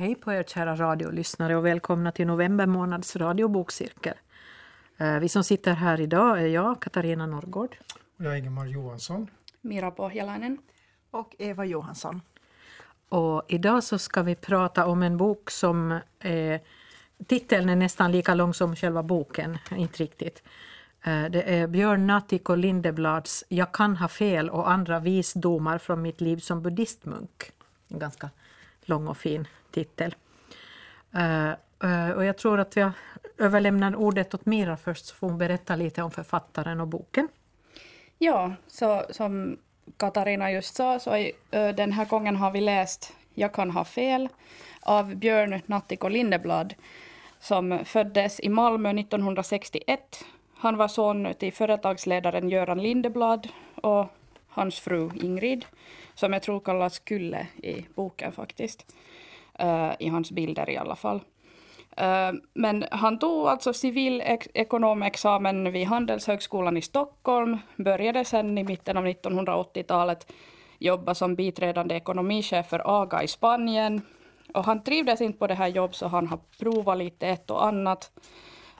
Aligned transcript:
hej 0.00 0.14
på 0.14 0.32
er 0.32 0.42
kära 0.42 0.76
radiolyssnare 0.76 1.56
och 1.56 1.66
välkomna 1.66 2.12
till 2.12 2.26
november 2.26 2.66
månads 2.66 3.16
radiobokcirkel. 3.16 4.14
Eh, 4.98 5.18
vi 5.18 5.28
som 5.28 5.44
sitter 5.44 5.72
här 5.72 6.00
idag 6.00 6.42
är 6.42 6.46
jag, 6.46 6.82
Katarina 6.82 7.26
Norrgård. 7.26 7.76
Och 8.18 8.24
jag 8.24 8.32
är 8.32 8.36
Ingemar 8.36 8.66
Johansson. 8.66 9.30
Mira 9.60 9.90
Pohjalainen. 9.90 10.58
Och 11.10 11.34
Eva 11.38 11.64
Johansson. 11.64 12.22
Och 13.08 13.42
idag 13.48 13.84
så 13.84 13.98
ska 13.98 14.22
vi 14.22 14.34
prata 14.34 14.86
om 14.86 15.02
en 15.02 15.16
bok 15.16 15.50
som 15.50 15.98
är, 16.20 16.60
titeln 17.26 17.68
är 17.68 17.76
nästan 17.76 18.12
lika 18.12 18.34
lång 18.34 18.54
som 18.54 18.76
själva 18.76 19.02
boken, 19.02 19.58
inte 19.70 20.02
riktigt. 20.02 20.42
Eh, 21.04 21.24
det 21.24 21.42
är 21.42 21.66
Björn 21.66 22.06
Natthiko 22.06 22.54
Lindeblads 22.54 23.44
Jag 23.48 23.72
kan 23.72 23.96
ha 23.96 24.08
fel 24.08 24.50
och 24.50 24.70
andra 24.70 24.98
visdomar 25.00 25.78
från 25.78 26.02
mitt 26.02 26.20
liv 26.20 26.36
som 26.36 26.62
buddhistmunk. 26.62 27.52
En 27.88 27.98
ganska 27.98 28.30
lång 28.86 29.08
och 29.08 29.16
fin 29.16 29.46
titel. 29.70 30.14
Uh, 31.14 31.52
uh, 31.84 32.10
och 32.10 32.24
jag 32.24 32.38
tror 32.38 32.60
att 32.60 32.76
jag 32.76 32.90
överlämnar 33.38 33.96
ordet 33.96 34.34
åt 34.34 34.46
Mira 34.46 34.76
först 34.76 35.06
så 35.06 35.14
får 35.14 35.28
hon 35.28 35.38
berätta 35.38 35.76
lite 35.76 36.02
om 36.02 36.10
författaren 36.10 36.80
och 36.80 36.88
boken. 36.88 37.28
Ja, 38.18 38.54
så 38.66 39.04
som 39.10 39.58
Katarina 39.96 40.52
just 40.52 40.74
sa 40.74 40.98
så 40.98 41.16
i, 41.16 41.32
uh, 41.54 41.60
eh, 41.60 41.74
den 41.74 41.92
här 41.92 42.04
gången 42.04 42.36
har 42.36 42.50
vi 42.50 42.60
läst 42.60 43.12
Jag 43.34 43.52
kan 43.52 43.70
ha 43.70 43.84
fel 43.84 44.28
av 44.80 45.14
Björn 45.14 45.60
Nattiko 45.66 46.08
Lindeblad 46.08 46.74
som 47.40 47.78
föddes 47.84 48.40
i 48.40 48.48
Malmö 48.48 48.90
1961. 48.90 50.24
Han 50.54 50.76
var 50.76 50.88
son 50.88 51.34
till 51.38 51.52
företagsledaren 51.52 52.48
Göran 52.48 52.82
Lindeblad 52.82 53.48
och 53.74 54.06
hans 54.48 54.80
fru 54.80 55.10
Ingrid 55.22 55.64
som 56.14 56.32
jag 56.32 56.42
tror 56.42 56.60
kallas 56.60 56.98
Kulle 56.98 57.46
i 57.62 57.86
boken 57.94 58.32
faktiskt. 58.32 58.86
Uh, 59.62 59.92
I 59.98 60.08
hans 60.08 60.30
bilder 60.30 60.70
i 60.70 60.76
alla 60.76 60.96
fall. 60.96 61.20
Uh, 62.00 62.40
men 62.54 62.84
han 62.90 63.18
tog 63.18 63.48
alltså 63.48 63.72
civilekonomexamen 63.72 65.72
vid 65.72 65.86
Handelshögskolan 65.86 66.76
i 66.76 66.82
Stockholm, 66.82 67.58
började 67.76 68.24
sen 68.24 68.58
i 68.58 68.64
mitten 68.64 68.96
av 68.96 69.06
1980-talet 69.06 70.32
jobba 70.78 71.14
som 71.14 71.34
biträdande 71.34 71.94
ekonomichef 71.94 72.66
för 72.66 73.02
AGA 73.02 73.22
i 73.22 73.28
Spanien. 73.28 74.02
Och 74.54 74.64
han 74.64 74.82
trivdes 74.82 75.20
inte 75.20 75.38
på 75.38 75.46
det 75.46 75.54
här 75.54 75.68
jobbet 75.68 75.96
så 75.96 76.06
han 76.06 76.26
har 76.26 76.38
provat 76.58 76.98
lite 76.98 77.28
ett 77.28 77.50
och 77.50 77.66
annat 77.66 78.10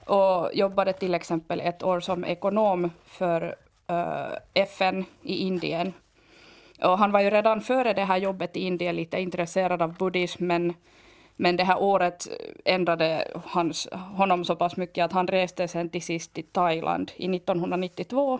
och 0.05 0.49
jobbade 0.53 0.93
till 0.93 1.13
exempel 1.13 1.59
ett 1.59 1.83
år 1.83 1.99
som 1.99 2.25
ekonom 2.25 2.89
för 3.05 3.55
eh, 3.87 3.95
uh, 3.95 4.33
FN 4.53 5.05
i 5.21 5.35
Indien 5.35 5.93
och 6.81 6.97
han 6.97 7.11
var 7.11 7.19
ju 7.19 7.29
redan 7.29 7.61
före 7.61 7.93
det 7.93 8.05
här 8.05 8.17
jobbet 8.17 8.57
i 8.57 8.59
Indien 8.59 8.95
lite 8.95 9.19
intresserad 9.19 9.81
av 9.81 9.93
buddhism, 9.97 10.45
men, 10.47 10.73
men 11.35 11.55
det 11.55 11.63
här 11.63 11.81
året 11.81 12.27
ändrade 12.65 13.27
hans, 13.45 13.87
honom 13.91 14.45
så 14.45 14.55
pass 14.55 14.77
mycket 14.77 15.05
att 15.05 15.11
han 15.11 15.27
reste 15.27 15.67
sen 15.67 15.89
till 15.89 16.01
sist 16.01 16.33
till 16.33 16.45
Thailand 16.45 17.11
i 17.15 17.35
1992 17.35 18.39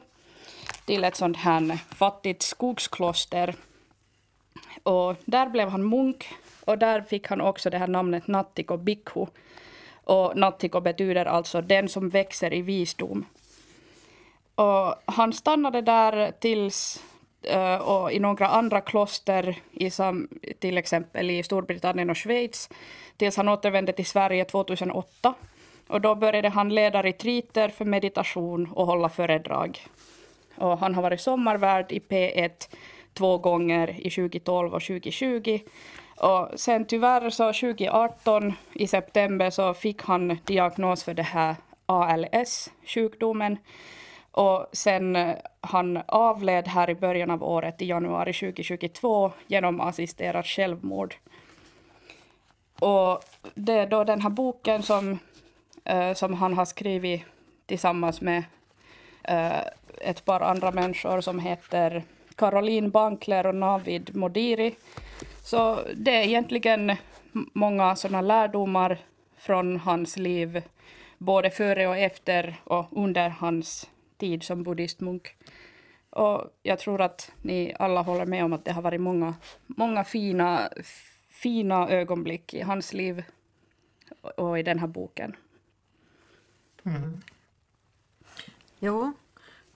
till 0.86 1.04
ett 1.04 1.16
sånt 1.16 1.38
här 1.38 1.78
fattigt 1.96 2.42
skogskloster. 2.42 3.56
Och 4.84 5.16
där 5.26 5.50
blev 5.50 5.70
han 5.70 5.90
munk 5.90 6.30
och 6.66 6.78
där 6.78 7.02
fick 7.02 7.28
han 7.28 7.42
också 7.42 7.70
det 7.70 7.78
här 7.78 7.88
namnet 7.88 8.28
Nattiko 8.28 8.78
Bhikkhu. 8.78 9.26
Och 10.04 10.38
Nattiko 10.38 10.82
betyder 10.82 11.26
alltså 11.26 11.62
den 11.62 11.90
som 11.90 12.10
växer 12.10 12.54
i 12.54 12.62
visdom. 12.62 13.26
Och 14.56 14.96
han 15.06 15.34
stannade 15.34 15.82
där 15.82 16.32
tills 16.40 17.04
Eh, 17.44 17.76
och 17.76 18.12
i 18.12 18.20
några 18.20 18.48
andra 18.48 18.82
kloster, 18.82 19.56
i 19.72 19.90
som, 19.90 20.28
till 20.60 20.78
exempel 20.78 21.32
i 21.32 21.44
Storbritannien 21.44 22.10
och 22.10 22.18
Schweiz, 22.18 22.70
tills 23.18 23.38
han 23.38 23.50
återvände 23.50 23.94
till 23.94 24.06
Sverige 24.06 24.46
2008. 24.46 25.34
Och 25.88 26.02
då 26.02 26.16
började 26.16 26.50
han 26.50 26.70
leda 26.70 27.04
retriter 27.04 27.70
för 27.70 27.86
meditation 27.86 28.72
och 28.72 28.86
hålla 28.86 29.10
föredrag. 29.10 29.86
Och 30.56 30.78
han 30.78 30.96
har 30.96 31.02
varit 31.02 31.22
sommarvärd 31.22 31.92
i 31.92 32.00
P1 32.00 32.52
två 33.14 33.38
gånger 33.38 34.08
i 34.08 34.10
2012 34.10 34.74
och 34.74 34.82
2020. 34.82 35.60
Och 36.16 36.50
sen 36.56 36.86
tyvärr 36.86 37.30
så 37.30 37.54
2018 37.54 38.54
i 38.74 38.88
september 38.88 39.50
så 39.50 39.74
fick 39.74 40.02
han 40.02 40.38
diagnos 40.46 41.04
för 41.04 41.14
det 41.14 41.24
här 41.24 41.56
ALS-sjukdomen. 41.86 43.58
Och 44.32 44.68
sen 44.72 45.16
eh, 45.16 45.36
han 45.62 46.02
avled 46.06 46.68
här 46.68 46.90
i 46.90 46.96
början 46.96 47.32
av 47.32 47.44
året, 47.44 47.82
i 47.82 47.86
januari 47.86 48.34
2022, 48.34 49.32
genom 49.48 49.82
assisterat 49.82 50.46
självmord. 50.46 51.16
Och 52.80 53.24
det 53.56 53.74
är 53.74 53.88
då 53.88 54.04
den 54.04 54.22
här 54.22 54.30
boken 54.30 54.84
som, 54.84 55.20
uh, 55.92 56.14
som 56.14 56.34
han 56.34 56.54
har 56.54 56.66
skrivit 56.66 57.22
tillsammans 57.66 58.22
med 58.22 58.44
uh, 59.30 59.62
ett 60.02 60.26
par 60.26 60.42
andra 60.42 60.72
människor 60.72 61.22
som 61.22 61.40
heter 61.40 62.04
Caroline 62.36 62.90
Bankler 62.90 63.46
och 63.46 63.56
Navid 63.56 64.16
Modiri. 64.16 64.76
Så 65.44 65.80
det 65.96 66.16
är 66.16 66.24
egentligen 66.24 66.96
många 67.54 67.96
sådana 67.96 68.22
lärdomar 68.22 68.98
från 69.38 69.80
hans 69.80 70.18
liv, 70.18 70.62
både 71.18 71.50
före 71.50 71.88
och 71.88 71.98
efter 71.98 72.56
och 72.64 72.86
under 72.92 73.30
hans 73.30 73.91
tid 74.22 74.44
som 74.44 74.64
buddhistmunk. 74.64 75.36
Och 76.10 76.60
jag 76.64 76.80
tror 76.80 77.02
att 77.02 77.32
ni 77.42 77.76
alla 77.80 78.02
håller 78.02 78.26
med 78.26 78.46
om 78.46 78.54
att 78.54 78.66
det 78.66 78.72
har 78.72 78.82
varit 78.82 79.02
många, 79.02 79.36
många 79.68 80.04
fina, 80.04 80.70
fina 81.30 81.90
ögonblick 81.90 82.54
i 82.54 82.62
hans 82.62 82.94
liv 82.94 83.24
och 84.22 84.60
i 84.60 84.64
den 84.64 84.80
här 84.80 84.88
boken. 84.88 85.36
Mm. 86.84 87.22
Jo, 88.80 89.14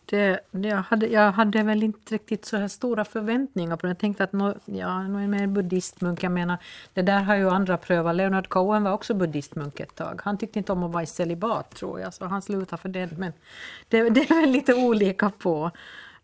det, 0.05 0.39
det, 0.51 0.67
jag, 0.67 0.77
hade, 0.77 1.07
jag 1.07 1.31
hade 1.31 1.63
väl 1.63 1.83
inte 1.83 2.15
riktigt 2.15 2.45
så 2.45 2.57
här 2.57 2.67
stora 2.67 3.05
förväntningar 3.05 3.77
på 3.77 3.85
det. 3.85 3.89
Jag 3.89 3.97
tänkte 3.97 4.23
att 4.23 4.33
no, 4.33 4.53
ja, 4.65 5.07
nu 5.07 5.23
är 5.23 5.27
mer 5.27 5.47
buddhistmunk. 5.47 6.23
Jag 6.23 6.31
menar, 6.31 6.57
det 6.93 7.01
där 7.01 7.21
har 7.21 7.35
ju 7.35 7.49
andra 7.49 7.77
prövat. 7.77 8.15
Leonard 8.15 8.47
Cohen 8.47 8.83
var 8.83 8.91
också 8.91 9.13
buddhistmunk 9.13 9.79
ett 9.79 9.95
tag. 9.95 10.21
Han 10.23 10.37
tyckte 10.37 10.59
inte 10.59 10.71
om 10.71 10.83
att 10.83 10.91
vara 10.91 11.03
i 11.03 11.07
celibat 11.07 11.75
tror 11.75 11.99
jag, 11.99 12.13
så 12.13 12.25
han 12.25 12.41
slutade 12.41 12.81
för 12.81 12.89
det. 12.89 13.17
Men 13.17 13.33
det, 13.89 14.09
det 14.09 14.21
är 14.21 14.41
väl 14.41 14.49
lite 14.49 14.73
olika 14.73 15.29
på. 15.29 15.71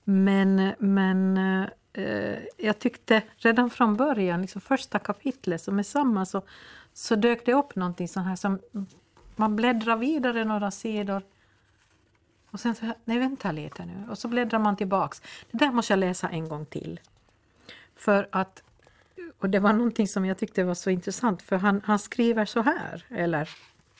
Men, 0.03 0.71
men 0.79 1.37
eh, 1.93 2.37
jag 2.57 2.79
tyckte 2.79 3.21
redan 3.37 3.69
från 3.69 3.95
början, 3.95 4.41
liksom 4.41 4.61
första 4.61 4.99
kapitlet 4.99 5.61
som 5.61 5.79
är 5.79 5.83
samma, 5.83 6.25
så, 6.25 6.41
så 6.93 7.15
dök 7.15 7.45
det 7.45 7.53
upp 7.53 7.75
någonting 7.75 8.07
sånt 8.07 8.27
här 8.27 8.35
som 8.35 8.59
man 9.35 9.55
bläddrar 9.55 9.97
vidare 9.97 10.45
några 10.45 10.71
sidor 10.71 11.23
och 12.51 12.59
sen 12.59 12.75
så, 12.75 12.93
nej 13.05 13.19
vänta 13.19 13.51
lite 13.51 13.85
nu. 13.85 14.05
Och 14.09 14.17
så 14.17 14.27
bläddrar 14.27 14.59
man 14.59 14.77
tillbaks. 14.77 15.21
Det 15.51 15.57
där 15.57 15.71
måste 15.71 15.93
jag 15.93 15.99
läsa 15.99 16.29
en 16.29 16.49
gång 16.49 16.65
till. 16.65 16.99
För 17.95 18.27
att, 18.31 18.63
och 19.39 19.49
det 19.49 19.59
var 19.59 19.73
någonting 19.73 20.07
som 20.07 20.25
jag 20.25 20.37
tyckte 20.37 20.63
var 20.63 20.73
så 20.73 20.89
intressant, 20.89 21.41
för 21.41 21.55
han, 21.55 21.81
han 21.85 21.99
skriver 21.99 22.45
så 22.45 22.61
här, 22.61 23.05
eller 23.09 23.49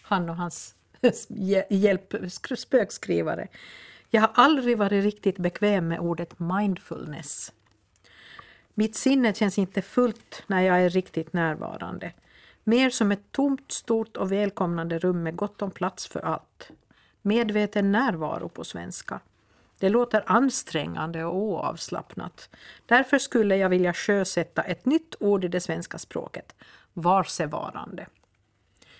han 0.02 0.30
och 0.30 0.36
hans 0.36 0.76
hjälp, 1.70 2.16
spökskrivare. 2.56 3.48
Jag 4.10 4.22
har 4.22 4.32
aldrig 4.34 4.78
varit 4.78 5.04
riktigt 5.04 5.38
bekväm 5.38 5.88
med 5.88 6.00
ordet 6.00 6.40
mindfulness. 6.40 7.54
Mitt 8.74 8.96
sinne 8.96 9.34
känns 9.34 9.58
inte 9.58 9.82
fullt 9.82 10.44
när 10.48 10.62
jag 10.62 10.82
är 10.82 10.90
riktigt 10.90 11.34
närvarande. 11.34 12.14
Mer 12.64 12.90
som 12.90 13.12
ett 13.12 13.32
tomt, 13.32 13.72
stort 13.72 14.18
och 14.18 14.32
välkomnande 14.32 15.00
rum 15.00 15.24
med 15.24 15.36
gott 15.36 15.62
om 15.62 15.72
plats 15.72 16.08
för 16.08 16.20
allt. 16.20 16.72
Medveten 17.22 17.92
närvaro 17.92 18.50
på 18.50 18.64
svenska. 18.64 19.20
Det 19.80 19.90
låter 19.90 20.24
ansträngande 20.26 21.26
och 21.26 21.36
oavslappnat. 21.36 22.50
Därför 22.86 23.20
skulle 23.20 23.58
jag 23.58 23.70
vilja 23.70 23.94
sjösätta 23.94 24.62
ett 24.62 24.86
nytt 24.86 25.16
ord 25.20 25.46
i 25.46 25.48
det 25.48 25.62
svenska 25.62 25.98
språket. 25.98 26.56
Varsevarande. 26.94 28.08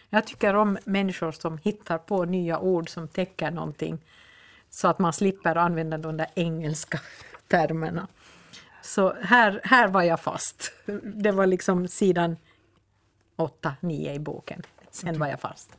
Jag 0.10 0.28
tycker 0.28 0.54
om 0.54 0.78
människor 0.84 1.32
som 1.32 1.58
hittar 1.58 1.98
på 1.98 2.26
nya 2.26 2.60
ord 2.60 2.90
som 2.90 3.08
täcker 3.08 3.52
någonting 3.52 4.00
så 4.70 4.88
att 4.88 5.00
man 5.00 5.14
slipper 5.14 5.56
använda 5.56 5.98
de 5.98 6.18
där 6.18 6.28
engelska 6.36 7.00
termerna. 7.48 8.08
Så 8.82 9.14
här, 9.22 9.62
här 9.64 9.88
var 9.88 10.04
jag 10.04 10.20
fast. 10.20 10.72
Det 11.04 11.32
var 11.32 11.46
liksom 11.46 11.88
sidan 11.88 12.38
8-9 13.38 14.14
i 14.14 14.20
boken. 14.20 14.62
Sen 14.92 15.20
var 15.20 15.28
jag 15.28 15.40
fast. 15.40 15.78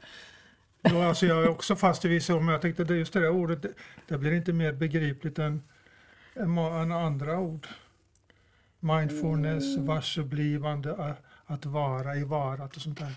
Ja, 0.82 1.08
alltså 1.08 1.26
jag 1.26 1.42
är 1.42 1.48
också 1.48 1.76
fast 1.76 2.04
i 2.04 2.08
vissa 2.08 2.34
ord, 2.34 2.42
men 2.42 2.52
jag 2.52 2.62
tänkte 2.62 2.82
att 2.82 2.90
just 2.90 3.12
det 3.12 3.20
där 3.20 3.30
ordet, 3.30 3.62
det, 3.62 3.72
det 4.08 4.18
blir 4.18 4.32
inte 4.32 4.52
mer 4.52 4.72
begripligt 4.72 5.38
än, 5.38 5.62
än 6.34 6.92
andra 6.92 7.38
ord. 7.38 7.66
Mindfulness, 8.80 9.74
mm. 9.76 9.86
varseblivande, 9.86 11.14
att 11.46 11.66
vara 11.66 12.16
i 12.16 12.24
varat 12.24 12.76
och 12.76 12.82
sånt 12.82 12.98
där. 12.98 13.12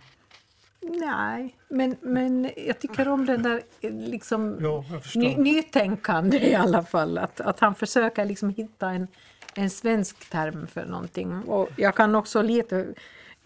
Nej, 0.81 1.55
men, 1.69 1.95
men 2.01 2.51
jag 2.57 2.79
tycker 2.79 3.07
om 3.07 3.25
den 3.25 3.43
där 3.43 3.61
liksom 3.81 4.57
ja, 4.61 4.85
ny, 5.15 5.35
nytänkande 5.35 6.37
i 6.37 6.55
alla 6.55 6.83
fall. 6.83 7.17
Att, 7.17 7.41
att 7.41 7.59
han 7.59 7.75
försöker 7.75 8.25
liksom 8.25 8.49
hitta 8.49 8.89
en, 8.89 9.07
en 9.55 9.69
svensk 9.69 10.29
term 10.29 10.67
för 10.67 10.85
någonting. 10.85 11.43
Och 11.43 11.69
jag 11.75 11.95
kan 11.95 12.15
också 12.15 12.41
lite 12.41 12.93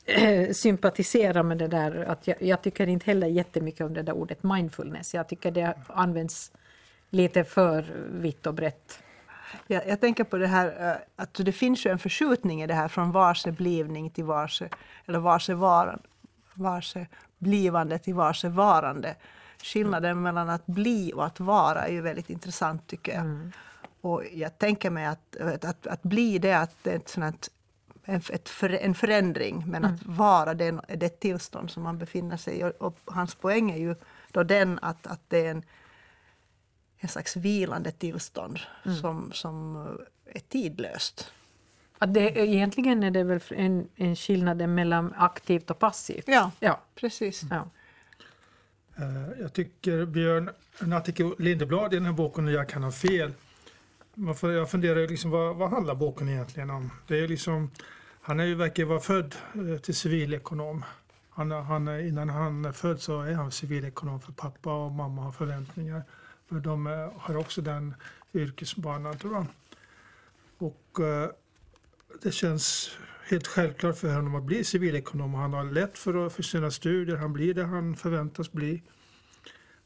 sympatisera 0.54 1.44
med 1.44 1.58
det 1.58 1.68
där. 1.68 2.06
Att 2.06 2.28
jag, 2.28 2.42
jag 2.42 2.62
tycker 2.62 2.88
inte 2.88 3.06
heller 3.06 3.28
jättemycket 3.28 3.86
om 3.86 3.94
det 3.94 4.02
där 4.02 4.14
ordet 4.14 4.44
mindfulness. 4.44 5.14
Jag 5.14 5.30
tycker 5.30 5.52
det 5.52 5.74
används 5.88 6.52
lite 7.10 7.44
för 7.44 7.86
vitt 8.12 8.48
och 8.48 8.54
brett. 8.54 9.00
Jag, 9.68 9.88
jag 9.88 10.02
tänker 10.02 10.24
på 10.24 10.38
det 10.38 10.48
här 10.48 10.90
eh, 10.90 10.96
att 11.16 11.34
det 11.34 11.52
finns 11.52 11.86
ju 11.86 11.92
en 11.92 12.00
förskjutning 12.00 12.62
i 12.62 12.68
det 12.68 12.74
här 12.74 12.88
från 12.88 13.12
varse 13.12 13.52
blivning 13.52 14.10
till 14.10 14.24
varse, 14.24 14.70
eller 15.06 15.20
varse 15.20 15.54
varande, 15.54 16.04
varse 16.54 17.08
blivande 17.38 18.00
till 18.00 18.14
varse 18.14 18.50
varande. 18.50 19.16
Skillnaden 19.64 20.22
mellan 20.22 20.50
att 20.50 20.66
bli 20.66 21.14
och 21.16 21.26
att 21.26 21.40
vara 21.40 21.86
är 21.86 21.92
ju 21.92 22.02
väldigt 22.02 22.30
intressant 22.30 22.88
tycker 22.88 23.12
jag. 23.12 23.22
Mm. 23.22 23.52
Och 24.02 24.24
jag 24.34 24.58
tänker 24.58 24.90
mig 24.90 25.06
att, 25.06 25.38
att, 25.66 25.88
att, 25.88 26.04
bli 26.04 26.40
det, 26.40 26.54
att 26.54 26.76
det 26.84 26.92
är 26.92 26.96
ett 26.96 27.10
sånt 27.10 27.50
en, 28.10 28.22
ett 28.30 28.50
för, 28.50 28.70
en 28.70 28.96
förändring, 28.96 29.64
men 29.68 29.84
mm. 29.84 29.96
att 29.96 30.06
vara 30.06 30.54
det 30.54 30.66
är 30.88 30.98
det 30.98 31.20
tillstånd 31.20 31.72
som 31.72 31.84
man 31.84 31.98
befinner 31.98 32.38
sig 32.38 32.60
i. 32.60 32.64
Och, 32.64 32.72
och, 32.78 32.98
hans 33.06 33.36
poäng 33.36 33.72
är 33.72 33.78
ju 33.78 33.96
då 34.32 34.44
den 34.44 34.80
att, 34.82 35.08
att 35.08 35.22
det 35.28 35.46
är 35.46 35.52
en, 35.52 35.64
en 36.98 37.10
slags 37.10 37.36
vilande 37.36 37.92
tillstånd 37.92 38.60
mm. 38.86 38.98
som, 38.98 39.32
som 39.32 39.76
är 40.26 40.40
tidlöst. 40.40 41.32
Att 41.98 42.14
det, 42.14 42.38
egentligen 42.38 43.04
är 43.04 43.12
det 43.12 43.24
väl 43.24 43.42
en, 43.50 43.88
en 43.96 44.16
skillnad 44.16 44.70
mellan 44.70 45.14
aktivt 45.18 45.70
och 45.70 45.80
passivt? 45.80 46.24
Ja, 46.28 46.52
ja. 46.60 46.80
precis. 46.96 47.42
Ja. 47.50 47.70
Uh, 49.00 49.42
jag 49.42 49.54
tycker 49.54 50.06
Björn 50.06 50.50
Natthike 50.80 51.32
Lindeblad 51.40 51.94
i 51.94 51.98
den 51.98 52.06
här 52.06 52.14
boken 52.14 52.48
Jag 52.48 52.70
kan 52.70 52.84
ha 52.84 52.92
fel. 52.92 53.34
Jag 54.42 54.72
funderar 54.72 55.08
liksom, 55.08 55.32
vad, 55.32 55.56
vad 55.56 55.70
handlar 55.70 55.96
boken 55.96 56.30
egentligen 56.30 56.70
om? 56.70 56.92
Det 57.08 57.20
är 57.20 57.28
liksom, 57.28 57.72
han 58.30 58.40
är 58.40 58.46
ju, 58.46 58.56
verkar 58.56 58.86
vara 58.86 59.00
född 59.00 59.36
eh, 59.56 59.78
till 59.78 59.96
civilekonom. 59.96 60.86
Han, 61.30 61.52
han, 61.52 62.00
innan 62.00 62.30
han 62.30 62.66
är 62.66 62.72
född 62.72 63.02
så 63.02 63.22
är 63.22 63.34
han 63.34 63.52
civilekonom 63.52 64.22
för 64.22 64.32
pappa 64.32 64.86
och 64.86 64.92
mamma 64.92 65.22
har 65.22 65.32
förväntningar. 65.32 66.04
För 66.50 66.56
de 66.56 66.88
eh, 66.88 67.12
har 67.18 67.38
också 67.38 67.62
den 67.62 67.94
yrkesbanan 68.34 69.18
tror 69.18 69.34
jag. 69.34 69.46
Och 70.58 71.00
eh, 71.00 71.30
det 72.22 72.32
känns 72.32 72.92
helt 73.30 73.48
självklart 73.48 73.98
för 73.98 74.16
honom 74.16 74.36
att 74.36 74.44
bli 74.44 74.64
civilekonom. 74.64 75.34
Han 75.34 75.54
har 75.54 75.64
lätt 75.64 75.98
för, 75.98 76.30
för 76.30 76.44
sina 76.44 76.72
studier, 76.72 77.18
han 77.18 77.34
blir 77.34 77.54
det 77.54 77.64
han 77.64 77.96
förväntas 77.96 78.52
bli. 78.52 78.84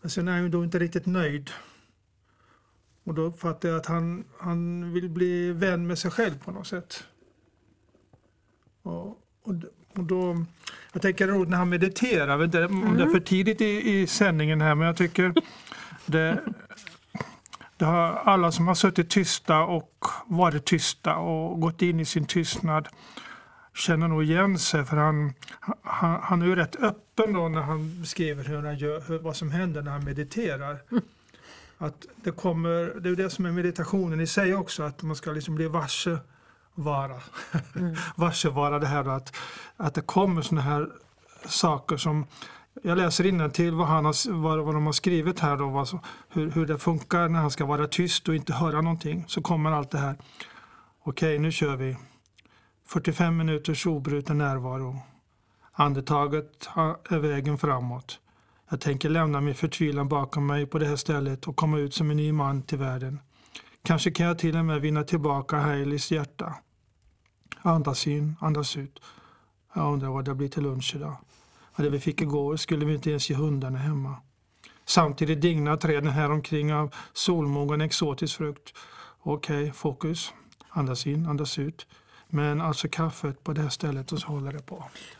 Men 0.01 0.09
sen 0.09 0.27
är 0.27 0.41
han 0.41 0.51
då 0.51 0.63
inte 0.63 0.79
riktigt 0.79 1.05
nöjd. 1.05 1.51
Och 3.03 3.13
då 3.13 3.21
uppfattar 3.21 3.69
jag 3.69 3.77
att 3.77 3.85
han, 3.85 4.25
han 4.37 4.93
vill 4.93 5.09
bli 5.09 5.51
vän 5.51 5.87
med 5.87 5.99
sig 5.99 6.11
själv 6.11 6.43
på 6.43 6.51
något 6.51 6.67
sätt. 6.67 7.03
Och, 8.83 9.07
och, 9.43 9.53
och 9.95 10.03
då, 10.03 10.45
jag 10.93 11.01
tänker 11.01 11.27
roligt 11.27 11.49
när 11.49 11.57
han 11.57 11.69
mediterar, 11.69 12.27
jag 12.27 12.37
vet 12.37 12.45
inte 12.45 12.65
om 12.65 12.97
det 12.97 13.03
är 13.03 13.09
för 13.09 13.19
tidigt 13.19 13.61
i, 13.61 13.99
i 13.99 14.07
sändningen 14.07 14.61
här 14.61 14.75
men 14.75 14.87
jag 14.87 14.97
tycker 14.97 15.33
det, 16.05 16.41
det 17.77 17.85
har 17.85 18.13
alla 18.13 18.51
som 18.51 18.67
har 18.67 18.75
suttit 18.75 19.09
tysta 19.09 19.59
och 19.59 20.05
varit 20.25 20.65
tysta 20.65 21.15
och 21.15 21.61
gått 21.61 21.81
in 21.81 21.99
i 21.99 22.05
sin 22.05 22.25
tystnad 22.25 22.87
känner 23.73 24.07
nog 24.07 24.23
igen 24.23 24.59
sig 24.59 24.85
för 24.85 24.97
han, 24.97 25.33
han, 25.81 26.19
han 26.23 26.41
är 26.41 26.45
ju 26.45 26.55
rätt 26.55 26.75
öppen 26.75 27.33
då 27.33 27.49
när 27.49 27.61
han 27.61 28.01
beskriver 28.01 28.43
hur 28.43 28.61
han 28.61 28.77
gör, 28.77 29.03
hur, 29.07 29.19
vad 29.19 29.35
som 29.35 29.51
händer 29.51 29.81
när 29.81 29.91
han 29.91 30.03
mediterar. 30.03 30.81
Att 31.77 32.05
det, 32.15 32.31
kommer, 32.31 32.99
det 32.99 33.09
är 33.09 33.15
det 33.15 33.29
som 33.29 33.45
är 33.45 33.51
meditationen 33.51 34.21
i 34.21 34.27
sig 34.27 34.55
också, 34.55 34.83
att 34.83 35.03
man 35.03 35.15
ska 35.15 35.31
liksom 35.31 35.55
bli 35.55 35.67
varse 35.67 36.17
vara. 36.75 37.21
Mm. 37.75 37.95
varse 38.15 38.49
vara 38.49 38.79
det 38.79 38.87
här 38.87 39.09
att, 39.09 39.35
att 39.77 39.93
det 39.93 40.01
kommer 40.01 40.41
såna 40.41 40.61
här 40.61 40.89
saker 41.45 41.97
som 41.97 42.25
jag 42.81 42.97
läser 42.97 43.49
till 43.49 43.73
vad, 43.73 43.87
han 43.87 44.05
har, 44.05 44.31
vad, 44.31 44.65
vad 44.65 44.75
de 44.75 44.85
har 44.85 44.93
skrivit 44.93 45.39
här 45.39 45.57
då, 45.57 45.69
vad, 45.69 45.99
hur, 46.29 46.51
hur 46.51 46.65
det 46.65 46.77
funkar 46.77 47.29
när 47.29 47.39
han 47.39 47.51
ska 47.51 47.65
vara 47.65 47.87
tyst 47.87 48.27
och 48.27 48.35
inte 48.35 48.53
höra 48.53 48.81
någonting. 48.81 49.25
Så 49.27 49.41
kommer 49.41 49.71
allt 49.71 49.91
det 49.91 49.97
här. 49.97 50.15
Okej, 51.03 51.39
nu 51.39 51.51
kör 51.51 51.75
vi. 51.75 51.97
45 52.87 53.37
minuters 53.37 53.85
obruten 53.85 54.37
närvaro. 54.37 54.99
Andetaget 55.71 56.69
är 57.09 57.19
vägen 57.19 57.57
framåt. 57.57 58.19
Jag 58.69 58.81
tänker 58.81 59.09
lämna 59.09 59.41
min 59.41 59.55
förtvivlan 59.55 60.07
bakom 60.07 60.47
mig 60.47 60.65
på 60.65 60.79
det 60.79 60.85
här 60.85 60.95
stället 60.95 61.47
och 61.47 61.55
komma 61.55 61.77
ut 61.77 61.93
som 61.93 62.11
en 62.11 62.17
ny 62.17 62.31
man 62.31 62.61
till 62.61 62.77
världen. 62.77 63.19
Kanske 63.85 64.11
kan 64.11 64.25
jag 64.25 64.39
till 64.39 64.57
och 64.57 64.65
med 64.65 64.81
vinna 64.81 65.03
tillbaka 65.03 65.57
Haileys 65.57 66.11
hjärta. 66.11 66.55
Andas 67.61 68.07
in, 68.07 68.35
andas 68.41 68.77
ut. 68.77 68.99
Jag 69.75 69.93
undrar 69.93 70.09
vad 70.09 70.25
det 70.25 70.35
blir 70.35 70.47
till 70.47 70.63
lunch 70.63 70.95
idag. 70.95 71.15
Och 71.61 71.83
det 71.83 71.89
vi 71.89 71.99
fick 71.99 72.21
igår 72.21 72.55
skulle 72.55 72.85
vi 72.85 72.93
inte 72.93 73.09
ens 73.09 73.29
ge 73.29 73.35
hundarna 73.35 73.77
hemma. 73.77 74.15
Samtidigt 74.85 75.41
dignar 75.41 75.77
träden 75.77 76.09
här 76.09 76.31
omkring 76.31 76.73
av 76.73 76.95
solmogen 77.13 77.81
exotisk 77.81 78.37
frukt. 78.37 78.73
Okej, 79.19 79.61
okay, 79.61 79.71
fokus. 79.71 80.33
Andas 80.69 81.07
in, 81.07 81.25
andas 81.25 81.59
ut. 81.59 81.87
Men 82.27 82.61
alltså 82.61 82.87
kaffet 82.91 83.43
på 83.43 83.53
det 83.53 83.61
här 83.61 83.69
stället 83.69 84.11
och 84.11 84.19
så 84.19 84.27
håller 84.27 84.51
det 84.53 84.65
på. 84.65 84.83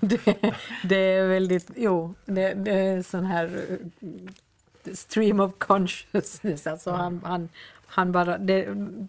det, 0.00 0.54
det, 0.84 0.96
är 0.96 1.28
väldigt, 1.28 1.70
jo, 1.76 2.14
det, 2.26 2.54
det 2.54 2.72
är 2.72 3.02
sån 3.02 3.24
här 3.24 3.64
eh, 3.68 3.76
stream 4.94 5.40
of 5.40 5.52
consciousness. 5.58 6.66
Alltså 6.66 6.90
han, 6.90 7.20
han, 7.24 7.48
han, 7.86 8.12
bara, 8.12 8.38
det, 8.38 8.68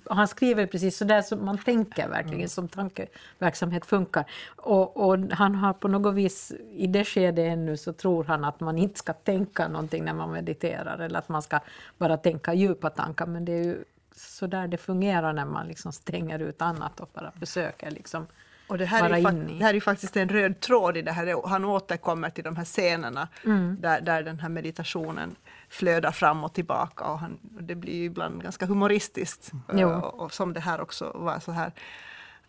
han 0.10 0.28
skriver 0.28 0.66
precis 0.66 0.98
så 0.98 1.06
där 1.06 1.22
som 1.22 1.46
man 1.46 1.58
tänker 1.58 2.08
verkligen, 2.08 2.40
mm. 2.40 2.50
som 2.50 2.68
tankeverksamhet 2.68 3.86
funkar. 3.86 4.26
Och, 4.56 4.98
och, 4.98 5.18
han 5.32 5.56
har 5.56 5.74
på 5.74 5.88
något 5.88 6.16
vis, 6.16 6.54
i 6.72 6.88
det 6.88 7.06
skedet 7.06 7.52
ännu, 7.54 7.78
så 7.78 7.94
tror 7.94 8.24
han 8.24 8.44
att 8.44 8.60
man 8.60 8.78
inte 8.78 9.00
ska 9.00 9.14
tänka 9.14 9.68
någonting 9.68 10.06
när 10.06 10.14
man 10.14 10.32
mediterar, 10.32 11.00
eller 11.00 11.20
att 11.20 11.30
man 11.30 11.42
ska 11.42 11.60
bara 11.98 12.18
tänka 12.18 12.54
djupa 12.54 12.90
tankar, 12.90 13.26
men 13.26 13.46
det 13.46 13.52
är 13.52 13.64
ju 13.64 13.84
så 14.16 14.48
där 14.48 14.68
det 14.68 14.78
fungerar 14.78 15.34
när 15.34 15.46
man 15.46 15.68
liksom 15.68 15.92
stänger 15.92 16.40
ut 16.40 16.62
annat 16.62 17.00
och 17.00 17.10
bara 17.14 17.32
försöker 17.32 17.92
liksom 17.92 18.28
och 18.68 18.78
det 18.78 18.86
här, 18.86 19.10
är 19.10 19.18
ju, 19.18 19.58
det 19.58 19.66
här 19.66 19.74
är 19.74 19.80
faktiskt 19.80 20.18
en 20.18 20.30
röd 20.30 20.60
tråd 20.60 20.98
i 20.98 21.02
det 21.02 21.12
här. 21.12 21.48
Han 21.48 21.66
återkommer 21.66 22.30
till 22.30 22.44
de 22.44 22.56
här 22.56 22.66
scenerna 22.66 23.28
mm. 23.46 23.78
där, 23.82 24.02
där 24.02 24.24
den 24.24 24.40
här 24.40 24.50
meditationen 24.50 25.36
flödar 25.70 26.12
fram 26.12 26.44
och 26.44 26.54
tillbaka. 26.54 27.04
Och 27.04 27.20
han, 27.20 27.40
det 27.42 27.76
blir 27.76 28.04
ibland 28.06 28.44
ganska 28.44 28.66
humoristiskt. 28.66 29.52
Mm. 29.70 29.90
Och, 29.90 30.20
och, 30.20 30.34
som 30.34 30.54
det 30.54 30.60
här 30.60 30.82
också 30.82 31.12
var 31.16 31.40
så 31.40 31.52
här 31.52 31.72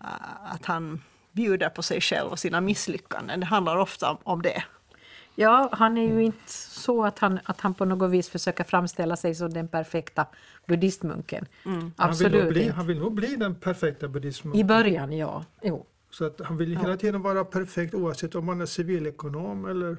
uh, 0.00 0.52
att 0.52 0.64
han 0.64 1.02
bjuder 1.32 1.68
på 1.68 1.82
sig 1.82 2.00
själv 2.00 2.30
och 2.30 2.38
sina 2.38 2.60
misslyckanden. 2.60 3.40
Det 3.40 3.46
handlar 3.46 3.76
ofta 3.76 4.10
om, 4.10 4.18
om 4.22 4.42
det. 4.42 4.64
Ja, 5.34 5.68
han 5.72 5.98
är 5.98 6.14
ju 6.14 6.24
inte 6.24 6.52
så 6.52 7.04
att 7.04 7.18
han, 7.18 7.40
att 7.44 7.60
han 7.60 7.74
på 7.74 7.84
något 7.84 8.10
vis 8.10 8.28
försöker 8.28 8.64
framställa 8.64 9.16
sig 9.16 9.34
som 9.34 9.52
den 9.52 9.68
perfekta 9.68 10.26
buddhistmunken. 10.66 11.46
Mm. 11.64 11.92
Absolut 11.96 12.32
han 12.32 12.44
vill, 12.44 12.52
bli, 12.52 12.68
han 12.68 12.86
vill 12.86 12.98
nog 12.98 13.14
bli 13.14 13.36
den 13.36 13.54
perfekta 13.54 14.08
buddhistmunken. 14.08 14.60
I 14.60 14.64
början, 14.64 15.12
ja. 15.12 15.44
Jo. 15.62 15.86
Så 16.14 16.24
att 16.24 16.40
han 16.40 16.56
vill 16.56 16.76
hela 16.76 16.90
ja. 16.90 16.96
tiden 16.96 17.22
vara 17.22 17.44
perfekt 17.44 17.94
oavsett 17.94 18.34
om 18.34 18.48
han 18.48 18.60
är 18.60 18.66
civilekonom 18.66 19.64
eller, 19.64 19.96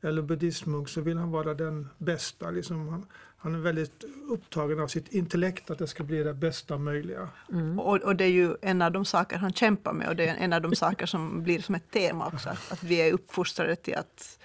eller 0.00 0.22
buddhistmunk 0.22 0.88
så 0.88 1.00
vill 1.00 1.18
han 1.18 1.30
vara 1.30 1.54
den 1.54 1.88
bästa. 1.98 2.50
Liksom 2.50 2.88
han, 2.88 3.06
han 3.36 3.54
är 3.54 3.58
väldigt 3.58 4.04
upptagen 4.28 4.80
av 4.80 4.88
sitt 4.88 5.08
intellekt, 5.08 5.70
att 5.70 5.78
det 5.78 5.86
ska 5.86 6.04
bli 6.04 6.22
det 6.22 6.34
bästa 6.34 6.78
möjliga. 6.78 7.28
Mm. 7.52 7.78
Och, 7.80 7.96
och, 7.96 8.16
det 8.16 8.24
är 8.24 8.30
ju 8.30 8.56
en 8.62 8.82
av 8.82 8.92
de 8.92 9.04
saker 9.04 9.36
han 9.36 9.52
kämpar 9.52 9.92
med 9.92 10.08
och 10.08 10.16
det 10.16 10.28
är 10.28 10.36
en 10.36 10.52
av 10.52 10.62
de 10.62 10.76
saker 10.76 11.06
som 11.06 11.42
blir 11.42 11.60
som 11.60 11.74
ett 11.74 11.90
tema 11.90 12.26
också. 12.26 12.48
Att, 12.48 12.72
att 12.72 12.82
vi 12.82 13.00
är 13.00 13.12
uppfostrade 13.12 13.76
till 13.76 13.94
att 13.94 14.38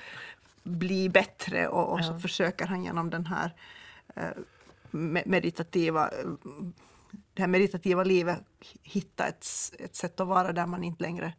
bli 0.63 1.10
bättre 1.10 1.67
och, 1.67 1.93
och 1.93 2.00
ja. 2.00 2.03
så 2.03 2.19
försöker 2.19 2.65
han 2.65 2.84
genom 2.84 3.10
den 3.10 3.25
här 3.25 3.51
eh, 4.15 4.29
meditativa 5.25 6.10
det 7.36 7.42
här 7.42 7.48
meditativa 7.48 8.04
livet 8.04 8.39
hitta 8.84 9.27
ett, 9.27 9.46
ett 9.80 9.96
sätt 9.96 10.20
att 10.20 10.27
vara 10.27 10.51
där 10.51 10.68
man 10.68 10.84
inte 10.84 11.04
längre 11.04 11.34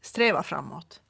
strävar 0.00 0.42
framåt. 0.42 1.00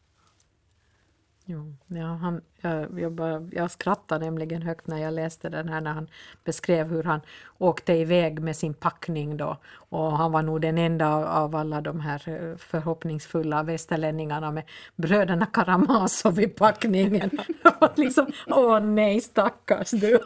Jo, 1.44 1.74
ja, 1.86 2.06
han, 2.06 2.40
jag, 2.60 3.00
jag, 3.00 3.12
bara, 3.12 3.48
jag 3.52 3.70
skrattade 3.70 4.24
nämligen 4.24 4.62
högt 4.62 4.86
när 4.86 4.98
jag 4.98 5.14
läste 5.14 5.48
den 5.48 5.68
här 5.68 5.80
när 5.80 5.92
han 5.92 6.08
beskrev 6.44 6.88
hur 6.88 7.02
han 7.02 7.20
åkte 7.58 7.92
iväg 7.92 8.40
med 8.40 8.56
sin 8.56 8.74
packning 8.74 9.36
då. 9.36 9.56
Och 9.72 10.18
han 10.18 10.32
var 10.32 10.42
nog 10.42 10.60
den 10.60 10.78
enda 10.78 11.08
av 11.28 11.56
alla 11.56 11.80
de 11.80 12.00
här 12.00 12.28
eh, 12.28 12.56
förhoppningsfulla 12.56 13.62
västerlänningarna 13.62 14.50
med 14.50 14.64
bröderna 14.96 15.46
Karamazov 15.46 16.40
i 16.40 16.48
packningen. 16.48 17.30
liksom, 17.96 18.26
åh 18.46 18.80
nej 18.80 19.20
stackars 19.20 19.90
du. 19.90 20.18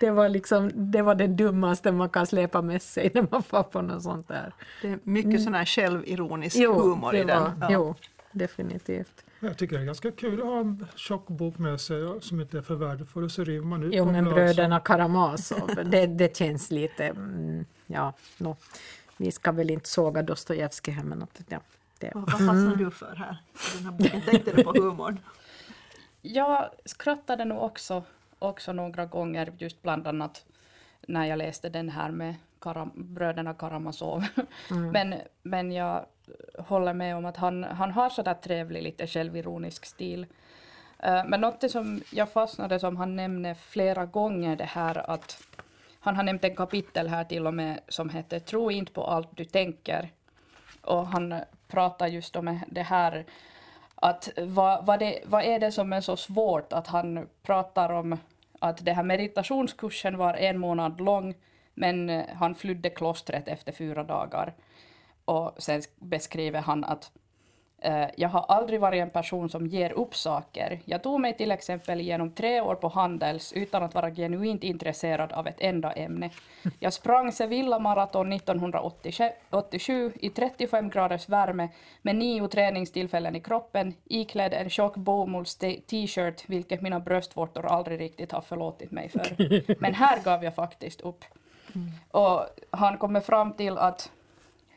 Det 0.00 0.10
var 0.10 0.28
liksom, 0.28 0.70
det 0.74 1.02
var 1.02 1.14
det 1.14 1.26
dummaste 1.26 1.92
man 1.92 2.08
kan 2.08 2.26
släpa 2.26 2.62
med 2.62 2.82
sig 2.82 3.10
när 3.14 3.26
man 3.30 3.42
får 3.42 3.62
på 3.62 3.82
något 3.82 4.02
sånt 4.02 4.28
där. 4.28 4.52
Det 4.82 4.88
är 4.88 4.98
mycket 5.02 5.30
mm. 5.30 5.40
sån 5.40 5.54
här 5.54 5.64
självironisk 5.64 6.56
jo, 6.56 6.72
humor 6.74 7.14
i 7.14 7.24
den. 7.24 7.52
ja. 7.60 7.68
Jo, 7.70 7.94
definitivt. 8.32 9.24
Jag 9.40 9.58
tycker 9.58 9.76
det 9.76 9.82
är 9.82 9.86
ganska 9.86 10.10
kul 10.10 10.40
att 10.40 10.46
ha 10.46 10.60
en 10.60 10.86
tjock 10.94 11.28
bok 11.28 11.58
med 11.58 11.80
sig 11.80 12.20
som 12.20 12.40
inte 12.40 12.58
är 12.58 12.62
för 12.62 12.74
värdefull 12.74 13.24
och 13.24 13.30
så 13.30 13.44
river 13.44 13.66
man 13.66 13.82
ut 13.82 13.94
Jo 13.94 14.04
men 14.04 14.24
bröderna 14.24 14.80
Karamazov, 14.80 15.70
det, 15.84 16.06
det 16.06 16.36
känns 16.36 16.70
lite, 16.70 17.04
mm, 17.04 17.64
ja, 17.86 18.12
no. 18.38 18.56
vi 19.16 19.30
ska 19.30 19.52
väl 19.52 19.70
inte 19.70 19.88
såga 19.88 20.22
Dostojevskij 20.22 20.94
här 20.94 21.04
men 21.04 21.22
att, 21.22 21.40
ja. 21.48 21.60
Det. 21.98 22.10
Vad, 22.14 22.22
vad 22.22 22.30
fastnade 22.30 22.76
du 22.76 22.90
för 22.90 23.14
här 23.14 23.36
den 23.76 23.84
här 23.84 23.92
boken? 23.92 24.22
Tänkte 24.22 24.52
du 24.52 24.64
på 24.64 24.72
humorn? 24.82 25.18
Jag 26.22 26.70
skrattade 26.84 27.44
nog 27.44 27.62
också, 27.62 28.02
också 28.40 28.72
några 28.72 29.06
gånger, 29.06 29.52
just 29.58 29.82
bland 29.82 30.06
annat 30.06 30.44
när 31.08 31.26
jag 31.26 31.36
läste 31.36 31.68
den 31.68 31.88
här 31.88 32.10
med 32.10 32.34
Karam, 32.60 32.90
bröderna 32.94 33.54
Karamazov. 33.54 34.24
men, 34.92 35.14
men 35.42 35.72
jag 35.72 36.06
håller 36.58 36.92
med 36.92 37.16
om 37.16 37.24
att 37.24 37.36
han, 37.36 37.64
han 37.64 37.90
har 37.90 38.10
sådär 38.10 38.34
trevlig, 38.34 38.82
lite 38.82 39.06
självironisk 39.06 39.86
stil. 39.86 40.26
Eh, 40.98 41.24
men 41.26 41.40
något 41.40 41.70
som 41.70 42.02
jag 42.12 42.32
fastnade 42.32 42.78
som 42.78 42.96
han 42.96 43.16
nämner 43.16 43.54
flera 43.54 44.06
gånger 44.06 44.56
det 44.56 44.64
här 44.64 45.10
att 45.10 45.42
han 46.00 46.16
har 46.16 46.22
nämnt 46.22 46.44
en 46.44 46.56
kapitel 46.56 47.08
här 47.08 47.24
till 47.24 47.46
och 47.46 47.54
med 47.54 47.80
som 47.88 48.10
heter 48.10 48.38
Tro 48.38 48.70
inte 48.70 48.92
på 48.92 49.04
allt 49.04 49.28
du 49.36 49.44
tänker. 49.44 50.10
Och 50.82 51.06
han 51.06 51.40
pratar 51.68 52.06
just 52.06 52.36
om 52.36 52.60
det 52.68 52.82
här 52.82 53.24
att 53.94 54.28
vad, 54.36 54.86
vad, 54.86 54.98
det, 54.98 55.20
vad 55.26 55.44
är 55.44 55.58
det 55.58 55.72
som 55.72 55.92
är 55.92 56.00
så 56.00 56.16
svårt 56.16 56.72
att 56.72 56.86
han 56.86 57.28
pratar 57.42 57.92
om 57.92 58.18
att 58.60 58.84
det 58.84 58.92
här 58.92 59.02
meditationskursen 59.02 60.16
var 60.16 60.34
en 60.34 60.58
månad 60.58 61.00
lång 61.00 61.34
men 61.74 62.10
eh, 62.10 62.24
han 62.34 62.54
flydde 62.54 62.90
klostret 62.90 63.48
efter 63.48 63.72
fyra 63.72 64.04
dagar. 64.04 64.54
Och 65.24 65.54
sen 65.58 65.82
beskriver 65.98 66.60
han 66.60 66.84
att 66.84 67.12
jag 68.16 68.28
har 68.28 68.44
aldrig 68.48 68.80
varit 68.80 69.02
en 69.02 69.10
person 69.10 69.48
som 69.48 69.66
ger 69.66 69.92
upp 69.92 70.16
saker. 70.16 70.80
Jag 70.84 71.02
tog 71.02 71.20
mig 71.20 71.36
till 71.36 71.50
exempel 71.50 72.00
igenom 72.00 72.30
tre 72.30 72.60
år 72.60 72.74
på 72.74 72.88
Handels 72.88 73.52
utan 73.52 73.82
att 73.82 73.94
vara 73.94 74.10
genuint 74.10 74.64
intresserad 74.64 75.32
av 75.32 75.46
ett 75.46 75.60
enda 75.60 75.92
ämne. 75.92 76.30
Jag 76.78 76.92
sprang 76.92 77.32
Sevilla 77.32 77.78
Marathon 77.78 78.32
1987 78.32 80.12
i 80.20 80.30
35 80.30 80.90
graders 80.90 81.28
värme 81.28 81.68
med 82.02 82.16
nio 82.16 82.48
träningstillfällen 82.48 83.36
i 83.36 83.40
kroppen, 83.40 83.94
iklädd 84.04 84.54
en 84.54 84.70
tjock 84.70 84.96
bomulls 84.96 85.56
t-shirt, 85.56 86.44
vilket 86.46 86.82
mina 86.82 87.00
bröstvårtor 87.00 87.66
aldrig 87.66 88.00
riktigt 88.00 88.32
har 88.32 88.40
förlåtit 88.40 88.90
mig 88.90 89.08
för. 89.08 89.36
Men 89.80 89.94
här 89.94 90.22
gav 90.24 90.44
jag 90.44 90.54
faktiskt 90.54 91.00
upp. 91.00 91.24
Och 92.10 92.46
han 92.70 92.98
kommer 92.98 93.20
fram 93.20 93.52
till 93.52 93.78
att 93.78 94.10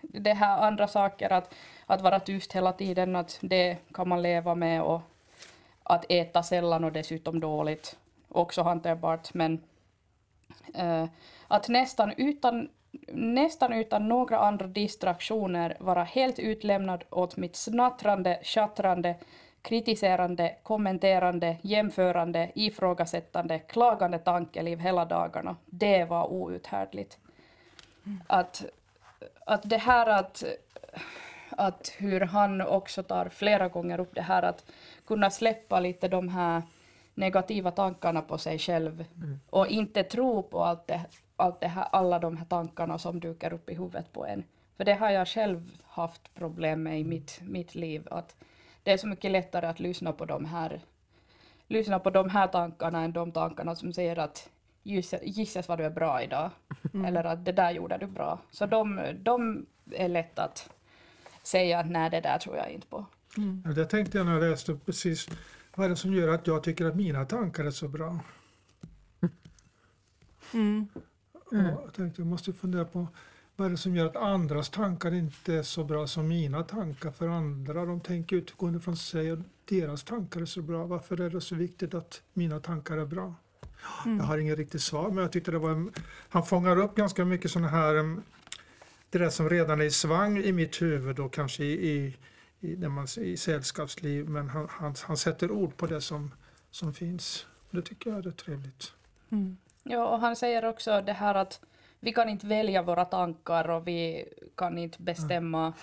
det 0.02 0.34
här 0.34 0.58
andra 0.58 0.88
saker, 0.88 1.34
att, 1.34 1.54
att 1.94 2.02
vara 2.02 2.20
tyst 2.20 2.54
hela 2.54 2.74
tiden, 2.74 3.16
att 3.16 3.38
det 3.42 3.78
kan 3.94 4.10
man 4.10 4.22
leva 4.22 4.56
med 4.56 4.82
och 4.82 5.02
att 5.84 6.06
äta 6.10 6.44
sällan 6.44 6.84
och 6.84 6.92
dessutom 6.92 7.40
dåligt, 7.40 7.98
också 8.30 8.62
hanterbart, 8.62 9.34
men 9.34 9.64
eh, 10.74 11.06
att 11.48 11.70
nästan 11.70 12.14
utan, 12.18 12.70
nästan 13.14 13.74
utan 13.74 14.08
några 14.08 14.38
andra 14.38 14.68
distraktioner 14.68 15.78
vara 15.80 16.04
helt 16.04 16.40
utlämnad 16.40 17.04
åt 17.10 17.38
mitt 17.38 17.56
snattrande, 17.56 18.40
tjattrande, 18.44 19.16
kritiserande, 19.62 20.56
kommenterande, 20.64 21.58
jämförande, 21.62 22.52
ifrågasättande, 22.56 23.60
klagande 23.60 24.20
tankeliv 24.20 24.80
hela 24.80 25.06
dagarna. 25.06 25.56
Det 25.66 26.06
var 26.06 26.32
outhärdligt. 26.32 27.18
Att, 28.28 28.66
att 29.46 29.70
det 29.70 29.78
här 29.78 30.08
att, 30.08 30.44
att 31.58 31.96
hur 31.98 32.22
han 32.22 32.62
också 32.62 33.04
tar 33.04 33.30
flera 33.30 33.68
gånger 33.68 34.00
upp 34.00 34.16
det 34.16 34.22
här 34.22 34.44
att 34.44 34.66
kunna 35.06 35.30
släppa 35.30 35.80
lite 35.80 36.08
de 36.08 36.30
här 36.30 36.62
negativa 37.14 37.72
tankarna 37.72 38.22
på 38.22 38.38
sig 38.38 38.60
själv 38.60 39.06
och 39.50 39.68
inte 39.68 40.04
tro 40.04 40.44
på 40.44 40.64
allt 40.64 40.88
det, 40.88 41.06
allt 41.36 41.60
det 41.60 41.68
här, 41.68 41.88
alla 41.92 42.20
de 42.20 42.38
här 42.38 42.46
tankarna 42.46 42.98
som 42.98 43.20
dyker 43.20 43.54
upp 43.54 43.70
i 43.70 43.74
huvudet 43.74 44.14
på 44.14 44.26
en. 44.26 44.44
För 44.78 44.84
det 44.84 44.94
har 44.94 45.10
jag 45.10 45.28
själv 45.28 45.72
haft 45.88 46.34
problem 46.34 46.84
med 46.84 47.00
i 47.00 47.04
mitt, 47.04 47.40
mitt 47.42 47.76
liv. 47.76 48.08
Att 48.12 48.36
det 48.84 48.92
är 48.92 48.98
så 48.98 49.08
mycket 49.08 49.32
lättare 49.32 49.68
att 49.68 49.80
lyssna 49.80 50.14
på 50.14 50.26
de 50.26 50.46
här 50.46 50.82
lyssna 51.68 52.00
på 52.00 52.10
de 52.10 52.30
här 52.30 52.48
tankarna 52.48 53.04
än 53.04 53.14
de 53.14 53.32
tankarna 53.32 53.76
som 53.76 53.94
säger 53.94 54.20
att 54.20 54.50
gissas, 55.24 55.68
vad 55.68 55.78
du 55.78 55.86
är 55.86 55.90
bra 55.90 56.24
idag. 56.24 56.50
Eller 57.08 57.24
att 57.24 57.46
det 57.46 57.52
där 57.52 57.72
gjorde 57.72 57.98
du 57.98 58.08
bra. 58.08 58.40
Så 58.52 58.66
de, 58.66 59.02
de 59.20 59.66
är 59.92 60.08
lätt 60.08 60.40
att 60.40 60.70
säga 61.44 61.80
att 61.80 61.90
nej 61.90 62.10
det 62.10 62.22
där 62.22 62.38
tror 62.38 62.56
jag 62.56 62.72
inte 62.72 62.88
på. 62.88 63.06
Ja, 63.66 63.72
det 63.72 63.86
tänkte 63.86 64.18
jag 64.18 64.26
när 64.26 64.34
jag 64.34 64.50
läste 64.50 64.76
precis. 64.76 65.30
Vad 65.76 65.86
är 65.86 65.90
det 65.90 65.96
som 65.96 66.14
gör 66.14 66.28
att 66.28 66.48
jag 66.48 66.64
tycker 66.64 66.86
att 66.86 66.96
mina 66.96 67.26
tankar 67.26 67.66
är 67.66 67.72
så 67.72 67.88
bra? 67.88 68.20
Mm. 70.54 70.88
Och 71.34 71.54
jag 71.54 71.94
tänkte 71.94 72.22
jag 72.22 72.28
måste 72.28 72.54
fundera 72.54 72.86
på 72.86 73.08
vad 73.56 73.68
är 73.68 73.72
det 73.72 73.78
som 73.78 73.96
gör 73.96 74.06
att 74.06 74.16
andras 74.16 74.70
tankar 74.70 75.14
inte 75.14 75.54
är 75.54 75.64
så 75.64 75.84
bra 75.84 76.08
som 76.08 76.28
mina 76.28 76.64
tankar? 76.64 77.12
För 77.12 77.28
andra 77.28 77.86
de 77.86 78.02
tänker 78.02 78.36
utgående 78.36 78.80
från 78.80 78.98
sig 78.98 79.32
och 79.32 79.40
deras 79.66 80.04
tankar 80.04 80.42
är 80.42 80.46
så 80.46 80.62
bra. 80.62 80.86
Varför 80.86 81.22
är 81.22 81.30
det 81.30 81.42
så 81.42 81.56
viktigt 81.56 81.94
att 81.94 82.22
mina 82.34 82.60
tankar 82.60 82.98
är 82.98 83.06
bra? 83.06 83.36
Jag 84.06 84.24
har 84.24 84.38
inget 84.38 84.58
riktigt 84.58 84.82
svar 84.82 85.10
men 85.10 85.18
jag 85.18 85.32
tyckte 85.32 85.52
det 85.52 85.58
var 85.58 85.70
en, 85.70 85.92
han 86.30 86.46
fångar 86.46 86.78
upp 86.78 86.96
ganska 86.96 87.26
mycket 87.26 87.52
sådana 87.52 87.68
här 87.68 88.18
det 89.14 89.20
där 89.20 89.30
som 89.30 89.50
redan 89.50 89.82
är 89.82 89.86
i 89.86 89.92
svang 89.92 90.38
i 90.38 90.52
mitt 90.52 90.82
huvud 90.82 91.20
och 91.20 91.34
kanske 91.34 91.64
i, 91.64 91.90
i, 91.90 92.18
i, 92.60 92.76
när 92.76 92.90
man, 92.90 93.08
i 93.18 93.38
sällskapsliv 93.38 94.30
men 94.30 94.50
han, 94.50 94.68
han, 94.72 94.96
han 95.04 95.18
sätter 95.18 95.52
ord 95.52 95.78
på 95.78 95.88
det 95.88 96.02
som, 96.02 96.32
som 96.72 96.94
finns. 96.94 97.48
Det 97.70 97.82
tycker 97.82 98.10
jag 98.10 98.20
är 98.20 98.24
rätt 98.24 98.38
trevligt. 98.38 98.94
Mm. 99.32 99.58
Ja, 99.84 100.08
och 100.08 100.20
han 100.20 100.36
säger 100.36 100.66
också 100.66 101.02
det 101.02 101.14
här 101.14 101.36
att 101.36 101.60
vi 102.00 102.14
kan 102.14 102.30
inte 102.30 102.48
välja 102.48 102.82
våra 102.82 103.06
tankar 103.06 103.70
och 103.70 103.88
vi 103.88 104.26
kan 104.56 104.78
inte 104.78 105.02
bestämma 105.02 105.74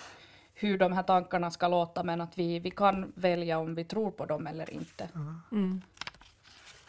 hur 0.53 0.77
de 0.77 0.93
här 0.93 1.03
tankarna 1.03 1.51
ska 1.51 1.67
låta, 1.67 2.03
men 2.03 2.21
att 2.21 2.37
vi, 2.37 2.59
vi 2.59 2.71
kan 2.71 3.11
välja 3.15 3.59
om 3.59 3.75
vi 3.75 3.83
tror 3.83 4.11
på 4.11 4.25
dem 4.25 4.47
eller 4.47 4.73
inte. 4.73 5.09
Mm. 5.51 5.81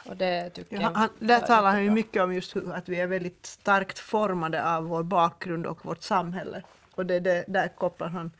Och 0.04 0.16
det 0.16 0.50
tycker 0.50 0.80
Ja, 0.80 0.90
han, 0.94 1.08
där 1.18 1.40
talar 1.40 1.70
han 1.70 1.84
ju 1.84 1.90
mycket 1.90 2.22
om 2.22 2.34
just 2.34 2.56
hur, 2.56 2.72
att 2.72 2.88
vi 2.88 3.00
är 3.00 3.06
väldigt 3.06 3.46
starkt 3.46 3.98
formade 3.98 4.74
av 4.76 4.84
vår 4.84 5.02
bakgrund 5.02 5.66
och 5.66 5.84
vårt 5.84 6.02
samhälle. 6.02 6.62
Och 6.94 7.06
det, 7.06 7.20
det, 7.20 7.44
där 7.48 7.68
kopplar 7.68 8.08
han, 8.08 8.30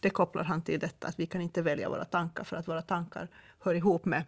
det 0.00 0.10
kopplar 0.10 0.44
han 0.44 0.62
till 0.62 0.80
detta 0.80 1.08
att 1.08 1.18
vi 1.18 1.26
kan 1.26 1.40
inte 1.40 1.62
välja 1.62 1.88
våra 1.88 2.04
tankar 2.04 2.44
för 2.44 2.56
att 2.56 2.68
våra 2.68 2.82
tankar 2.82 3.28
hör 3.60 3.74
ihop 3.74 4.04
med 4.04 4.24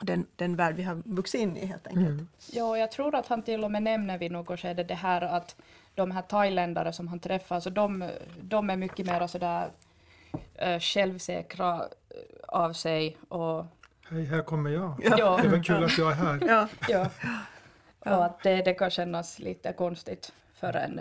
den, 0.00 0.26
den 0.36 0.56
värld 0.56 0.74
vi 0.74 0.82
har 0.82 1.02
vuxit 1.04 1.40
in 1.40 1.56
i 1.56 1.66
helt 1.66 1.86
enkelt. 1.86 2.22
Ja, 2.52 2.78
jag 2.78 2.90
tror 2.90 3.14
att 3.14 3.26
han 3.26 3.42
till 3.42 3.64
och 3.64 3.70
med 3.70 3.82
nämner 3.82 4.18
vid 4.18 4.32
något 4.32 4.60
skede 4.60 4.84
det 4.84 4.94
här 4.94 5.22
att 5.22 5.56
de 5.94 6.10
här 6.10 6.22
thailändare 6.22 6.92
som 6.92 7.08
han 7.08 7.20
träffar, 7.20 7.60
så 7.60 7.70
de, 7.70 8.10
de 8.40 8.70
är 8.70 8.76
mycket 8.76 9.06
mer 9.06 9.26
sådär 9.26 9.70
äh, 10.54 10.80
självsäkra 10.80 11.74
eh, 11.74 12.16
av 12.48 12.72
sig 12.72 13.16
och 13.28 13.64
Hej, 14.10 14.24
här 14.24 14.42
kommer 14.42 14.70
jag. 14.70 15.00
ja, 15.04 15.36
Det 15.36 15.46
är 15.46 15.50
väl 15.50 15.62
kul 15.62 15.84
att 15.84 15.98
jag 15.98 16.10
är 16.10 16.14
här. 16.14 16.40
Ja, 16.48 16.68
ja. 16.88 17.10
Och 18.16 18.24
att 18.24 18.42
det, 18.42 18.62
det 18.62 18.74
kan 18.74 18.90
kännas 18.90 19.38
lite 19.38 19.72
konstigt 19.72 20.32
för 20.54 20.72
en, 20.76 21.00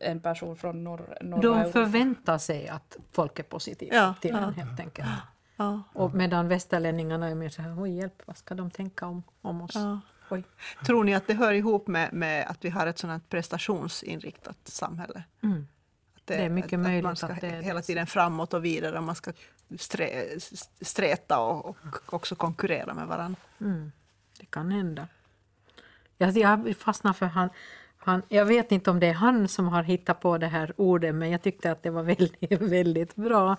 en 0.00 0.20
person 0.20 0.56
från 0.56 0.84
norr, 0.84 1.18
norra 1.20 1.40
De 1.42 1.58
Europa. 1.58 1.72
förväntar 1.72 2.38
sig 2.38 2.68
att 2.68 2.96
folk 3.12 3.38
är 3.38 3.42
positiva 3.42 3.96
Ja, 3.96 4.14
till 4.20 4.30
ja. 4.30 4.38
en 4.38 4.54
helt 4.54 4.80
enkelt. 4.80 5.08
ja, 5.56 5.82
Och 5.92 6.14
medan 6.14 6.48
västerlänningarna 6.48 7.28
är 7.28 7.34
mer 7.34 7.48
så 7.48 7.62
här, 7.62 7.82
oj 7.82 7.90
hjälp, 7.96 8.22
vad 8.26 8.36
ska 8.36 8.54
de 8.54 8.70
tänka 8.70 9.06
om, 9.06 9.22
om 9.42 9.62
oss? 9.62 9.74
ja. 9.74 10.00
Oj. 10.30 10.42
Tror 10.86 11.04
ni 11.04 11.14
att 11.14 11.26
det 11.26 11.34
hör 11.34 11.52
ihop 11.52 11.86
med, 11.86 12.12
med 12.12 12.46
att 12.48 12.64
vi 12.64 12.70
har 12.70 12.86
ett 12.86 12.98
sådant 12.98 13.28
prestationsinriktat 13.28 14.56
samhälle? 14.64 15.22
Mm. 15.42 15.66
Att 16.24 16.28
Det 16.28 16.44
är 16.44 16.50
mycket 16.50 16.72
att, 16.72 16.80
möjligt 16.80 17.04
Att 17.04 17.08
man 17.08 17.16
ska 17.16 17.26
att 17.26 17.40
det 17.40 17.46
är 17.46 17.62
hela 17.62 17.80
det. 17.80 17.86
tiden 17.86 18.06
framåt 18.06 18.54
och 18.54 18.64
vidare 18.64 19.00
man 19.00 19.14
ska 19.14 19.32
strä, 19.78 20.40
sträta 20.80 21.38
och, 21.38 21.66
och 21.66 22.14
också 22.14 22.34
konkurrera 22.34 22.94
med 22.94 23.06
varandra. 23.06 23.40
Mm. 23.60 23.92
Det 24.40 24.46
kan 24.46 24.70
hända. 24.70 25.08
Jag, 26.18 26.36
jag 26.36 26.76
fastnar 26.76 27.12
för 27.12 27.26
han, 27.26 27.48
han, 27.96 28.22
jag 28.28 28.44
vet 28.44 28.72
inte 28.72 28.90
om 28.90 29.00
det 29.00 29.06
är 29.06 29.14
han 29.14 29.48
som 29.48 29.68
har 29.68 29.82
hittat 29.82 30.20
på 30.20 30.38
det 30.38 30.46
här 30.46 30.72
ordet 30.76 31.14
men 31.14 31.30
jag 31.30 31.42
tyckte 31.42 31.72
att 31.72 31.82
det 31.82 31.90
var 31.90 32.02
väldigt, 32.42 32.62
väldigt 32.62 33.16
bra. 33.16 33.56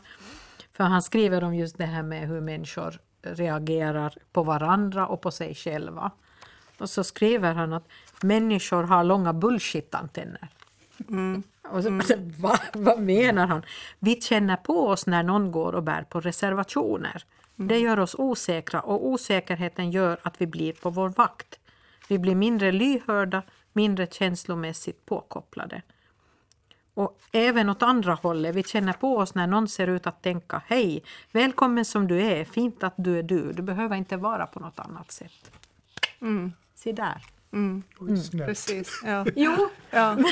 För 0.71 0.83
han 0.83 1.01
skriver 1.01 1.43
om 1.43 1.55
just 1.55 1.77
det 1.77 1.85
här 1.85 2.03
med 2.03 2.27
hur 2.27 2.41
människor 2.41 2.99
reagerar 3.21 4.17
på 4.31 4.43
varandra 4.43 5.07
och 5.07 5.21
på 5.21 5.31
sig 5.31 5.55
själva. 5.55 6.11
Och 6.77 6.89
så 6.89 7.03
skriver 7.03 7.53
han 7.53 7.73
att 7.73 7.87
människor 8.21 8.83
har 8.83 9.03
långa 9.03 9.33
bullshit-antenner. 9.33 10.47
Och 11.71 11.83
så, 11.83 11.89
va, 12.39 12.59
vad 12.73 12.99
menar 12.99 13.47
han? 13.47 13.65
Vi 13.99 14.21
känner 14.21 14.55
på 14.55 14.87
oss 14.87 15.07
när 15.07 15.23
någon 15.23 15.51
går 15.51 15.75
och 15.75 15.83
bär 15.83 16.03
på 16.03 16.19
reservationer. 16.19 17.23
Det 17.55 17.79
gör 17.79 17.99
oss 17.99 18.15
osäkra 18.17 18.81
och 18.81 19.07
osäkerheten 19.07 19.91
gör 19.91 20.17
att 20.21 20.41
vi 20.41 20.47
blir 20.47 20.73
på 20.73 20.89
vår 20.89 21.09
vakt. 21.09 21.59
Vi 22.07 22.19
blir 22.19 22.35
mindre 22.35 22.71
lyhörda, 22.71 23.43
mindre 23.73 24.07
känslomässigt 24.07 25.05
påkopplade. 25.05 25.81
Och 26.93 27.19
även 27.31 27.69
åt 27.69 27.83
andra 27.83 28.13
hållet, 28.13 28.55
vi 28.55 28.63
känner 28.63 28.93
på 28.93 29.17
oss 29.17 29.35
när 29.35 29.47
någon 29.47 29.67
ser 29.67 29.87
ut 29.87 30.07
att 30.07 30.23
tänka 30.23 30.61
Hej, 30.67 31.03
välkommen 31.31 31.85
som 31.85 32.07
du 32.07 32.21
är, 32.21 32.45
fint 32.45 32.83
att 32.83 32.93
du 32.97 33.19
är 33.19 33.23
du, 33.23 33.53
du 33.53 33.63
behöver 33.63 33.95
inte 33.95 34.17
vara 34.17 34.47
på 34.47 34.59
något 34.59 34.79
annat 34.79 35.11
sätt. 35.11 35.51
Mm. 36.21 36.53
Se 36.75 36.91
där. 36.91 37.34
Oj, 37.51 38.17
snällt. 38.17 38.45
Precis. 38.47 39.01
Ja. 39.05 39.25
Jo, 39.35 39.69
Ja. 39.91 40.17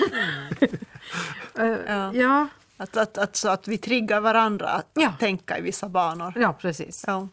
Ja. 1.55 2.13
ja, 2.13 2.48
Att, 2.77 2.98
att, 2.98 3.17
att, 3.17 3.36
så 3.36 3.50
att 3.50 3.67
vi 3.67 3.77
triggar 3.77 4.20
varandra 4.22 4.70
att 4.70 4.88
Ja. 4.93 5.13
tänka 5.20 5.58
i 5.58 5.62
vissa 5.62 5.89
banor. 5.89 6.34
Ja, 6.36 6.53
precis. 6.53 7.03
Ja. 7.08 7.27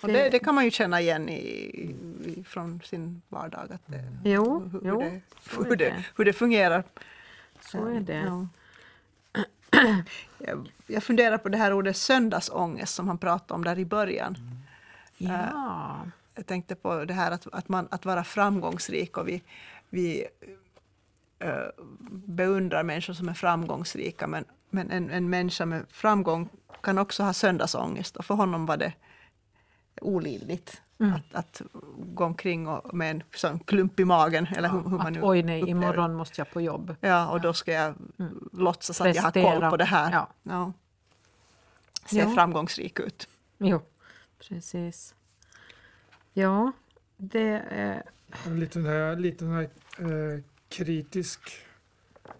Och 0.00 0.08
Det- 0.08 0.30
det, 0.30 0.38
kan 0.38 0.54
man 0.54 0.64
ju 0.64 0.70
känna 0.70 1.00
igen 1.00 1.28
i, 1.28 1.34
i, 1.38 2.44
från 2.48 2.80
sin 2.84 3.22
vardag. 3.28 3.72
Att 3.72 3.82
det, 3.86 4.04
Jo, 4.24 4.68
hur, 4.72 4.80
jo, 4.84 5.00
det, 5.00 5.20
hur, 5.68 5.76
det, 5.76 6.04
hur 6.16 6.24
det 6.24 6.32
fungerar. 6.32 6.84
Så 7.60 7.86
är 7.86 8.00
det. 8.00 8.16
Ja. 8.26 8.48
Jag, 10.38 10.68
jag 10.86 11.02
funderar 11.02 11.38
på 11.38 11.48
det 11.48 11.58
här 11.58 11.72
ordet 11.72 11.96
söndagsångest 11.96 12.94
som 12.94 13.08
han 13.08 13.18
pratade 13.18 13.54
om 13.54 13.64
där 13.64 13.78
i 13.78 13.84
början. 13.84 14.36
Ja. 15.16 15.96
Jag 16.34 16.46
tänkte 16.46 16.74
på 16.74 17.04
det 17.04 17.14
här 17.14 17.30
att, 17.30 17.46
att, 17.52 17.68
man, 17.68 17.88
att 17.90 18.04
vara 18.04 18.24
framgångsrik 18.24 19.16
och 19.16 19.28
vi, 19.28 19.42
vi 19.90 20.26
eh, 21.38 21.50
beundrar 22.10 22.82
människor 22.82 23.12
som 23.14 23.28
är 23.28 23.34
framgångsrika 23.34 24.26
men, 24.26 24.44
men 24.70 24.90
en, 24.90 25.10
en 25.10 25.30
människa 25.30 25.66
med 25.66 25.84
framgång 25.90 26.48
kan 26.82 26.98
också 26.98 27.22
ha 27.22 27.32
söndagsångest 27.32 28.16
och 28.16 28.24
för 28.24 28.34
honom 28.34 28.66
var 28.66 28.76
det 28.76 28.92
olidligt 30.00 30.80
att, 30.98 31.34
att 31.34 31.62
gå 31.98 32.24
omkring 32.24 32.68
och, 32.68 32.94
med 32.94 33.10
en 33.10 33.22
sån 33.34 33.58
klump 33.58 34.00
i 34.00 34.04
magen. 34.04 34.46
Eller 34.56 34.68
hur, 34.68 34.82
hur 34.82 34.96
man 34.98 35.06
Att 35.06 35.12
nu 35.12 35.20
oj 35.22 35.42
nej, 35.42 35.62
upplever 35.62 35.80
imorgon 35.80 36.14
måste 36.14 36.40
jag 36.40 36.50
på 36.50 36.60
jobb. 36.60 36.96
Ja, 37.00 37.28
och 37.28 37.40
då 37.40 37.52
ska 37.52 37.72
jag 37.72 37.94
låtsas 38.52 39.00
att 39.00 39.14
jag 39.16 39.22
har 39.22 39.30
Prestera. 39.30 39.60
koll 39.60 39.70
på 39.70 39.76
det 39.76 39.84
här. 39.84 40.12
Ja. 40.12 40.28
Ja. 40.42 40.72
Ser 42.06 42.18
Ja. 42.18 42.34
framgångsrik 42.34 43.00
ut. 43.00 43.28
Jo, 43.58 43.80
precis. 44.38 45.13
Ja, 46.34 46.72
det 47.16 47.62
är... 47.70 48.02
En 48.46 48.60
liten 48.60 48.86
här, 48.86 49.16
liten 49.16 49.48
här 49.48 49.62
eh, 49.98 50.40
kritisk, 50.68 51.40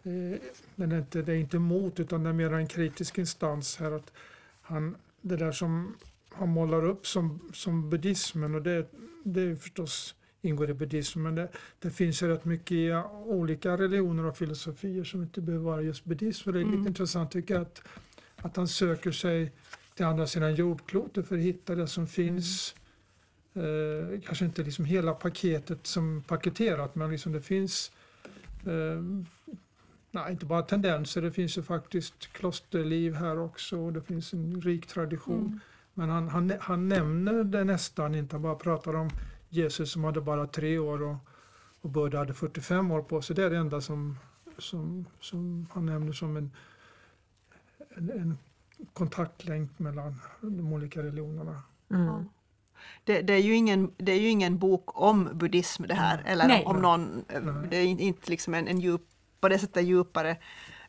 eh, 0.03 0.41
den 0.75 0.93
är 0.93 0.99
inte, 0.99 1.23
det 1.23 1.33
är 1.33 1.37
inte 1.37 1.57
emot 1.57 2.01
utan 2.01 2.23
det 2.23 2.29
är 2.29 2.33
mer 2.33 2.53
en 2.53 2.67
kritisk 2.67 3.19
instans 3.19 3.77
här. 3.77 3.93
Att 3.93 4.13
han, 4.63 4.97
det 5.21 5.37
där 5.37 5.53
som 5.53 5.97
han 6.31 6.49
målar 6.49 6.85
upp 6.85 7.07
som, 7.07 7.51
som 7.53 7.91
buddhismen 7.91 8.55
och 8.55 8.63
det, 8.63 8.87
det 9.25 9.41
är 9.41 9.57
förstås 9.57 10.15
ingår 10.43 10.71
i 10.71 10.75
buddhismen 10.75 11.23
men 11.23 11.35
det, 11.35 11.49
det 11.79 11.91
finns 11.91 12.23
ju 12.23 12.29
rätt 12.29 12.45
mycket 12.45 12.73
i 12.73 12.93
olika 13.25 13.77
religioner 13.77 14.25
och 14.25 14.37
filosofier 14.37 15.05
som 15.05 15.23
inte 15.23 15.41
behöver 15.41 15.65
vara 15.65 15.83
just 15.83 16.05
buddhism. 16.05 16.53
Det 16.53 16.59
är 16.59 16.65
lite 16.65 16.75
Mm. 16.75 16.87
intressant 16.87 17.31
tycker 17.31 17.55
jag 17.55 17.63
att, 17.63 17.83
att 18.37 18.57
han 18.57 18.69
söker 18.69 19.13
sig 19.13 19.53
till 19.95 20.05
andra 20.05 20.27
sidan 20.27 20.55
jordklotet 20.55 21.29
för 21.29 21.35
att 21.37 21.43
hitta 21.43 21.75
det 21.75 21.87
som 21.87 22.07
finns 22.07 22.75
Eh, 23.57 24.21
kanske 24.21 24.45
inte 24.45 24.63
liksom 24.63 24.85
hela 24.85 25.15
paketet 25.15 25.87
som 25.87 26.23
paketerat 26.27 26.95
men 26.95 27.11
liksom 27.11 27.33
det 27.33 27.41
finns 27.41 27.93
eh, 28.67 29.03
nej, 30.11 30.33
inte 30.33 30.47
bara 30.47 30.63
tendenser, 30.63 31.23
det 31.23 31.33
finns 31.33 31.59
ju 31.59 31.63
faktiskt 31.63 32.33
klosterliv 32.33 33.15
här 33.15 33.39
också 33.39 33.79
och 33.79 33.93
det 33.93 34.03
finns 34.03 34.33
en 34.33 34.61
rik 34.61 34.87
tradition. 34.87 35.41
Mm. 35.41 35.61
Men 35.95 36.11
han, 36.11 36.29
han, 36.29 36.53
han 36.61 36.89
nämner 36.89 37.45
det 37.45 37.65
nästan 37.65 38.15
inte, 38.15 38.35
han 38.35 38.43
bara 38.43 38.55
pratar 38.55 38.97
om 38.97 39.11
Jesus 39.49 39.93
som 39.93 40.05
hade 40.05 40.21
bara 40.21 40.47
tre 40.47 40.79
år 40.79 41.03
och, 41.03 41.17
och 41.81 41.91
Buddha 41.91 42.19
hade 42.19 42.35
45 42.35 42.91
år 42.91 43.03
på 43.03 43.23
sig. 43.23 43.37
Det 43.37 43.45
är 43.45 43.51
det 43.51 43.57
enda 43.57 43.81
som, 43.81 44.19
som, 44.59 45.07
som 45.21 45.67
han 45.73 45.87
nämner 45.87 46.13
som 46.13 46.37
en, 46.37 46.51
en, 47.89 48.11
en 48.11 48.39
kontaktlänk 48.93 49.79
mellan 49.79 50.21
de 50.41 50.73
olika 50.73 51.03
religionerna. 51.03 51.63
Mm. 51.91 52.25
Det, 53.05 53.23
det, 53.23 53.33
är 53.33 53.39
ju 53.43 53.55
ingen, 53.55 53.93
det 53.97 54.13
är 54.13 54.21
ju 54.21 54.29
ingen 54.29 54.59
bok 54.59 55.01
om 55.01 55.31
buddhism 55.35 55.85
det 55.89 55.95
här. 55.95 56.23
Eller 56.27 56.49
Nej. 56.49 56.65
om 56.67 56.77
någon, 56.83 57.25
eh, 57.29 57.41
Nej. 57.43 57.67
det 57.71 57.77
är 57.77 57.85
in- 57.85 57.99
inte 58.01 58.31
liksom 58.31 58.55
en, 58.55 58.69
en 58.69 58.81
djup, 58.81 59.03
på 59.41 59.49
det 59.49 59.59
sättet 59.59 59.85
djupare 59.85 60.37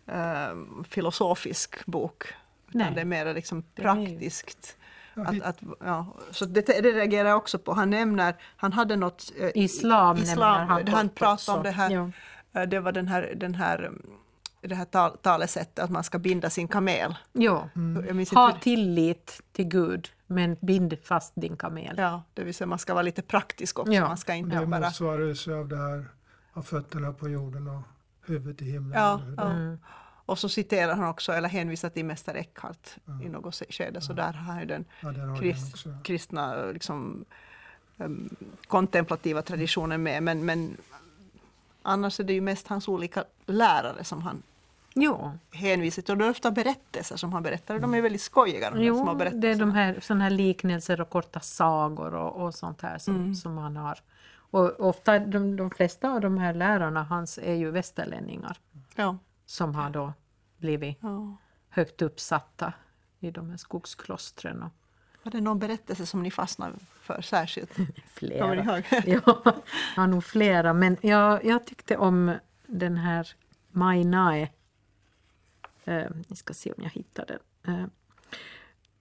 eh, 0.07 0.55
filosofisk 0.89 1.85
bok. 1.85 2.23
Utan 2.73 2.93
det 2.93 3.01
är 3.01 3.05
mer 3.05 3.33
liksom 3.33 3.63
praktiskt. 3.75 4.77
Ja, 5.13 5.23
Att, 5.27 5.41
att, 5.41 5.57
ja, 5.79 6.07
så 6.31 6.45
det, 6.45 6.61
det 6.61 6.91
reagerar 6.91 7.29
jag 7.29 7.37
också 7.37 7.59
på. 7.59 7.73
Han 7.73 7.89
nämner, 7.89 8.35
han 8.55 8.73
hade 8.73 8.95
något... 8.95 9.31
eh, 9.39 9.49
Islam, 9.55 10.17
islam 10.17 10.67
han. 10.67 10.87
han 10.87 11.09
kort 11.09 11.17
pratade 11.17 11.57
om 11.57 11.63
det 11.63 11.71
här, 11.71 11.89
Ja. 11.91 12.11
eh, 12.61 12.67
det 12.67 12.79
var 12.79 12.91
den 12.91 13.07
här, 13.07 13.33
den 13.35 13.55
här, 13.55 13.79
mm, 13.79 14.01
det 14.61 14.75
här 14.75 14.85
tal, 14.85 15.17
talesättet 15.17 15.79
att 15.79 15.89
man 15.89 16.03
ska 16.03 16.19
binda 16.19 16.49
sin 16.49 16.67
kamel. 16.67 17.15
Jag 17.31 17.69
minns 18.15 18.31
Ha 18.31 18.51
tillit 18.51 19.41
till 19.51 19.65
Gud, 19.65 20.09
men 20.27 20.57
bind 20.61 20.97
fast 21.03 21.33
din 21.35 21.57
kamel. 21.57 21.95
ja, 21.97 22.23
det 22.33 22.43
vill 22.43 22.53
säga 22.55 22.67
man 22.67 22.79
ska 22.79 22.93
vara 22.93 23.03
lite 23.03 23.21
praktisk 23.21 23.79
också. 23.79 23.93
Ja. 23.93 24.07
Man 24.07 24.17
ska 24.17 24.33
inte 24.33 24.59
Det 24.59 24.65
bara... 24.65 24.79
motsvaras 24.81 25.47
ju 25.47 25.53
av 25.59 25.67
det 25.67 25.77
här, 25.77 26.05
av 26.53 26.61
fötterna 26.61 27.13
på 27.13 27.29
jorden 27.29 27.67
och 27.67 27.81
huvudet 28.25 28.61
i 28.61 28.65
himlen. 28.65 28.99
Ja, 29.01 29.21
ja. 29.37 29.51
Mm. 29.51 29.77
Och 30.27 30.39
så 30.39 30.49
citerar 30.49 30.95
han 30.95 31.09
också, 31.09 31.31
eller 31.31 31.49
hänvisar 31.49 31.89
till 31.89 32.05
Mästare 32.05 32.37
Eckhart 32.39 32.89
i 33.23 33.29
något 33.29 33.61
skede, 33.69 34.01
så 34.01 34.13
där 34.13 34.33
har 34.33 34.53
han 34.53 34.67
den 34.67 34.85
har 35.01 35.37
krist, 35.37 35.83
den 35.83 35.93
också. 35.93 36.03
kristna 36.03 36.65
liksom, 36.65 37.25
em, 37.97 38.35
kontemplativa 38.67 39.41
traditionen 39.41 40.03
med. 40.03 40.23
Men, 40.23 40.45
men 40.45 40.77
annars 41.81 42.19
är 42.19 42.23
det 42.23 42.33
ju 42.33 42.41
mest 42.41 42.67
hans 42.67 42.87
olika 42.87 43.23
lärare 43.45 44.03
som 44.03 44.21
han 44.21 44.43
Jo, 44.97 45.31
hänvisar 45.51 46.01
till. 46.01 46.11
Och 46.11 46.17
det 46.17 46.25
är 46.25 46.29
ofta 46.29 46.51
berättelser 46.51 47.17
som 47.17 47.33
han 47.33 47.43
berättar 47.43 47.75
och 47.75 47.81
de 47.81 47.93
är 47.93 48.01
väldigt 48.01 48.21
skojiga 48.21 48.71
de 48.71 48.77
här 48.77 48.93
små 48.93 49.17
jo 49.19 49.39
det 49.39 49.47
är 49.51 49.55
de 49.55 49.71
här, 49.71 49.99
såna 50.01 50.23
här 50.23 50.29
liknelser 50.29 51.01
och 51.01 51.09
korta 51.09 51.39
sagor 51.39 52.13
och, 52.15 52.45
och 52.45 52.55
sånt 52.55 52.81
här 52.81 52.97
som, 52.97 53.15
Mm. 53.15 53.35
som 53.35 53.57
han 53.57 53.75
har. 53.77 53.99
Och 54.51 54.79
ofta, 54.79 55.19
de, 55.19 55.55
de 55.55 55.69
flesta 55.71 56.11
av 56.11 56.21
de 56.21 56.37
här 56.37 56.53
lärarna 56.53 57.03
hans 57.03 57.37
är 57.37 57.53
ju 57.53 57.71
västerlänningar 57.71 58.57
Ja, 58.95 59.17
som 59.45 59.75
har 59.75 59.89
då 59.89 60.13
blivit 60.57 60.97
ja. 61.01 61.37
högt 61.69 62.01
uppsatta 62.01 62.73
i 63.19 63.31
de 63.31 63.49
här 63.49 63.57
skogsklostren 63.57 64.63
och 64.63 64.71
Var 65.23 65.31
det 65.31 65.41
någon 65.41 65.59
berättelse 65.59 66.05
som 66.05 66.23
ni 66.23 66.31
fastnade 66.31 66.75
för 67.01 67.21
särskilt? 67.21 67.71
Flera. 68.07 68.63
ja, 68.91 69.01
jag 69.05 69.21
har 69.95 70.07
nog 70.07 70.23
flera, 70.23 70.73
men 70.73 70.97
jag, 71.01 71.45
jag 71.45 71.65
tyckte 71.65 71.97
om 71.97 72.33
den 72.67 72.97
här 72.97 73.27
Mai 73.71 74.03
Nae. 74.03 74.49
Eh, 75.85 76.07
vi 76.29 76.35
ska 76.35 76.53
se 76.53 76.71
om 76.71 76.83
jag 76.83 76.89
hittar 76.89 77.25
den. 77.25 77.39
Eh, 77.75 77.85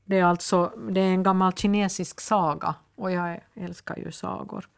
det 0.04 0.18
är 0.18 0.24
alltså 0.24 0.72
det 0.90 1.00
är 1.00 1.08
en 1.08 1.22
gammal 1.22 1.52
kinesisk 1.52 2.20
saga 2.20 2.74
och 2.94 3.12
jag 3.12 3.40
älskar 3.54 3.96
ju 3.96 4.12
sagor. 4.12 4.68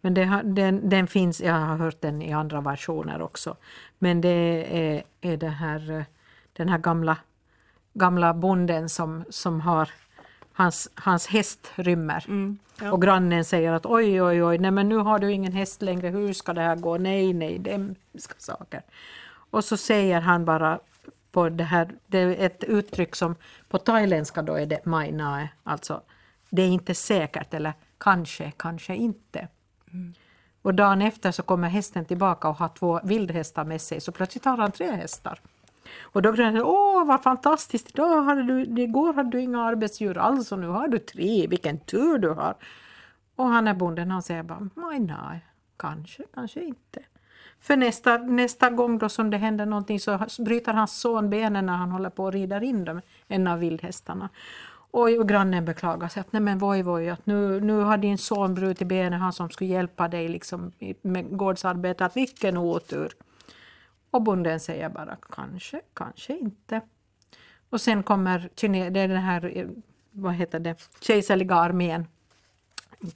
Men 0.00 0.14
det, 0.14 0.40
den, 0.44 0.88
den 0.88 1.06
finns, 1.06 1.40
jag 1.40 1.54
har 1.54 1.76
hört 1.76 2.00
den 2.00 2.22
i 2.22 2.32
andra 2.32 2.60
versioner 2.60 3.22
också. 3.22 3.56
Men 3.98 4.20
det 4.20 4.66
är, 4.70 5.02
är 5.20 5.36
det 5.36 5.48
här, 5.48 5.90
eh, 5.90 6.04
den 6.52 6.68
här 6.68 6.78
gamla, 6.78 7.16
gamla 7.94 8.34
bonden 8.34 8.88
som, 8.88 9.24
som 9.30 9.60
har 9.60 9.90
hans, 10.52 10.90
hans 10.94 11.26
häst 11.26 11.72
rymmer. 11.74 12.24
Mm, 12.28 12.58
ja. 12.80 12.92
Och 12.92 13.02
grannen 13.02 13.44
säger 13.44 13.72
att 13.72 13.86
oj, 13.86 14.22
oj, 14.22 14.44
oj, 14.44 14.58
nej 14.58 14.70
men 14.70 14.88
nu 14.88 14.96
har 14.96 15.18
du 15.18 15.32
ingen 15.32 15.52
häst 15.52 15.82
längre, 15.82 16.08
hur 16.08 16.32
ska 16.32 16.52
det 16.52 16.60
här 16.60 16.76
gå? 16.76 16.98
Nej, 16.98 17.32
nej, 17.32 17.58
det 17.58 17.70
hemska 17.70 18.34
saker. 18.38 18.82
Och 19.50 19.64
så 19.64 19.76
säger 19.76 20.20
han 20.20 20.44
bara 20.44 20.78
på 21.36 21.48
det 21.48 21.64
här, 21.64 21.94
det 22.06 22.18
är 22.18 22.46
ett 22.46 22.64
uttryck 22.64 23.16
som 23.16 23.34
på 23.68 23.78
thailändska 23.78 24.42
då 24.42 24.54
är 24.54 24.66
det 24.66 24.86
mai 24.86 25.12
nae, 25.12 25.48
alltså 25.64 26.02
det 26.50 26.62
är 26.62 26.68
inte 26.68 26.94
säkert 26.94 27.54
eller 27.54 27.72
kanske, 27.98 28.52
kanske 28.56 28.94
inte. 28.94 29.48
Och 30.62 30.74
dagen 30.74 31.02
efter 31.02 31.32
så 31.32 31.42
kommer 31.42 31.68
hästen 31.68 32.04
tillbaka 32.04 32.48
och 32.48 32.56
har 32.56 32.68
två 32.68 33.00
vildhästar 33.04 33.64
med 33.64 33.80
sig, 33.80 34.00
så 34.00 34.12
plötsligt 34.12 34.44
har 34.44 34.56
han 34.56 34.72
tre 34.72 34.90
hästar. 34.90 35.40
Och 36.00 36.22
då 36.22 36.32
grannen 36.32 36.62
åh 36.62 37.06
vad 37.06 37.22
fantastiskt, 37.22 37.88
idag 37.88 38.22
hade 38.22 38.42
du, 38.42 38.82
igår 38.82 39.12
hade 39.14 39.30
du 39.30 39.40
inga 39.40 39.62
arbetsdjur 39.62 40.18
alls 40.18 40.52
och 40.52 40.58
nu 40.58 40.66
har 40.66 40.88
du 40.88 40.98
tre, 40.98 41.46
vilken 41.46 41.80
tur 41.80 42.18
du 42.18 42.28
har. 42.28 42.54
Och 43.36 43.46
han 43.46 43.68
är 43.68 43.74
bonden, 43.74 44.10
han 44.10 44.22
säger 44.22 44.42
bara, 44.42 44.68
nej, 44.74 45.00
nej, 45.00 45.46
kanske, 45.76 46.22
kanske 46.34 46.60
inte. 46.64 47.02
För 47.60 47.76
nästa, 47.76 48.18
nästa 48.18 48.70
gång 48.70 48.98
då 48.98 49.08
som 49.08 49.30
det 49.30 49.36
händer 49.36 49.66
någonting 49.66 50.00
så 50.00 50.18
bryter 50.38 50.72
hans 50.72 51.00
son 51.00 51.30
benen 51.30 51.66
när 51.66 51.76
han 51.76 51.90
håller 51.90 52.10
på 52.10 52.24
och 52.24 52.32
rider 52.32 52.62
in 52.62 52.84
dem, 52.84 53.00
en 53.28 53.46
av 53.46 53.58
vildhästarna. 53.58 54.28
Och 54.90 55.28
grannen 55.28 55.64
beklagar 55.64 56.08
sig 56.08 56.20
att 56.20 56.32
nej 56.32 56.42
men 56.42 56.58
voj 56.58 56.82
voj, 56.82 57.08
att 57.08 57.26
nu, 57.26 57.60
nu 57.60 57.80
har 57.80 57.96
din 57.98 58.18
son 58.18 58.54
brutit 58.54 58.88
benen, 58.88 59.20
han 59.20 59.32
som 59.32 59.50
skulle 59.50 59.70
hjälpa 59.70 60.08
dig 60.08 60.28
liksom 60.28 60.72
med 61.02 61.36
gårdsarbete, 61.36 62.04
att 62.04 62.16
vilken 62.16 62.56
otur. 62.56 63.12
Och 64.10 64.22
bonden 64.22 64.60
säger 64.60 64.88
bara 64.88 65.16
kanske, 65.30 65.80
kanske 65.94 66.38
inte. 66.38 66.80
Och 67.70 67.80
sen 67.80 68.02
kommer 68.02 68.48
kine- 68.56 68.90
det 68.90 69.00
är 69.00 69.08
den 69.08 69.22
här, 69.22 69.58
eh, 69.58 69.66
vad 70.10 70.34
heter 70.34 70.58
det, 70.60 70.88
kejserliga 71.00 71.54
armén 71.54 72.06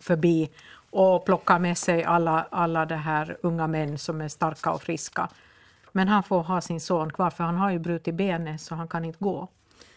förbi 0.00 0.50
och 0.90 1.24
plockar 1.24 1.58
med 1.58 1.78
sig 1.78 2.04
alla, 2.04 2.46
alla 2.50 2.86
det 2.86 2.96
här 2.96 3.36
unga 3.42 3.66
män 3.66 3.98
som 3.98 4.20
är 4.20 4.28
starka 4.28 4.72
och 4.72 4.82
friska. 4.82 5.28
Men 5.92 6.08
han 6.08 6.22
får 6.22 6.42
ha 6.42 6.60
sin 6.60 6.80
son 6.80 7.12
kvar 7.12 7.30
för 7.30 7.44
han 7.44 7.56
har 7.56 7.70
ju 7.70 7.78
brutit 7.78 8.14
benet 8.14 8.60
så 8.60 8.74
han 8.74 8.88
kan 8.88 9.04
inte 9.04 9.18
gå. 9.24 9.48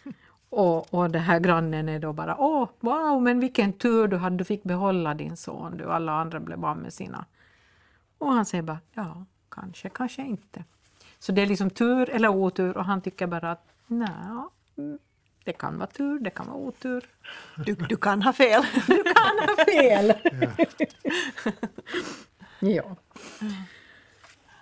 Och, 0.49 0.93
och 0.93 1.09
det 1.09 1.19
här 1.19 1.39
grannen 1.39 1.89
är 1.89 1.99
då 1.99 2.13
bara 2.13 2.37
åh, 2.37 2.69
wow, 2.79 3.21
men 3.21 3.39
vilken 3.39 3.73
tur 3.73 4.07
du 4.07 4.17
hade, 4.17 4.37
du 4.37 4.43
fick 4.43 4.63
behålla 4.63 5.13
din 5.13 5.37
son, 5.37 5.77
du, 5.77 5.91
alla 5.91 6.11
andra 6.11 6.39
blev 6.39 6.65
av 6.65 6.77
med 6.77 6.93
sina. 6.93 7.25
Och 8.17 8.31
han 8.31 8.45
säger 8.45 8.61
bara 8.61 8.79
ja, 8.93 9.25
kanske, 9.49 9.89
kanske 9.89 10.21
inte. 10.21 10.63
Så 11.19 11.31
det 11.31 11.41
är 11.41 11.47
liksom 11.47 11.69
tur 11.69 12.09
eller 12.09 12.29
otur 12.29 12.77
och 12.77 12.85
han 12.85 13.01
tycker 13.01 13.27
bara 13.27 13.51
att 13.51 13.67
nej, 13.87 14.09
det 15.43 15.53
kan 15.53 15.77
vara 15.77 15.87
tur, 15.89 16.19
det 16.19 16.29
kan 16.29 16.47
vara 16.47 16.57
otur. 16.57 17.09
Du, 17.65 17.75
du 17.75 17.97
kan 17.97 18.21
ha 18.21 18.33
fel. 18.33 18.63
Du 18.87 19.03
kan 19.03 19.39
ha 19.39 19.65
fel! 19.65 20.13
ja. 22.59 22.95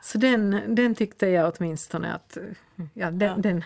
Så 0.02 0.18
den, 0.18 0.76
den 0.76 0.96
tyckte 0.96 1.28
jag 1.28 1.54
åtminstone 1.58 2.14
att... 2.14 2.38
Ja, 2.94 3.12
den, 3.12 3.30
Ja. 3.30 3.36
den 3.38 3.64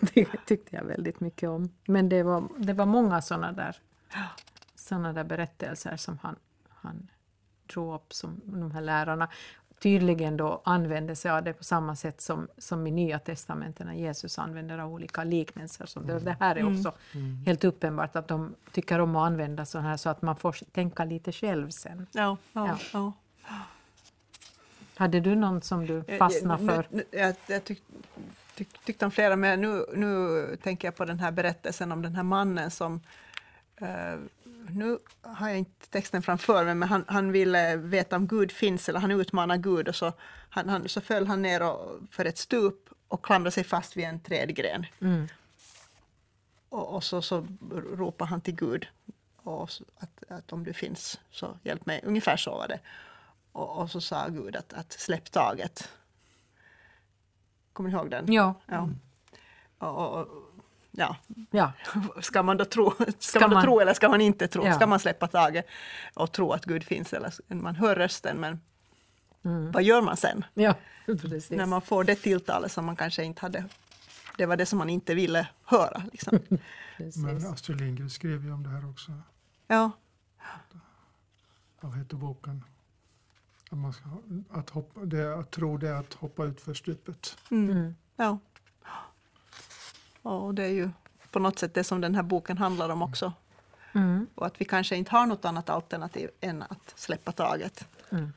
det 0.00 0.26
tyckte 0.46 0.76
jag 0.76 0.84
väldigt 0.84 1.20
mycket 1.20 1.48
om. 1.48 1.70
Men 1.86 2.08
det 2.08 2.22
var, 2.22 2.48
det 2.56 2.72
var 2.72 2.86
många 2.86 3.22
såna 3.22 3.52
där, 3.52 3.76
såna 4.74 5.12
där 5.12 5.24
berättelser 5.24 5.96
som 5.96 6.18
han, 6.22 6.36
han 6.68 7.10
drog 7.66 7.94
upp, 7.94 8.12
som 8.12 8.40
de 8.44 8.70
här 8.70 8.80
lärarna 8.80 9.28
tydligen 9.80 10.36
då 10.36 10.60
använde 10.64 11.16
sig 11.16 11.30
av 11.30 11.42
det 11.44 11.52
på 11.52 11.64
samma 11.64 11.96
sätt 11.96 12.20
som, 12.20 12.48
som 12.58 12.86
i 12.86 12.90
Nya 12.90 13.18
testamentet 13.18 13.86
när 13.86 13.94
Jesus 13.94 14.38
använder 14.38 14.78
av 14.78 14.92
olika 14.92 15.24
liknelser. 15.24 15.86
Så 15.86 16.00
det, 16.00 16.18
det 16.18 16.36
här 16.40 16.56
är 16.56 16.76
också 16.78 16.92
helt 17.46 17.64
uppenbart 17.64 18.16
att 18.16 18.28
de 18.28 18.54
tycker 18.72 18.98
om 19.00 19.16
att 19.16 19.26
använda 19.26 19.64
så 19.64 19.78
här 19.78 19.96
så 19.96 20.10
att 20.10 20.22
man 20.22 20.36
får 20.36 20.56
tänka 20.72 21.04
lite 21.04 21.32
själv 21.32 21.70
sen. 21.70 22.06
Ja, 22.12 22.36
ja, 22.52 22.78
Ja. 22.92 23.12
Hade 24.94 25.20
du 25.20 25.34
någon 25.36 25.62
som 25.62 25.86
du 25.86 26.02
fastnade 26.18 26.66
för? 26.66 26.86
Nu- 26.90 27.04
nu- 27.12 27.18
Jag, 27.20 27.34
jag 27.46 27.64
tyck, 27.64 27.82
tyck, 28.54 28.84
tyckte 28.84 29.04
om 29.04 29.10
flera, 29.10 29.36
men 29.36 29.60
nu, 29.60 29.84
nu 29.94 30.56
tänker 30.62 30.88
jag 30.88 30.96
på 30.96 31.04
den 31.04 31.18
här 31.18 31.30
berättelsen 31.32 31.92
om 31.92 32.02
den 32.02 32.14
här 32.14 32.22
mannen 32.22 32.70
som 32.70 33.00
eh, 33.76 34.18
nu 34.74 34.98
har 35.22 35.48
jag 35.48 35.58
inte 35.58 35.88
texten 35.90 36.22
framför 36.22 36.64
mig, 36.64 36.74
men 36.74 36.88
han, 36.88 37.04
han 37.08 37.32
ville 37.32 37.76
veta 37.76 38.16
om 38.16 38.26
Gud 38.26 38.52
finns, 38.52 38.88
eller 38.88 39.00
han 39.00 39.10
utmanar 39.10 39.56
Gud 39.56 39.88
och 39.88 39.94
så, 39.94 40.12
han, 40.50 40.68
han, 40.68 40.88
så 40.88 41.00
föll 41.00 41.26
han 41.26 41.42
ner 41.42 41.62
och, 41.62 42.00
för 42.10 42.24
ett 42.24 42.38
stup 42.38 42.88
och 43.08 43.24
klamrade 43.24 43.50
sig 43.50 43.64
fast 43.64 43.96
vid 43.96 44.04
en 44.04 44.20
trädgren. 44.20 44.86
Mm. 45.00 45.28
Och, 46.68 46.94
och 46.94 47.04
så, 47.04 47.22
så 47.22 47.46
ropar 47.70 48.26
han 48.26 48.40
till 48.40 48.54
Gud 48.54 48.86
och 49.42 49.70
så, 49.70 49.84
att, 49.96 50.22
att 50.28 50.52
om 50.52 50.64
du 50.64 50.72
finns 50.72 51.20
så 51.30 51.58
hjälp 51.62 51.86
mig. 51.86 52.00
Ungefär 52.04 52.36
så 52.36 52.50
var 52.50 52.68
det. 52.68 52.80
Och, 53.52 53.78
och 53.78 53.90
så 53.90 54.00
sa 54.00 54.28
Gud 54.28 54.56
att, 54.56 54.72
att 54.72 54.92
släpp 54.92 55.30
taget. 55.30 55.88
Kommer 57.72 57.90
ni 57.90 57.96
ihåg 57.96 58.10
den? 58.10 58.32
Ja, 58.32 58.54
Ja. 58.66 58.88
Och, 59.78 59.96
och, 59.96 60.26
och, 60.26 60.49
ja. 60.90 61.16
ja. 61.50 61.72
Ska 62.20 62.42
man 62.42 62.56
då 62.56 62.64
tro, 62.64 62.92
ska 63.18 63.40
man 63.40 63.50
då 63.50 63.54
man- 63.56 63.64
tro 63.64 63.80
eller 63.80 63.94
ska 63.94 64.08
man 64.08 64.20
inte 64.20 64.48
tro? 64.48 64.66
Ja. 64.66 64.74
Ska 64.74 64.86
man 64.86 65.00
släppa 65.00 65.26
taget 65.28 65.66
och 66.14 66.32
tro 66.32 66.52
att 66.52 66.64
Gud 66.64 66.84
finns? 66.84 67.12
Eller 67.12 67.32
man 67.54 67.76
hör 67.76 67.94
rösten 67.96 68.36
men 68.36 68.60
Mm. 69.44 69.72
vad 69.72 69.82
gör 69.82 70.02
man 70.02 70.16
sen? 70.16 70.44
ja 70.54 70.74
precis. 71.06 71.50
När 71.50 71.66
man 71.66 71.82
får 71.82 72.04
det 72.04 72.14
tilltalet 72.14 72.72
som 72.72 72.84
man 72.84 72.96
kanske 72.96 73.24
inte 73.24 73.40
hade. 73.40 73.64
Det 74.36 74.46
var 74.46 74.56
det 74.56 74.66
som 74.66 74.78
man 74.78 74.90
inte 74.90 75.14
ville 75.14 75.48
höra. 75.64 76.02
Liksom. 76.12 76.38
Men 77.16 77.46
Astrid 77.46 77.80
Lindgren 77.80 78.10
skrev 78.10 78.44
ju 78.44 78.52
om 78.52 78.62
det 78.62 78.68
här 78.68 78.90
också. 78.90 79.12
Ja. 79.66 79.90
Vad 81.80 81.98
heter 81.98 82.16
boken? 82.16 82.64
Att, 83.70 83.78
man 83.78 83.92
ska, 83.92 84.04
att, 84.50 84.70
hoppa, 84.70 85.00
det, 85.00 85.34
att 85.38 85.50
tro 85.50 85.76
det 85.76 85.88
är 85.88 85.94
att 85.94 86.14
hoppa 86.14 86.44
ut 86.44 86.60
för 86.60 86.74
stupet. 86.74 87.36
Mm. 87.50 87.70
Mm. 87.70 87.94
Ja. 90.22 90.30
Och 90.30 90.54
det 90.54 90.62
är 90.64 90.68
ju 90.72 90.90
på 91.30 91.38
något 91.38 91.58
sätt 91.58 91.74
det 91.74 91.84
som 91.84 92.00
den 92.00 92.14
här 92.14 92.22
boken 92.22 92.58
handlar 92.58 92.88
om 92.88 93.02
också. 93.02 93.32
Mm. 93.92 94.26
Och 94.34 94.46
att 94.46 94.60
vi 94.60 94.64
kanske 94.64 94.96
inte 94.96 95.10
har 95.10 95.26
något 95.26 95.44
annat 95.44 95.70
alternativ 95.70 96.30
än 96.40 96.62
att 96.62 96.92
släppa 96.96 97.32
taget. 97.32 97.88
Mm. 98.10 98.32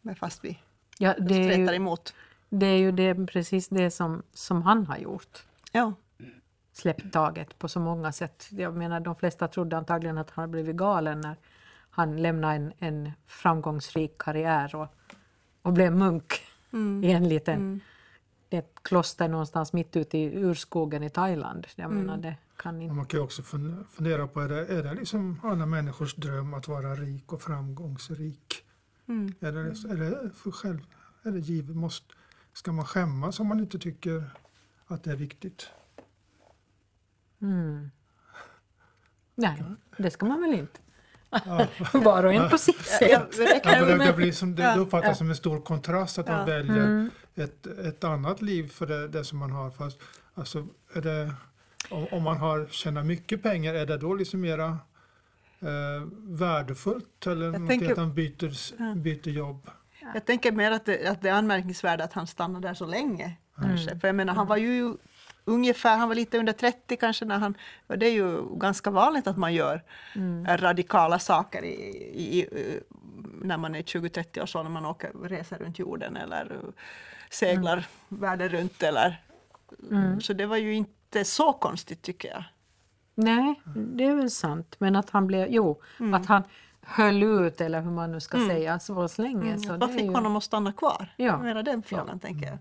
Men 0.00 0.16
fast 0.16 0.44
vi 0.44 0.58
Ja, 0.98 1.14
det, 1.18 1.34
är 1.34 1.58
ju, 1.58 1.74
emot. 1.74 2.14
det 2.48 2.66
är 2.66 2.76
ju 2.78 2.92
det, 2.92 3.26
precis 3.26 3.68
det 3.68 3.90
som, 3.90 4.22
som 4.32 4.62
han 4.62 4.86
har 4.86 4.96
gjort. 4.96 5.38
Ja. 5.72 5.92
Släppt 6.72 7.12
taget 7.12 7.58
på 7.58 7.68
så 7.68 7.80
många 7.80 8.12
sätt. 8.12 8.46
Jag 8.50 8.76
menar, 8.76 9.00
de 9.00 9.16
flesta 9.16 9.48
trodde 9.48 9.76
antagligen 9.76 10.18
att 10.18 10.30
han 10.30 10.42
hade 10.42 10.50
blivit 10.50 10.76
galen 10.76 11.20
när 11.20 11.36
han 11.90 12.22
lämnade 12.22 12.54
en, 12.54 12.72
en 12.78 13.12
framgångsrik 13.26 14.18
karriär 14.18 14.74
och, 14.76 14.88
och 15.62 15.72
blev 15.72 15.92
munk 15.96 16.40
Mm. 16.72 17.04
i 17.04 17.12
en 17.12 17.28
liten 17.28 17.54
Mm. 17.54 17.80
Ett 18.54 18.82
kloster 18.82 19.28
någonstans 19.28 19.72
mitt 19.72 19.96
ute 19.96 20.18
i 20.18 20.36
urskogen 20.36 21.02
i 21.02 21.10
Thailand. 21.10 21.66
Jag 21.76 21.90
menar, 21.90 22.16
det 22.16 22.36
kan 22.56 22.82
inte... 22.82 22.94
man 22.94 23.06
kan 23.06 23.20
också 23.20 23.42
fun- 23.42 23.84
fundera 23.90 24.26
på, 24.26 24.40
är 24.40 24.48
det, 24.48 24.66
är 24.66 24.82
det 24.82 24.94
liksom 24.94 25.40
alla 25.42 25.66
människors 25.66 26.14
dröm 26.14 26.54
att 26.54 26.68
vara 26.68 26.94
rik 26.94 27.32
och 27.32 27.42
framgångsrik? 27.42 28.64
Mm. 29.08 29.34
Är 29.40 29.52
det, 29.52 29.60
är 29.60 29.96
det 29.96 30.30
för 30.34 30.50
själv, 30.50 30.80
är 31.22 31.30
det 31.30 31.38
givet? 31.38 31.76
Måste, 31.76 32.14
ska 32.52 32.72
man 32.72 32.84
skämmas 32.84 33.40
om 33.40 33.46
man 33.46 33.60
inte 33.60 33.78
tycker 33.78 34.30
att 34.86 35.04
det 35.04 35.10
är 35.10 35.16
viktigt? 35.16 35.68
Mm. 37.42 37.90
Nej, 39.34 39.64
det 39.98 40.10
ska 40.10 40.26
man 40.26 40.40
väl 40.40 40.54
inte. 40.54 40.80
Ja. 41.30 41.66
Var 41.92 42.24
och 42.24 42.32
en 42.34 42.50
på 42.50 42.58
sitt 42.58 42.86
sätt. 42.86 43.10
Ja, 43.10 43.26
det 43.36 43.60
kan 43.60 43.72
Ja, 43.72 44.06
det, 44.06 44.12
blir 44.12 44.32
som, 44.32 44.54
det, 44.54 44.76
uppfattas 44.76 45.18
som 45.18 45.30
en 45.30 45.36
stor 45.36 45.60
kontrast 45.60 46.18
att 46.18 46.28
man 46.28 46.46
väljer 46.46 46.84
Mm. 46.84 47.10
Ett, 47.34 47.66
ett 47.66 48.04
annat 48.04 48.42
liv 48.42 48.68
för 48.68 48.86
det, 48.86 49.08
det 49.08 49.24
som 49.24 49.38
man 49.38 49.50
har. 49.50 49.70
Fast, 49.70 49.98
alltså, 50.34 50.66
är 50.94 51.00
det, 51.00 51.32
om, 51.90 52.06
om 52.10 52.22
man 52.22 52.36
har, 52.36 52.66
tjänar 52.70 53.02
mycket 53.02 53.42
pengar, 53.42 53.74
är 53.74 53.86
det 53.86 53.96
då 53.96 54.14
liksom 54.14 54.40
mera 54.40 54.68
eh, 55.60 56.02
värdefullt? 56.22 57.26
Eller 57.26 57.46
någonting 57.46 57.68
tänker- 57.68 57.90
att 57.92 57.96
man 57.98 58.14
byter, 58.14 58.94
byter 58.94 59.28
jobb? 59.28 59.70
Jag 60.14 60.24
tänker 60.24 60.52
mer 60.52 60.70
att 60.70 60.84
det, 60.84 61.06
att 61.06 61.22
det 61.22 61.28
är 61.28 61.32
anmärkningsvärt 61.34 62.00
att 62.00 62.12
han 62.12 62.26
stannade 62.26 62.68
där 62.68 62.74
så 62.74 62.86
länge. 62.86 63.36
Kanske. 63.56 63.98
För 63.98 64.08
jag 64.08 64.14
menar, 64.14 64.34
han 64.34 64.46
var 64.46 64.56
ju 64.56 64.94
ungefär, 65.44 65.96
han 65.96 66.08
var 66.08 66.14
lite 66.14 66.38
under 66.38 66.52
30 66.52 66.96
kanske 66.96 67.24
när 67.24 67.38
han, 67.38 67.54
och 67.86 67.98
det 67.98 68.06
är 68.06 68.12
ju 68.12 68.58
ganska 68.58 68.90
vanligt 68.90 69.26
att 69.26 69.36
man 69.36 69.54
gör 69.54 69.82
Mm. 70.14 70.56
radikala 70.56 71.18
saker 71.18 71.64
i, 71.64 71.74
i, 72.14 72.38
i, 72.40 72.80
när 73.42 73.56
man 73.58 73.74
är 73.74 73.82
20-30 73.82 74.42
år 74.42 74.46
så 74.46 74.62
när 74.62 74.70
man 74.70 74.86
åker, 74.86 75.10
reser 75.22 75.58
runt 75.58 75.78
jorden 75.78 76.16
eller 76.16 76.56
seglar 77.30 77.86
världen 78.08 78.48
runt 78.48 78.82
eller 78.82 79.20
Mm. 79.90 80.20
så 80.20 80.32
det 80.32 80.46
var 80.46 80.56
ju 80.56 80.74
inte 80.74 81.24
så 81.24 81.52
konstigt 81.52 82.02
tycker 82.02 82.28
jag. 82.28 82.44
Nej, 83.14 83.60
det 83.76 84.04
är 84.04 84.14
väl 84.14 84.30
sant. 84.30 84.74
Men 84.78 84.96
att 84.96 85.10
han 85.10 85.26
blev, 85.26 85.46
jo, 85.50 85.80
att 86.14 86.26
han 86.26 86.42
höll 86.80 87.22
ut 87.22 87.60
eller 87.60 87.80
hur 87.80 87.90
man 87.90 88.12
nu 88.12 88.20
ska 88.20 88.36
Mm. 88.36 88.48
säga 88.48 88.78
så 88.78 88.94
pass 88.94 89.18
länge. 89.18 89.58
Så 89.58 89.76
Vad 89.76 89.92
fick 89.92 90.02
ju, 90.04 90.12
honom 90.12 90.36
att 90.36 90.44
stanna 90.44 90.72
kvar? 90.72 91.14
Ja. 91.16 91.38
Menar 91.38 91.62
den 91.62 91.82
frågan 91.82 92.18
tänker 92.20 92.46
jag. 92.46 92.58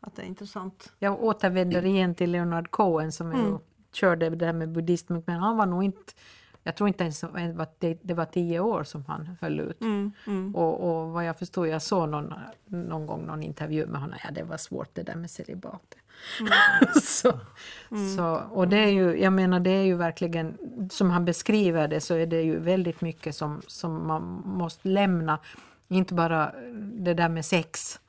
Att 0.00 0.16
det 0.16 0.22
är 0.22 0.26
intressant. 0.26 0.92
jag 0.98 1.22
återvänder 1.22 1.84
igen 1.86 2.14
till 2.14 2.30
Leonard 2.30 2.70
Cohen 2.70 3.12
som 3.12 3.32
Mm. 3.32 3.58
körde 3.92 4.30
det 4.30 4.46
här 4.46 4.52
med 4.52 4.68
buddhism, 4.72 5.16
men 5.26 5.36
han 5.40 5.56
var 5.56 5.66
nog 5.66 5.84
inte 5.84 6.12
jag 6.62 6.76
tror 6.76 6.88
inte 6.88 7.04
ens 7.04 7.24
att 7.24 7.80
det, 7.80 8.14
var 8.14 8.24
tio 8.24 8.60
år 8.60 8.84
som 8.84 9.04
han 9.08 9.36
höll 9.40 9.60
ut. 9.60 9.80
Mm, 9.80 10.12
mm. 10.26 10.56
Och, 10.56 10.80
och 10.80 11.10
vad 11.10 11.24
jag 11.24 11.38
förstår, 11.38 11.66
jag 11.66 11.82
såg 11.82 12.08
någon, 12.08 12.34
någon 12.64 13.06
gång 13.06 13.26
någon 13.26 13.42
intervju 13.42 13.86
med 13.86 14.00
honom, 14.00 14.18
ja 14.24 14.30
det 14.30 14.42
var 14.42 14.56
svårt 14.56 14.88
det 14.92 15.02
där 15.02 15.16
med 15.16 15.30
celibat. 15.30 15.94
Mm. 16.40 16.52
så, 17.02 17.38
så, 18.16 18.42
och 18.50 18.68
det 18.68 18.76
är 18.76 18.90
ju, 18.90 19.20
jag 19.20 19.32
menar 19.32 19.60
det 19.60 19.70
är 19.70 19.84
ju 19.84 19.94
verkligen, 19.94 20.58
som 20.90 21.10
han 21.10 21.24
beskriver 21.24 21.88
det 21.88 22.00
så 22.00 22.14
är 22.14 22.26
det 22.26 22.42
ju 22.42 22.58
väldigt 22.58 23.00
mycket 23.00 23.34
som, 23.34 23.62
som 23.66 24.06
man 24.06 24.22
måste 24.44 24.88
lämna. 24.88 25.38
Inte 25.88 26.14
bara 26.14 26.52
det 26.74 27.14
där 27.14 27.28
med 27.28 27.44
sex, 27.44 28.00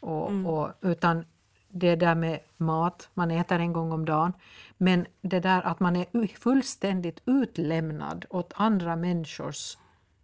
och, 0.00 0.32
och, 0.46 0.70
utan 0.80 1.24
det 1.68 1.96
där 1.96 2.14
med 2.14 2.40
mat, 2.56 3.08
man 3.14 3.30
äter 3.30 3.58
en 3.58 3.72
gång 3.72 3.92
om 3.92 4.04
dagen. 4.04 4.32
Men 4.76 5.06
det 5.20 5.40
där 5.40 5.62
att 5.62 5.80
man 5.80 5.96
är 5.96 6.38
fullständigt 6.38 7.20
utlämnad 7.24 8.24
åt 8.30 8.52
andra 8.56 8.96
människors 8.96 9.78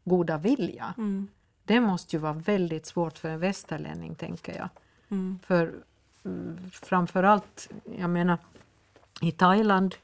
goda 0.05 0.39
vilja. 0.39 0.95
Mm. 0.99 1.29
Det 1.65 1.81
måste 1.81 2.17
ju 2.17 2.21
vara 2.21 2.33
väldigt 2.33 2.87
svårt 2.87 3.19
för 3.19 3.29
en 3.29 3.41
västerlänning, 3.41 4.15
tänker 4.15 4.57
jag. 4.57 4.69
Mm. 5.09 5.39
För 5.43 5.75
mm, 6.25 6.71
framförallt, 6.71 7.71
jag 7.99 8.11
menar, 8.11 8.39
i 9.21 9.33
Thailand 9.33 9.95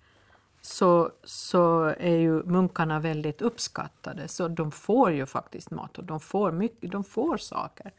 så, 0.62 1.10
så 1.24 1.82
är 1.84 2.16
ju 2.16 2.42
munkarna 2.42 3.00
väldigt 3.00 3.42
uppskattade, 3.42 4.28
så 4.28 4.48
de 4.48 4.70
får 4.72 5.12
ju 5.12 5.26
faktiskt 5.26 5.70
mat 5.70 5.98
och 5.98 6.04
de 6.04 6.20
får, 6.20 6.52
mycket, 6.52 6.90
de 6.92 7.04
får 7.04 7.36
saker. 7.36 7.92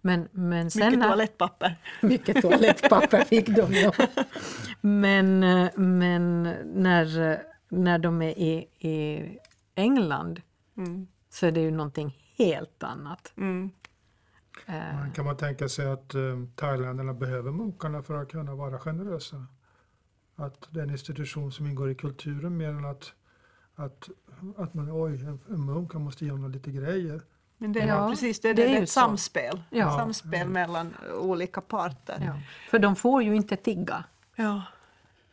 Men, 0.00 0.28
men 0.32 0.70
sen 0.70 0.86
Mycket 0.86 0.98
när- 0.98 1.08
toalettpapper. 1.08 1.76
mycket 2.02 2.42
toalettpapper 2.42 3.20
fick 3.24 3.48
de. 3.48 3.72
Ja. 3.74 3.92
Men, 4.80 5.40
men 5.76 6.42
när, 6.74 7.38
när 7.68 7.98
de 7.98 8.22
är 8.22 8.38
i, 8.38 8.68
i 8.88 9.28
England 9.74 10.40
Mm. 10.76 11.06
så 11.30 11.46
är 11.46 11.52
det 11.52 11.60
ju 11.60 11.70
någonting 11.70 12.16
helt 12.36 12.82
annat. 12.82 13.32
Mm. 13.36 13.70
Eh, 14.66 15.12
Kan 15.14 15.24
man 15.24 15.36
tänka 15.36 15.68
sig 15.68 15.86
att 15.92 16.14
eh, 16.14 16.20
thailändarna 16.56 17.14
behöver 17.14 17.50
munkarna 17.52 18.02
för 18.02 18.22
att 18.22 18.28
kunna 18.30 18.54
vara 18.54 18.78
generösa? 18.78 19.46
Att 20.38 20.68
det 20.70 20.80
är 20.80 20.84
en 20.84 20.90
institution 20.90 21.52
som 21.52 21.66
ingår 21.66 21.90
i 21.90 21.94
kulturen 21.94 22.56
mer 22.56 22.68
än 22.68 22.84
att, 22.84 23.12
att, 23.74 24.08
att 24.56 24.74
man 24.74 24.88
oj, 24.92 25.20
en, 25.24 25.40
en 25.50 25.66
munk, 25.66 25.92
han 25.92 26.02
måste 26.02 26.28
honom 26.28 26.50
lite 26.50 26.70
grejer. 26.70 27.22
Men 27.58 27.72
det 27.72 27.80
är 27.80 27.86
Ja, 27.86 28.10
precis 28.10 28.40
det, 28.40 28.52
det 28.52 28.62
det, 28.62 28.76
är 28.76 28.82
ett 28.82 28.88
så. 28.88 29.00
samspel. 29.00 29.62
Ja. 29.70 29.96
Samspel 29.98 30.48
mellan 30.48 30.94
olika 31.20 31.60
parter. 31.60 32.22
Ja. 32.26 32.40
För 32.70 32.78
de 32.78 32.96
får 32.96 33.22
ju 33.22 33.36
inte 33.36 33.56
tigga. 33.56 34.04
Ja. 34.36 34.62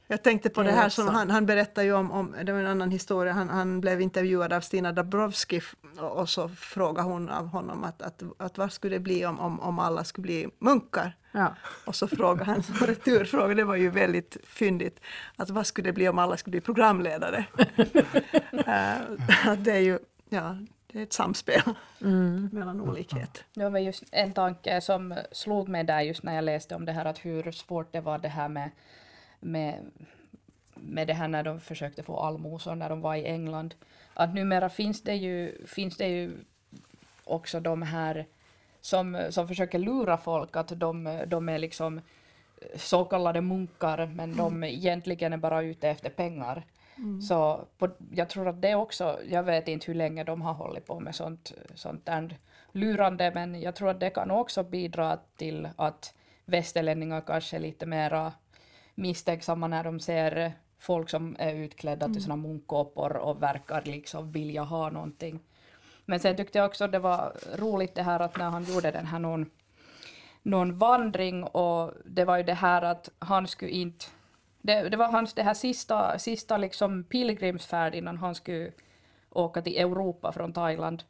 Jag 0.07 0.23
tänkte 0.23 0.49
på 0.49 0.61
Det 0.61 0.67
det, 0.67 0.73
är 0.73 0.75
här 0.77 0.89
som 0.89 1.07
han, 1.07 1.29
han 1.29 1.45
berättade 1.45 1.87
ju 1.87 1.93
om, 1.93 2.11
om, 2.11 2.35
det 2.43 2.51
var 2.51 2.59
en 2.59 2.67
annan 2.67 2.91
historia, 2.91 3.33
han, 3.33 3.49
han 3.49 3.81
blev 3.81 4.01
intervjuad 4.01 4.53
av 4.53 4.61
Stina 4.61 4.91
Dabrowski 4.91 5.61
och, 5.97 6.11
och 6.17 6.29
så 6.29 6.49
frågade 6.49 7.09
hon 7.09 7.29
av 7.29 7.47
honom 7.47 7.83
att, 7.83 8.01
att, 8.01 8.23
att 8.37 8.57
vad 8.57 8.73
skulle 8.73 8.95
det 8.95 8.99
bli 8.99 9.25
om, 9.25 9.39
om, 9.39 9.59
om 9.59 9.79
alla 9.79 10.03
skulle 10.03 10.23
bli 10.23 10.47
munkar? 10.59 11.17
Ja. 11.35 11.55
Och 11.85 11.95
så 11.95 12.07
frågade 12.07 12.43
han, 12.51 12.63
som 12.63 12.87
returfråga, 12.87 13.53
det 13.55 13.63
var 13.63 13.75
ju 13.75 13.89
väldigt 13.89 14.37
fyndigt, 14.43 14.99
att 15.35 15.49
vad 15.49 15.67
skulle 15.67 15.89
det 15.89 15.93
bli 15.93 16.09
om 16.09 16.19
alla 16.19 16.37
skulle 16.37 16.51
bli 16.51 16.61
programledare? 16.61 17.45
Eh, 18.67 19.01
att 19.51 19.63
det 19.63 19.71
är 19.71 19.79
ju, 19.79 19.99
ja, 20.29 20.57
det 20.87 20.99
är 20.99 21.03
ett 21.03 21.13
samspel 21.13 21.61
Mm. 22.01 22.49
mellan 22.53 22.81
olikhet. 22.81 23.43
Det 23.53 23.69
var 23.69 23.79
just 23.79 24.03
en 24.11 24.33
tanke 24.33 24.81
som 24.81 25.15
slog 25.31 25.69
mig 25.69 25.83
där 25.83 26.01
just 26.01 26.23
när 26.23 26.35
jag 26.35 26.43
läste 26.43 26.75
om 26.75 26.85
det 26.85 26.91
här 26.91 27.05
att 27.05 27.25
hur 27.25 27.51
svårt 27.51 27.91
det 27.91 28.01
var 28.01 28.17
det 28.17 28.27
här 28.27 28.49
med, 28.49 28.69
med, 29.39 29.91
med 30.75 31.07
det 31.07 31.13
här 31.13 31.27
när 31.27 31.43
de 31.43 31.59
försökte 31.59 32.03
få 32.03 32.19
allmosor 32.19 32.75
när 32.75 32.89
de 32.89 33.01
var 33.01 33.15
i 33.15 33.25
England. 33.25 33.75
Att 34.13 34.33
numera 34.33 34.69
finns 34.69 35.01
det 35.03 35.15
ju, 35.15 35.65
finns 35.67 35.97
det 35.97 36.07
ju 36.07 36.31
också 37.23 37.59
de 37.59 37.81
här 37.81 38.25
som, 38.85 39.27
som 39.29 39.47
försöker 39.47 39.79
lura 39.79 40.17
folk 40.17 40.55
att 40.55 40.79
de, 40.79 41.23
de 41.27 41.49
är 41.49 41.59
liksom 41.59 42.01
så 42.75 43.05
kallade 43.05 43.41
munkar 43.41 44.11
men 44.15 44.37
de 44.37 44.63
egentligen 44.63 45.33
är 45.33 45.37
bara 45.37 45.61
ute 45.61 45.89
efter 45.89 46.09
pengar. 46.09 46.65
Så 47.21 47.67
på, 47.77 47.89
jag 48.11 48.29
tror 48.29 48.47
att 48.47 48.61
det 48.61 48.75
också, 48.75 49.19
jag 49.29 49.43
vet 49.43 49.67
inte 49.67 49.87
hur 49.87 49.93
länge 49.93 50.23
de 50.23 50.41
har 50.41 50.53
hållit 50.53 50.85
på 50.85 50.99
med 50.99 51.15
sånt, 51.15 51.53
sånt 51.75 52.05
där 52.05 52.37
lurande, 52.71 53.31
men 53.35 53.61
jag 53.61 53.75
tror 53.75 53.89
att 53.89 53.99
det 53.99 54.09
kan 54.09 54.31
också 54.31 54.63
bidra 54.63 55.19
till 55.37 55.69
att 55.75 56.13
västerlänningar 56.45 57.21
kanske 57.21 57.55
är 57.55 57.59
lite 57.59 57.85
mera 57.85 58.33
misstänksamma 58.95 59.67
när 59.67 59.83
de 59.83 59.99
ser 59.99 60.53
folk 60.79 61.09
som 61.09 61.35
är 61.39 61.53
utklädda 61.53 62.07
till 62.07 62.23
såna 62.23 62.35
munkkåpor 62.35 63.17
och 63.17 63.43
verkar 63.43 63.81
liksom 63.85 64.31
vilja 64.31 64.63
ha 64.63 64.89
någonting. 64.89 65.39
Men 66.05 66.19
sen 66.19 66.35
tyckte 66.35 66.57
jag 66.57 66.65
också 66.65 66.87
det 66.87 66.99
var 66.99 67.37
roligt 67.55 67.95
det 67.95 68.03
här 68.03 68.19
att 68.19 68.37
när 68.37 68.49
han 68.49 68.63
gjorde 68.63 68.91
den 68.91 69.05
här 69.05 69.19
någon, 69.19 69.49
någon 70.43 70.77
vandring 70.77 71.43
och 71.43 71.93
det 72.05 72.25
var 72.25 72.37
ju 72.37 72.43
det 72.43 72.53
här 72.53 72.81
att 72.81 73.09
han 73.19 73.47
skulle 73.47 73.71
inte 73.71 74.05
det, 74.65 74.89
det 74.89 74.97
var 74.97 75.11
hans 75.11 75.33
det 75.33 75.43
här 75.43 75.53
sista, 75.53 76.19
sista 76.19 76.57
liksom 76.57 77.03
pilgrimsfärd 77.03 77.95
innan 77.95 78.17
han 78.17 78.35
skulle 78.35 78.71
åka 79.29 79.61
till 79.61 79.77
Europa 79.77 80.31
från 80.31 80.53
Thailand. 80.53 81.03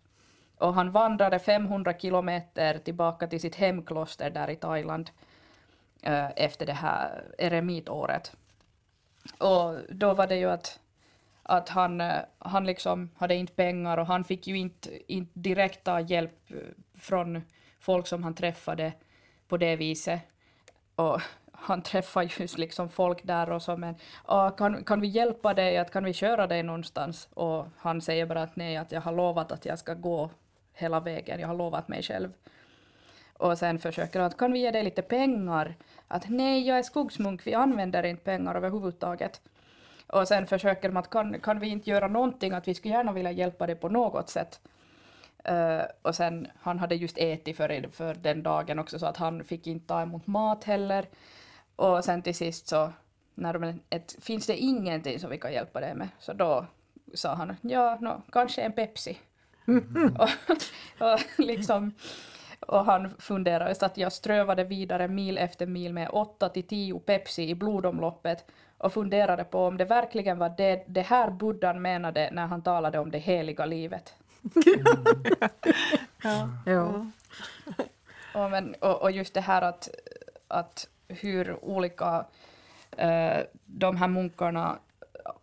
Och 0.57 0.73
han 0.73 0.91
vandrade 0.91 1.39
500 1.39 1.93
kilometer 1.93 2.79
tillbaka 2.79 3.27
till 3.27 3.41
sitt 3.41 3.55
hemkloster 3.55 4.29
där 4.29 4.49
i 4.49 4.55
Thailand 4.55 5.09
eh, 6.01 6.29
efter 6.35 6.65
det 6.65 6.73
här 6.73 7.23
eremitåret. 7.37 8.35
Och 9.37 9.75
då 9.89 10.13
var 10.13 10.27
det 10.27 10.35
ju 10.35 10.49
att, 10.49 10.79
att 11.45 11.69
han, 11.69 12.01
eh, 12.01 12.21
han 12.39 12.65
liksom 12.65 13.09
hade 13.17 13.35
inte 13.35 13.53
pengar 13.53 13.97
och 13.97 14.07
han 14.07 14.23
fick 14.23 14.47
ju 14.47 14.57
inte, 14.57 15.13
inte 15.13 15.39
direkt 15.39 15.83
ta 15.83 15.99
hjälp 15.99 16.51
eh, 16.51 16.57
från 16.97 17.41
folk 17.79 18.07
som 18.07 18.23
han 18.23 18.33
träffade 18.33 18.93
på 19.47 19.57
det 19.57 19.75
viset. 19.75 20.21
Och 20.95 21.21
han 21.51 21.81
träffar 21.81 22.39
just 22.39 22.57
liksom 22.65 22.89
folk 22.89 23.23
där 23.23 23.49
och 23.51 23.61
som 23.61 23.83
en, 23.83 23.95
kan, 24.57 24.83
kan 24.83 25.01
vi 25.01 25.07
hjälpa 25.07 25.53
dig, 25.53 25.77
att 25.77 25.91
kan 25.91 26.03
vi 26.03 26.13
köra 26.13 26.47
dig 26.47 26.63
någonstans? 26.63 27.29
Och 27.33 27.67
han 27.77 28.01
säger 28.01 28.25
bara 28.25 28.41
att 28.41 28.55
nej, 28.55 28.77
att 28.77 28.91
jag 28.91 29.01
har 29.01 29.13
lovat 29.13 29.51
att 29.51 29.65
jag 29.65 29.79
ska 29.79 29.93
gå 29.93 30.29
hela 30.73 30.99
vägen, 30.99 31.39
jag 31.39 31.47
har 31.47 31.55
lovat 31.55 31.87
mig 31.87 32.03
själv. 32.03 32.33
Och 33.33 33.57
sen 33.57 33.79
försöker 33.79 34.19
han 34.19 34.27
att 34.27 34.37
kan 34.37 34.53
vi 34.53 34.59
ge 34.59 34.71
dig 34.71 34.83
lite 34.83 35.01
pengar? 35.01 35.75
Att 36.07 36.29
nej, 36.29 36.67
jag 36.67 36.77
är 36.77 36.83
skogsmunk, 36.83 37.47
vi 37.47 37.53
använder 37.53 38.03
inte 38.03 38.23
pengar 38.23 38.55
överhuvudtaget. 38.55 39.41
Och 40.07 40.27
sen 40.27 40.47
försöker 40.47 40.89
de 40.89 40.97
att 40.97 41.09
kan, 41.09 41.39
kan 41.39 41.59
vi 41.59 41.67
inte 41.67 41.89
göra 41.89 42.07
någonting, 42.07 42.53
att 42.53 42.67
vi 42.67 42.73
skulle 42.73 42.93
gärna 42.93 43.11
vilja 43.11 43.31
hjälpa 43.31 43.67
dig 43.67 43.75
på 43.75 43.89
något 43.89 44.29
sätt. 44.29 44.59
Eh, 45.43 45.81
och 46.01 46.15
sen, 46.15 46.47
han 46.61 46.79
hade 46.79 46.95
just 46.95 47.17
ätit 47.17 47.57
för, 47.57 47.89
för 47.91 48.13
den 48.13 48.43
dagen 48.43 48.79
också, 48.79 48.99
så 48.99 49.05
att 49.05 49.17
han 49.17 49.43
fick 49.43 49.67
inte 49.67 49.87
ta 49.87 50.01
emot 50.01 50.27
mat 50.27 50.63
heller. 50.63 51.05
Och 51.75 52.05
sen 52.05 52.21
till 52.21 52.35
sist 52.35 52.67
så, 52.67 52.91
när 53.35 53.53
de, 53.53 53.79
ett, 53.89 54.15
finns 54.21 54.47
det 54.47 54.57
ingenting 54.57 55.19
som 55.19 55.29
vi 55.29 55.37
kan 55.37 55.53
hjälpa 55.53 55.79
dig 55.79 55.95
med? 55.95 56.09
Så 56.19 56.33
då 56.33 56.65
sa 57.13 57.33
han, 57.33 57.55
ja, 57.61 57.97
no, 58.01 58.21
kanske 58.31 58.61
en 58.61 58.71
Pepsi. 58.71 59.17
och, 60.19 60.29
och, 60.99 61.19
liksom, 61.37 61.93
och 62.59 62.85
han 62.85 63.15
funderade 63.19 63.69
just 63.69 63.83
att 63.83 63.97
jag 63.97 64.13
strövade 64.13 64.63
vidare 64.63 65.07
mil 65.07 65.37
efter 65.37 65.65
mil 65.65 65.93
med 65.93 66.09
8 66.11 66.49
till 66.49 66.67
10 66.67 66.99
Pepsi 66.99 67.49
i 67.49 67.55
blodomloppet 67.55 68.45
och 68.85 68.93
funderade 68.93 69.43
på 69.43 69.65
om 69.65 69.77
det 69.77 69.85
verkligen 69.85 70.37
var 70.37 70.53
det, 70.57 70.83
det 70.87 71.01
här 71.01 71.31
buddhan 71.31 71.81
menade 71.81 72.29
när 72.31 72.47
han 72.47 72.61
talade 72.61 72.99
om 72.99 73.11
det 73.11 73.17
heliga 73.17 73.65
livet. 73.65 74.13
Ja. 76.65 77.05
Och, 78.33 78.51
men, 78.51 78.75
och, 78.79 79.01
och 79.01 79.11
just 79.11 79.33
det 79.33 79.41
här 79.41 79.61
att, 79.61 79.89
att 80.47 80.87
hur 81.07 81.65
olika 81.65 82.25
eh, 82.97 83.37
de 83.65 83.97
här 83.97 84.07
munkarna 84.07 84.77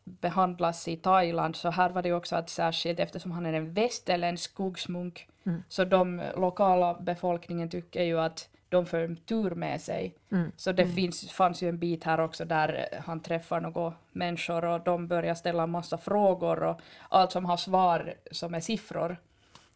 behandlas 0.05 0.89
i 0.89 0.97
Thailand, 0.97 1.57
så 1.57 1.71
här 1.71 1.91
var 1.91 2.03
det 2.03 2.13
också 2.13 2.37
att 2.37 2.51
särskilt 2.51 3.01
eftersom 3.01 3.31
han 3.31 3.47
är 3.47 3.53
en 3.53 3.73
västerländsk 3.73 4.51
skogsmunk, 4.51 5.29
så 5.69 5.85
de 5.85 6.23
lokala 6.37 6.95
befolkningen 6.95 7.71
tycker 7.71 8.03
ju 8.03 8.21
att 8.21 8.49
de 8.73 8.87
får 8.87 8.99
en 8.99 9.17
tur 9.17 9.51
med 9.51 9.81
sig. 9.81 10.15
Så 10.57 10.73
det 10.73 10.87
finns, 10.87 11.33
fanns 11.33 11.63
ju 11.63 11.69
en 11.69 11.79
bit 11.79 12.05
här 12.05 12.21
också 12.21 12.45
där 12.45 12.89
han 13.07 13.21
träffar 13.21 13.61
några 13.61 13.95
människor 14.13 14.65
och 14.65 14.81
de 14.85 15.09
börjar 15.09 15.35
ställa 15.35 15.67
massa 15.67 15.99
frågor 15.99 16.63
och 16.63 16.81
allt 17.09 17.33
som 17.33 17.45
har 17.45 17.57
svar 17.57 18.15
som 18.31 18.55
är 18.55 18.61
siffror. 18.61 19.17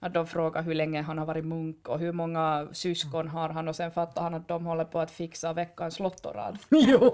Att 0.00 0.14
de 0.14 0.26
frågar 0.26 0.62
hur 0.62 0.74
länge 0.74 1.02
han 1.02 1.18
har 1.18 1.26
varit 1.26 1.44
munk 1.44 1.88
och 1.88 1.98
hur 1.98 2.12
många 2.12 2.68
syskon 2.72 3.28
har 3.28 3.48
han 3.48 3.68
och 3.68 3.76
sen 3.76 3.90
fattar 3.90 4.22
han 4.22 4.34
att 4.34 4.48
de 4.48 4.66
håller 4.66 4.84
på 4.84 5.00
att 5.00 5.10
fixa 5.10 5.52
veckans 5.52 6.00
lottorad. 6.00 6.58
Jo. 6.70 6.98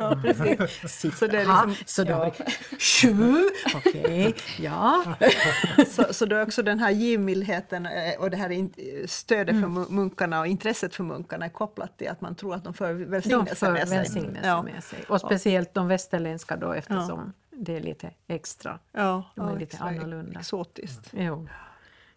Så 1.19 1.27
det 1.27 1.37
är 1.41 1.65
liksom- 1.65 1.75
så 1.87 2.05
då 2.05 2.11
ja. 2.11 2.19
var 2.19 2.25
det 2.27 2.79
sju, 2.79 3.43
okej, 3.77 4.35
ja. 4.61 5.05
Så, 5.89 6.05
så 6.15 6.27
då 6.27 6.37
är 6.37 6.43
också 6.43 6.63
den 6.63 6.79
här 6.79 6.91
givmildheten 6.91 7.87
eh, 7.87 8.15
och 8.21 8.31
det 8.31 8.37
här 8.37 8.69
stödet 9.07 9.61
för 9.61 9.69
mu- 9.69 9.91
munkarna 9.91 10.41
och 10.41 10.47
intresset 10.47 10.95
för 10.95 11.05
munkarna 11.05 11.45
är 11.45 11.49
kopplat 11.51 11.99
till 11.99 12.09
att 12.09 12.21
man 12.21 12.35
tror 12.35 12.55
att 12.55 12.65
de 12.65 12.75
för 12.75 12.93
välsignelse 12.93 13.71
med 13.71 13.89
sig. 13.89 13.99
välsignelse 13.99 14.49
Ja. 14.49 14.63
med 14.63 14.85
sig. 14.85 14.99
Och 15.09 15.21
speciellt 15.21 15.75
de 15.75 15.89
västerländska 15.89 16.57
då 16.57 16.73
eftersom 16.73 17.33
det 17.51 17.77
är 17.77 17.81
lite 17.81 18.11
extra. 18.29 18.79
Ja, 18.93 19.25
De 19.37 19.41
är 19.47 19.51
ja, 19.53 19.55
lite 19.59 19.65
extra 19.65 19.87
annorlunda. 19.89 20.41
Exotiskt. 20.41 21.11
Jo. 21.13 21.49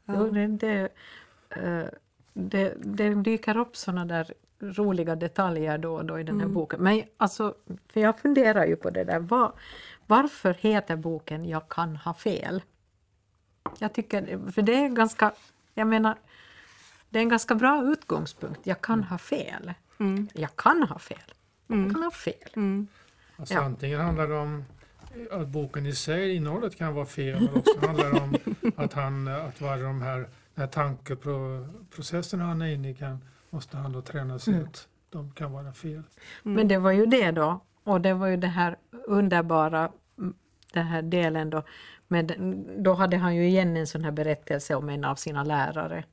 Jo, 0.06 0.30
det, 0.30 0.48
det, 0.48 0.90
eh, 1.50 1.86
det, 2.34 2.74
det 2.78 3.14
dyker 3.16 3.58
upp 3.58 3.78
såna 3.78 4.06
där 4.06 4.34
roliga 4.60 5.16
detaljer 5.16 5.78
då 5.78 5.94
och 5.96 6.06
då 6.06 6.20
i 6.20 6.24
den 6.24 6.40
här 6.40 6.48
boken. 6.48 6.84
Men 6.84 7.04
alltså, 7.18 7.56
för 7.90 8.00
jag 8.00 8.20
funderar 8.20 8.66
ju 8.66 8.76
på 8.76 8.90
det 8.90 9.04
där, 9.04 9.20
vad, 9.20 9.52
varför 10.08 10.54
heter 10.54 10.96
boken 10.96 11.46
Jag 11.46 11.70
kan 11.70 11.96
ha 11.96 12.14
fel? 12.14 12.62
Jag 13.80 13.94
tycker, 13.94 14.52
för 14.52 14.62
det 14.62 14.76
är 14.86 14.90
ganska, 14.90 15.32
jag 15.74 15.88
menar, 15.88 16.16
det 17.10 17.20
är 17.20 17.24
en 17.24 17.30
ganska 17.30 17.56
bra 17.56 17.84
utgångspunkt. 17.84 18.60
Jag 18.64 18.82
kan 18.82 19.04
ha 19.04 19.18
fel. 19.18 19.74
Jag 20.34 20.56
kan 20.56 20.84
ha 20.84 21.00
fel. 21.00 21.34
Jag 21.68 21.92
kan 21.94 22.04
ha 22.04 22.12
fel. 22.12 22.50
Alltså 23.38 23.54
Ja. 23.54 23.62
antingen 23.62 24.00
handlar 24.02 24.28
det 24.28 24.38
om 24.38 24.66
att 25.32 25.48
boken 25.48 25.86
i 25.86 25.96
sig, 25.96 26.36
innehållet 26.36 26.76
kan 26.76 26.94
vara 26.94 27.06
fel, 27.06 27.42
men 27.42 27.56
också 27.56 27.80
handlar 27.88 28.14
det 28.14 28.20
om 28.20 28.38
att 28.76 28.94
han, 28.94 29.28
att 29.28 29.62
vara 29.62 29.78
de 29.78 30.02
här, 30.02 30.18
den 30.18 30.28
här 30.56 30.68
tankeprocessen 30.68 32.40
han 32.40 32.62
är 32.62 32.68
inne 32.68 32.90
i 32.90 32.94
kan, 32.94 33.24
måste 33.50 33.78
han 33.78 33.92
då 33.92 34.02
träna 34.02 34.40
sig 34.40 34.62
att 34.62 34.88
de 35.10 35.32
kan 35.32 35.52
vara 35.52 35.74
fel. 35.74 36.04
Men 36.44 36.68
det 36.68 36.78
var 36.78 36.92
ju 36.92 37.06
det 37.06 37.32
då. 37.32 37.60
Och 37.84 38.02
det 38.02 38.14
var 38.14 38.28
ju 38.28 38.38
det 38.38 38.48
här 38.48 38.78
underbara, 38.92 39.92
mm, 40.18 40.34
den 40.74 40.86
här 40.86 41.02
delen 41.02 41.50
då. 41.50 41.64
Med, 42.08 42.34
då 42.78 42.94
hade 42.94 43.18
han 43.18 43.36
ju 43.36 43.48
igen 43.48 43.78
en 43.78 43.88
sån 43.88 44.04
här 44.04 44.12
berättelse 44.12 44.76
om 44.76 44.90
en 44.90 45.06
av 45.06 45.16
sina 45.16 45.44
lärare. 45.44 46.04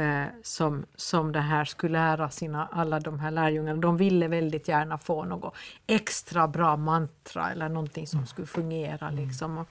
Eh, 0.00 0.26
som, 0.42 0.86
som 0.94 1.32
det 1.32 1.40
här 1.40 1.64
skulle 1.64 1.98
lära 1.98 2.30
sina, 2.30 2.66
alla 2.66 3.00
de 3.00 3.20
här 3.20 3.30
lärjungarna. 3.30 3.80
De 3.80 3.96
ville 3.96 4.28
väldigt 4.28 4.68
gärna 4.68 4.98
få 4.98 5.24
något 5.24 5.54
extra 5.86 6.48
bra 6.48 6.76
mantra 6.76 7.50
eller 7.50 7.68
någonting 7.68 8.06
som 8.06 8.26
skulle 8.26 8.46
fungera. 8.46 9.10
Liksom. 9.10 9.58
Och, 9.58 9.68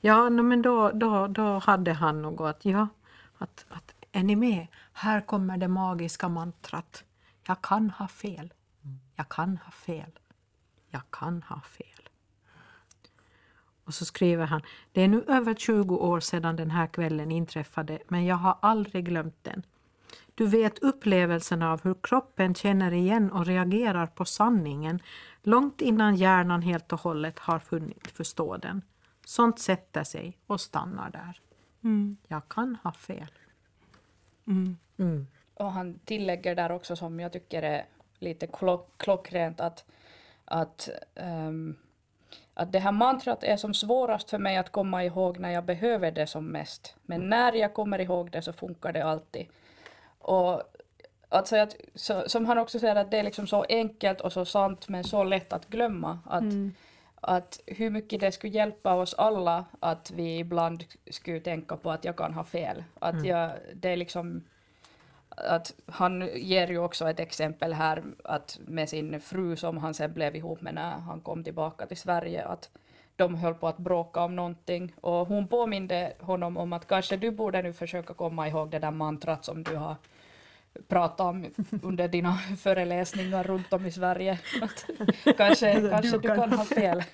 ja, 0.00 0.28
no, 0.28 0.42
men 0.42 0.62
då, 0.62 0.90
då, 0.90 1.26
då 1.26 1.58
hade 1.58 1.92
han 1.92 2.22
något 2.22 2.40
att, 2.40 2.64
ja, 2.64 2.88
att, 3.38 3.66
att 3.68 3.94
är 4.12 4.22
ni 4.22 4.36
med? 4.36 4.66
Här 4.92 5.20
kommer 5.20 5.56
det 5.56 5.68
magiska 5.68 6.28
mantrat. 6.28 7.04
Jag 7.46 7.62
kan 7.62 7.90
ha 7.90 8.08
fel. 8.08 8.52
Jag 9.16 9.28
kan 9.28 9.58
ha 9.64 9.70
fel. 9.70 10.18
Jag 10.90 11.02
kan 11.10 11.42
ha 11.42 11.60
fel. 11.60 12.08
Och 13.84 13.94
så 13.94 14.04
skriver 14.04 14.46
han, 14.46 14.62
det 14.92 15.02
är 15.02 15.08
nu 15.08 15.24
över 15.28 15.54
20 15.54 15.96
år 15.96 16.20
sedan 16.20 16.56
den 16.56 16.70
här 16.70 16.86
kvällen 16.86 17.32
inträffade, 17.32 17.98
men 18.08 18.26
jag 18.26 18.36
har 18.36 18.58
aldrig 18.62 19.04
glömt 19.04 19.44
den. 19.44 19.62
Du 20.34 20.46
vet 20.46 20.78
upplevelsen 20.78 21.62
av 21.62 21.82
hur 21.84 21.94
kroppen 22.02 22.54
känner 22.54 22.92
igen 22.92 23.32
och 23.32 23.46
reagerar 23.46 24.06
på 24.06 24.24
sanningen 24.24 25.02
långt 25.42 25.80
innan 25.80 26.16
hjärnan 26.16 26.62
helt 26.62 26.92
och 26.92 27.00
hållet 27.00 27.38
har 27.38 27.58
funnit 27.58 28.10
förstå 28.10 28.56
den. 28.56 28.82
Sånt 29.24 29.58
sätter 29.58 30.04
sig 30.04 30.38
och 30.46 30.60
stannar 30.60 31.10
där. 31.10 31.40
Mm. 31.84 32.16
Jag 32.28 32.48
kan 32.48 32.76
ha 32.82 32.92
fel. 32.92 33.30
Mm. 34.46 34.76
Mm. 34.98 35.26
Och 35.54 35.72
han 35.72 35.98
tillägger 35.98 36.54
där 36.54 36.72
också 36.72 36.96
som 36.96 37.20
jag 37.20 37.32
tycker 37.32 37.62
är 37.62 37.84
lite 38.18 38.46
klock, 38.46 38.90
klockrent 38.96 39.60
att, 39.60 39.84
att, 40.44 40.88
ehm, 41.14 41.76
att 42.54 42.72
det 42.72 42.78
här 42.78 42.92
mantrat 42.92 43.44
är 43.44 43.56
som 43.56 43.74
svårast 43.74 44.30
för 44.30 44.38
mig 44.38 44.56
att 44.56 44.72
komma 44.72 45.04
ihåg 45.04 45.38
när 45.38 45.50
jag 45.50 45.64
behöver 45.64 46.12
det 46.12 46.26
som 46.26 46.46
mest. 46.46 46.96
Men 47.02 47.28
när 47.28 47.52
jag 47.52 47.74
kommer 47.74 47.98
ihåg 47.98 48.30
det 48.30 48.42
så 48.42 48.52
funkar 48.52 48.92
det 48.92 49.04
alltid. 49.04 49.46
Och 50.22 50.62
alltså 51.28 51.56
att, 51.56 51.76
så, 51.94 52.22
som 52.26 52.46
han 52.46 52.58
också 52.58 52.78
säger 52.78 52.96
att 52.96 53.10
det 53.10 53.18
är 53.18 53.22
liksom 53.22 53.46
så 53.46 53.64
enkelt 53.68 54.20
och 54.20 54.32
så 54.32 54.44
sant 54.44 54.88
men 54.88 55.04
så 55.04 55.24
lätt 55.24 55.52
att 55.52 55.68
glömma. 55.68 56.18
Att, 56.26 56.42
Mm. 56.42 56.74
att 57.20 57.60
hur 57.66 57.90
mycket 57.90 58.20
det 58.20 58.32
skulle 58.32 58.52
hjälpa 58.52 58.94
oss 58.94 59.14
alla 59.14 59.64
att 59.80 60.10
vi 60.10 60.38
ibland 60.38 60.84
skulle 61.10 61.40
tänka 61.40 61.76
på 61.76 61.90
att 61.90 62.04
jag 62.04 62.16
kan 62.16 62.34
ha 62.34 62.44
fel. 62.44 62.84
Att 63.00 63.24
jag, 63.24 63.50
det 63.74 63.88
är 63.88 63.96
liksom 63.96 64.44
att 65.36 65.74
han 65.86 66.28
ger 66.34 66.68
ju 66.68 66.78
också 66.78 67.10
ett 67.10 67.20
exempel 67.20 67.72
här 67.72 68.02
att 68.24 68.60
med 68.66 68.88
sin 68.88 69.20
fru 69.20 69.56
som 69.56 69.78
han 69.78 69.94
sen 69.94 70.12
blev 70.12 70.36
ihop 70.36 70.60
med 70.60 70.74
när 70.74 70.98
han 70.98 71.20
kom 71.20 71.44
tillbaka 71.44 71.86
till 71.86 71.96
Sverige 71.96 72.44
att 72.44 72.70
de 73.16 73.34
höll 73.34 73.54
på 73.54 73.68
att 73.68 73.78
bråka 73.78 74.20
om 74.24 74.36
någonting 74.36 74.92
och 75.00 75.26
hon 75.26 75.48
påminde 75.48 76.12
honom 76.20 76.56
om 76.56 76.72
att 76.72 76.86
kanske 76.86 77.16
du 77.16 77.30
borde 77.30 77.62
nu 77.62 77.72
försöka 77.72 78.14
komma 78.14 78.48
ihåg 78.48 78.70
det 78.70 78.78
där 78.78 78.90
mantrat 78.90 79.44
som 79.44 79.62
du 79.62 79.76
har 79.76 79.96
pratat 80.88 81.20
om 81.20 81.46
under 81.82 82.08
dina 82.08 82.34
föreläsningar 82.58 83.44
runt 83.44 83.72
om 83.72 83.86
i 83.86 83.92
Sverige. 83.92 84.38
Att 84.62 84.86
kanske 85.36 85.90
kanske 85.90 86.18
du 86.18 86.28
kan 86.28 86.52
ha 86.52 86.64
fel. 86.64 87.02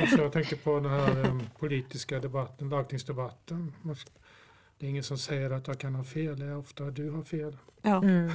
Alltså 0.00 0.16
jag 0.16 0.32
tänker 0.32 0.56
på 0.56 0.80
den 0.80 0.90
här 0.90 1.28
um, 1.28 1.42
politiska 1.58 2.20
debatten, 2.20 2.68
lagtingsdebatten. 2.68 3.72
Det 4.78 4.86
är 4.86 4.90
ingen 4.90 5.02
som 5.02 5.18
säger 5.18 5.50
att 5.50 5.66
jag 5.68 5.78
kan 5.78 5.94
ha 5.94 6.04
fel, 6.04 6.38
det 6.38 6.46
är 6.46 6.56
ofta 6.56 6.84
du 6.84 7.10
har 7.10 7.22
fel. 7.22 7.56
Ja. 7.82 7.96
Mm. 8.02 8.32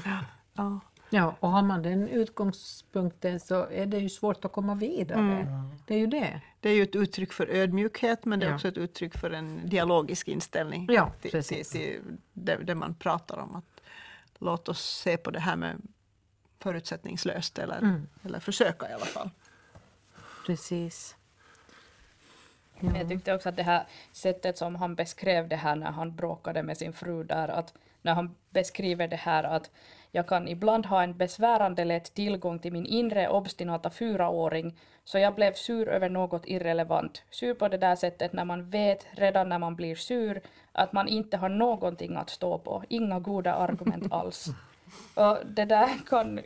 Ja. 0.56 0.80
Ja, 1.10 1.36
och 1.40 1.50
har 1.50 1.62
man 1.62 1.84
den 1.84 2.08
utgångspunkten 2.08 3.40
så 3.40 3.68
är 3.70 3.86
det 3.86 3.98
ju 4.00 4.10
svårt 4.10 4.46
att 4.46 4.52
komma 4.52 4.76
vidare. 4.76 5.20
Mm. 5.20 5.70
Det 5.86 5.94
är 5.94 5.98
ju 6.00 6.08
det. 6.08 6.42
Det 6.60 6.70
är 6.70 6.74
ju 6.74 6.84
ett 6.84 6.96
uttryck 6.96 7.34
för 7.34 7.48
ödmjukhet 7.50 8.26
men 8.26 8.40
det 8.40 8.46
är 8.46 8.50
Ja. 8.50 8.56
också 8.56 8.68
ett 8.68 8.78
uttryck 8.78 9.18
för 9.18 9.32
en 9.32 9.70
dialogisk 9.70 10.28
inställning 10.28 10.88
Ja, 10.90 11.06
till, 11.10 11.22
till, 11.22 11.32
precis. 11.32 11.70
till 11.70 12.02
det, 12.34 12.56
det 12.56 12.76
man 12.76 12.96
pratar 12.96 13.38
om. 13.38 13.56
Att 13.56 13.77
låt 14.40 14.70
oss 14.70 15.00
se 15.00 15.18
på 15.18 15.32
det 15.32 15.40
här 15.40 15.56
med 15.56 15.82
förutsättningslöst 16.60 17.60
eller, 17.60 17.78
Mm. 17.78 18.08
eller 18.24 18.40
försöka 18.40 18.90
i 18.90 18.94
alla 18.94 19.06
fall. 19.06 19.30
Precis. 20.46 21.16
Men 22.80 22.96
jag 22.96 23.10
tyckte 23.10 23.36
också 23.36 23.50
att 23.50 23.56
det 23.56 23.64
här 23.64 23.88
sättet 24.12 24.58
som 24.58 24.76
han 24.76 24.96
beskrev 24.96 25.48
det 25.48 25.56
här 25.56 25.76
när 25.76 25.92
han 25.92 26.16
bråkade 26.16 26.64
med 26.64 26.78
sin 26.78 26.94
fru 26.94 27.24
där, 27.24 27.48
att 27.48 27.74
när 28.02 28.14
han 28.14 28.36
beskriver 28.50 29.08
det 29.08 29.16
här 29.16 29.44
att 29.44 29.72
jag 30.18 30.28
kan 30.28 30.48
ibland 30.48 30.86
ha 30.86 31.04
en 31.04 31.18
besvärande 31.18 31.86
lätt 31.86 32.14
tillgång 32.14 32.60
till 32.60 32.74
min 32.74 32.86
inre 32.86 33.30
obstinata 33.30 33.90
fyraåring, 33.90 34.76
så 35.04 35.18
jag 35.18 35.36
blev 35.36 35.54
sur 35.54 35.90
över 35.90 36.10
något 36.10 36.48
irrelevant. 36.48 37.24
Sur 37.30 37.54
på 37.54 37.68
det 37.68 37.78
där 37.78 37.96
sättet 37.96 38.34
när 38.34 38.46
man 38.46 38.70
vet 38.70 39.06
redan 39.12 39.50
när 39.50 39.60
man 39.60 39.76
blir 39.76 39.96
sur 39.96 40.42
att 40.72 40.94
man 40.94 41.08
inte 41.08 41.38
har 41.38 41.50
någonting 41.50 42.16
att 42.16 42.30
stå 42.30 42.58
på, 42.58 42.84
inga 42.90 43.20
goda 43.20 43.54
argument 43.54 44.08
alls. 44.12 44.48
Och 45.16 45.38
det 45.46 45.66
där 45.66 45.90
kan, 46.10 46.40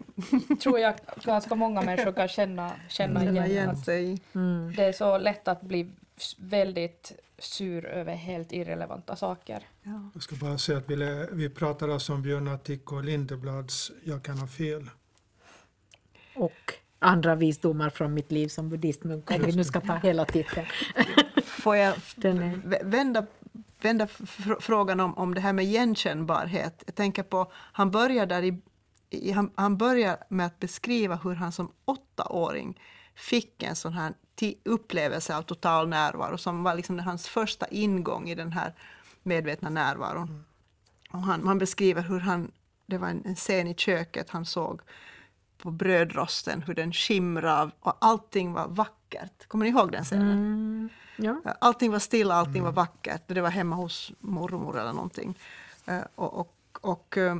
tror 0.63 0.79
jag 0.79 0.93
ganska 1.23 1.55
många 1.55 1.81
människor 1.81 2.11
kan 2.11 2.27
känna, 2.27 2.71
känna 2.89 3.23
igen. 3.23 3.69
Att 3.69 3.85
det 4.75 4.83
är 4.83 4.91
så 4.91 5.17
lätt 5.17 5.47
att 5.47 5.61
bli 5.61 5.91
väldigt 6.37 7.11
sur 7.43 7.85
över 7.85 8.15
helt 8.15 8.51
irrelevanta 8.51 9.15
saker. 9.15 9.67
Ja. 9.83 10.09
Jag 10.13 10.23
ska 10.23 10.35
bara 10.35 10.57
säga 10.57 10.77
att 10.77 10.89
vi, 10.89 11.27
vi 11.31 11.49
pratar 11.49 11.89
alltså 11.89 12.13
om 12.13 12.21
Björn 12.21 12.47
Attic 12.47 12.81
och 12.85 13.03
Lindeblads 13.03 13.91
Jag 14.03 14.23
kan 14.23 14.37
ha 14.37 14.47
fel. 14.47 14.89
Och 16.35 16.73
andra 16.99 17.35
visdomar 17.35 17.89
från 17.89 18.13
mitt 18.13 18.31
liv 18.31 18.47
som 18.47 18.69
buddhistmunk, 18.69 19.31
om 19.31 19.41
vi 19.41 19.55
nu 19.55 19.63
ska 19.63 19.81
ta 19.81 19.95
hela 19.95 20.25
titeln. 20.25 20.65
Får 21.43 21.75
jag 21.75 21.95
vända, 22.83 23.25
vända 23.81 24.05
fr- 24.05 24.59
frågan 24.59 24.99
om, 24.99 25.17
om 25.17 25.33
det 25.33 25.41
här 25.41 25.53
med 25.53 25.65
igenkännbarhet. 25.65 26.83
Jag 26.85 26.95
tänker 26.95 27.23
på, 27.23 27.51
han 27.53 27.91
börjar, 27.91 28.25
där 28.25 28.43
i, 28.43 28.61
i, 29.09 29.31
han, 29.31 29.51
han 29.55 29.77
börjar 29.77 30.17
med 30.29 30.45
att 30.45 30.59
beskriva 30.59 31.15
hur 31.15 31.35
han 31.35 31.51
som 31.51 31.71
åttaåring 31.85 32.81
fick 33.15 33.63
en 33.63 33.75
sån 33.75 33.93
här 33.93 34.13
upplevelse 34.63 35.35
av 35.37 35.41
total 35.41 35.87
närvaro 35.87 36.37
som 36.37 36.63
var 36.63 36.75
liksom 36.75 36.99
hans 36.99 37.27
första 37.27 37.67
ingång 37.67 38.29
i 38.29 38.35
den 38.35 38.51
här 38.51 38.73
medvetna 39.23 39.69
närvaron. 39.69 40.45
Och 41.11 41.21
han, 41.21 41.47
han 41.47 41.57
beskriver 41.57 42.01
hur 42.01 42.19
han, 42.19 42.51
det 42.85 42.97
var 42.97 43.07
en, 43.07 43.25
en 43.25 43.35
scen 43.35 43.67
i 43.67 43.75
köket, 43.75 44.29
han 44.29 44.45
såg 44.45 44.81
på 45.57 45.71
brödrosten 45.71 46.61
hur 46.61 46.73
den 46.73 46.93
skimrade 46.93 47.71
och 47.79 47.97
allting 48.01 48.53
var 48.53 48.67
vackert. 48.67 49.47
Kommer 49.47 49.65
ni 49.65 49.71
ihåg 49.71 49.91
den 49.91 50.03
scenen? 50.03 50.31
mm, 50.31 50.89
ja. 51.15 51.55
Allting 51.61 51.91
var 51.91 51.99
stilla, 51.99 52.35
allting 52.35 52.63
var 52.63 52.71
vackert. 52.71 53.21
Det 53.27 53.41
var 53.41 53.49
hemma 53.49 53.75
hos 53.75 54.11
mormor 54.19 54.79
eller 54.79 54.93
någonting. 54.93 55.37
Eh, 55.85 56.01
Och, 56.15 56.33
och, 56.39 56.55
och 56.81 57.17
eh, 57.17 57.35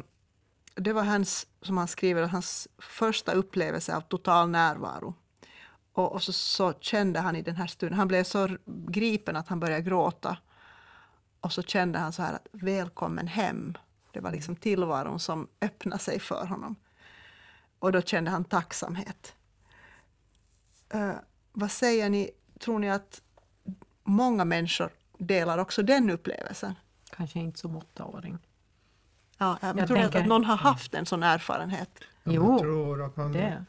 det 0.76 0.94
var 0.94 1.04
hans, 1.04 1.48
som 1.62 1.78
han 1.78 1.88
skriver, 1.88 2.28
hans 2.28 2.68
första 2.78 3.32
upplevelse 3.32 3.96
av 3.96 4.02
total 4.02 4.50
närvaro. 4.50 5.14
Och, 5.93 6.12
och 6.13 6.23
så, 6.23 6.34
så 6.34 6.73
kände 6.80 7.19
han 7.19 7.36
i 7.36 7.41
den 7.41 7.56
här 7.56 7.67
stunden, 7.67 7.97
han 7.99 8.08
blev 8.08 8.23
så 8.23 8.58
gripen 8.65 9.36
att 9.36 9.47
han 9.47 9.60
började 9.60 9.82
gråta. 9.82 10.38
Och 11.41 11.54
så 11.54 11.63
kände 11.63 11.99
han 11.99 12.13
så 12.13 12.21
här 12.21 12.34
att 12.34 12.47
välkommen 12.51 13.27
hem. 13.27 13.77
Det 14.12 14.19
var 14.19 14.32
liksom 14.32 14.56
tillvaron 14.56 15.19
som 15.19 15.47
öppnade 15.62 16.01
sig 16.01 16.19
för 16.19 16.45
honom. 16.45 16.75
Och 17.80 17.91
då 17.91 18.01
kände 18.01 18.32
han 18.32 18.43
tacksamhet. 18.43 19.34
Eh, 20.89 21.12
vad 21.51 21.71
säger 21.71 22.10
ni, 22.10 22.32
tror 22.60 22.80
ni 22.80 22.89
att 22.91 23.21
många 24.04 24.45
människor 24.45 24.89
delar 25.17 25.58
också 25.58 25.84
den 25.84 26.10
upplevelsen? 26.10 26.75
Kanske 27.10 27.39
inte 27.39 27.60
som 27.60 27.75
åttaåring. 27.77 28.38
Ja, 29.38 29.58
jag 29.62 29.77
Jag 29.80 29.88
tror 29.88 29.97
tänker- 29.97 30.19
att 30.19 30.25
någon 30.27 30.45
har 30.45 30.56
haft 30.58 30.93
en 30.93 31.06
sån 31.06 31.23
erfarenhet. 31.23 31.89
Jag 32.23 32.34
Jo, 32.34 32.60
tror 32.60 33.06
att 33.06 33.15
man, 33.17 33.32
Det. 33.32 33.65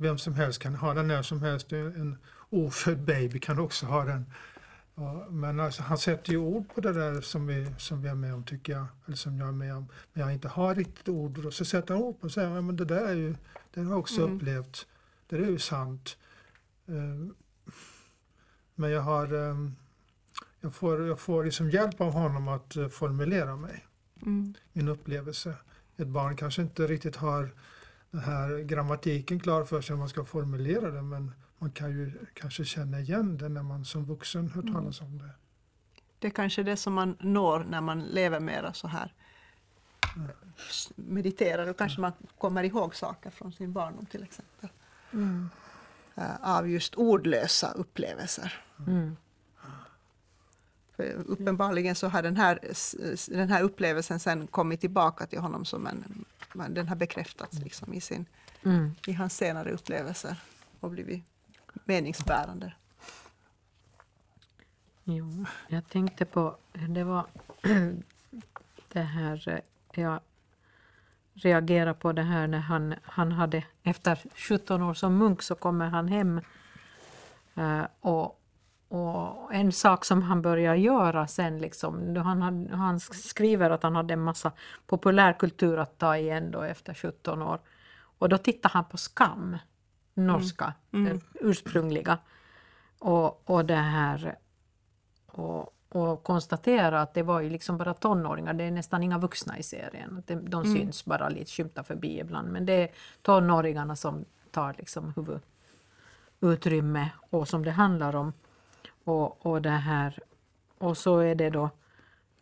Vem 0.00 0.18
som 0.18 0.34
helst 0.34 0.58
kan 0.62 0.74
ha 0.74 0.94
den 0.94 1.08
när 1.08 1.22
som 1.22 1.42
helst. 1.42 1.72
En 1.72 2.18
ofödd 2.50 2.98
baby 3.04 3.38
kan 3.38 3.58
också 3.58 3.86
ha 3.86 4.04
den. 4.04 4.26
Ja, 4.94 5.26
men 5.30 5.60
alltså, 5.60 5.82
han 5.82 5.98
sätter 5.98 6.32
ju 6.32 6.38
ord 6.38 6.74
på 6.74 6.80
det 6.80 6.92
där 6.92 7.20
som 7.20 7.46
vi, 7.46 7.74
som 7.78 8.02
vi 8.02 8.08
är 8.08 8.14
med 8.14 8.34
om 8.34 8.44
tycker 8.44 8.72
jag. 8.72 8.86
Eller 9.06 9.16
som 9.16 9.38
jag 9.38 9.48
är 9.48 9.52
med 9.52 9.74
om. 9.76 9.86
Men 10.12 10.22
jag 10.22 10.32
inte 10.32 10.48
har 10.48 10.74
riktigt 10.74 11.08
ord. 11.08 11.38
Och 11.46 11.54
så 11.54 11.64
sätter 11.64 11.94
han 11.94 12.02
ord 12.02 12.20
på 12.20 12.24
och 12.26 12.32
säger 12.32 12.50
ja, 12.50 12.60
men 12.60 12.76
det 12.76 12.84
där 12.84 13.06
är 13.08 13.14
ju, 13.14 13.34
det 13.74 13.80
har 13.80 13.90
jag 13.90 13.98
också 13.98 14.22
Mm. 14.22 14.36
upplevt. 14.36 14.86
Det 15.28 15.36
är 15.36 15.40
ju 15.46 15.58
sant. 15.58 16.16
Eh, 16.88 17.32
Men 18.74 18.90
jag 18.90 19.00
har 19.00 19.32
eh, 19.50 19.56
jag 20.60 20.74
får, 20.74 21.06
jag 21.06 21.20
får 21.20 21.44
liksom 21.44 21.70
hjälp 21.70 22.00
av 22.00 22.12
honom 22.12 22.48
att 22.48 22.76
eh, 22.76 22.88
formulera 22.88 23.56
mig 23.56 23.86
Mm. 24.22 24.54
min 24.72 24.88
upplevelse. 24.88 25.54
Ett 25.96 26.06
barn 26.08 26.36
kanske 26.36 26.62
inte 26.62 26.86
riktigt 26.86 27.16
har 27.16 27.50
den 28.10 28.20
här 28.20 28.58
grammatiken 28.58 29.40
klar 29.40 29.64
för 29.64 29.80
sig 29.80 29.94
när 29.94 29.98
man 29.98 30.08
ska 30.08 30.24
formulera 30.24 30.90
det 30.90 31.02
men 31.02 31.32
man 31.58 31.70
kan 31.70 31.90
ju 31.90 32.12
kanske 32.34 32.64
känna 32.64 33.00
igen 33.00 33.38
det 33.38 33.48
när 33.48 33.62
man 33.62 33.84
som 33.84 34.04
vuxen 34.04 34.50
hör 34.50 34.62
talas 34.62 35.00
om 35.00 35.18
det. 35.18 35.30
Det 36.18 36.26
är 36.26 36.30
kanske 36.30 36.62
det 36.62 36.76
som 36.76 36.94
man 36.94 37.16
når 37.20 37.64
när 37.64 37.80
man 37.80 38.00
lever 38.02 38.40
mera 38.40 38.72
så 38.72 38.88
här. 38.88 39.14
Mediterar 40.94 41.66
och 41.66 41.78
kanske 41.78 42.00
man 42.00 42.12
kommer 42.38 42.62
ihåg 42.64 42.94
saker 42.94 43.30
från 43.30 43.52
sin 43.52 43.72
barndom 43.72 44.06
till 44.06 44.22
exempel. 44.22 44.68
Eh, 46.14 46.56
Av 46.56 46.68
just 46.70 46.94
ordlösa 46.94 47.72
upplevelser. 47.72 48.64
Mm. 48.86 49.16
För 51.00 51.30
uppenbarligen 51.30 51.94
så 51.94 52.08
har 52.08 52.22
den 52.22 52.36
här, 52.36 52.58
den 53.30 53.48
här 53.50 53.62
upplevelsen 53.62 54.20
sen 54.20 54.46
kommit 54.46 54.80
tillbaka 54.80 55.26
till 55.26 55.38
honom 55.38 55.64
som 55.64 55.86
en, 55.86 56.24
den 56.68 56.88
har 56.88 56.96
bekräftats 56.96 57.58
liksom 57.58 57.94
i, 57.94 58.00
sin, 58.00 58.26
Mm. 58.62 58.94
i 59.06 59.12
hans 59.12 59.36
senare 59.36 59.72
upplevelser 59.72 60.36
och 60.80 60.90
blivit 60.90 61.24
meningsbärande. 61.84 62.72
Jo, 65.04 65.46
jag 65.68 65.88
tänkte 65.88 66.24
på, 66.24 66.56
det 66.72 67.04
var 67.04 67.26
det 68.92 69.00
här, 69.00 69.48
eh, 69.48 70.02
jag 70.02 70.20
reagerade 71.34 71.94
på 71.94 72.12
det 72.12 72.22
här 72.22 72.46
när 72.46 72.58
han, 72.58 72.94
han 73.02 73.32
hade, 73.32 73.64
efter 73.82 74.18
17 74.34 74.82
år 74.82 74.94
som 74.94 75.18
munk 75.18 75.42
så 75.42 75.54
kommer 75.54 75.88
han 75.88 76.08
hem 76.08 76.40
eh, 77.54 77.84
och 78.00 78.39
och 78.90 79.54
en 79.54 79.72
sak 79.72 80.04
som 80.04 80.22
han 80.22 80.42
börjar 80.42 80.74
göra 80.74 81.26
sen, 81.26 81.58
liksom, 81.58 82.16
han, 82.16 82.68
han 82.72 83.00
skriver 83.00 83.70
att 83.70 83.82
han 83.82 83.96
hade 83.96 84.14
en 84.14 84.20
massa 84.20 84.52
populärkultur 84.86 85.78
att 85.78 85.98
ta 85.98 86.16
igen 86.16 86.50
då 86.50 86.62
efter 86.62 86.94
17 86.94 87.42
år. 87.42 87.60
Och 88.18 88.28
då 88.28 88.38
tittar 88.38 88.70
han 88.70 88.84
på 88.84 88.96
Skam, 88.96 89.58
norska, 90.14 90.74
mm. 90.92 91.20
ursprungliga. 91.34 92.18
Och, 92.98 93.50
och 93.50 93.64
det 93.64 93.74
här 93.74 94.38
och, 95.26 95.76
och 95.88 96.22
konstatera 96.22 97.02
att 97.02 97.14
det 97.14 97.22
var 97.22 97.40
ju 97.40 97.50
liksom 97.50 97.78
bara 97.78 97.94
tonåringar, 97.94 98.54
det 98.54 98.64
är 98.64 98.70
nästan 98.70 99.02
inga 99.02 99.18
vuxna 99.18 99.58
i 99.58 99.62
serien. 99.62 100.22
De, 100.26 100.34
de 100.34 100.62
mm. 100.62 100.76
syns 100.76 101.04
bara 101.04 101.28
lite 101.28 101.50
skymta 101.50 101.84
förbi 101.84 102.18
ibland, 102.18 102.52
men 102.52 102.66
det 102.66 102.72
är 102.72 102.90
tonåringarna 103.22 103.96
som 103.96 104.24
tar 104.50 104.74
liksom 104.78 105.12
huvudutrymme 106.40 107.10
och 107.30 107.48
som 107.48 107.64
det 107.64 107.70
handlar 107.70 108.16
om. 108.16 108.32
Och, 109.04 109.46
och, 109.46 109.62
det 109.62 109.70
här, 109.70 110.18
och 110.78 110.96
så 110.96 111.18
är 111.18 111.34
det 111.34 111.50
då 111.50 111.70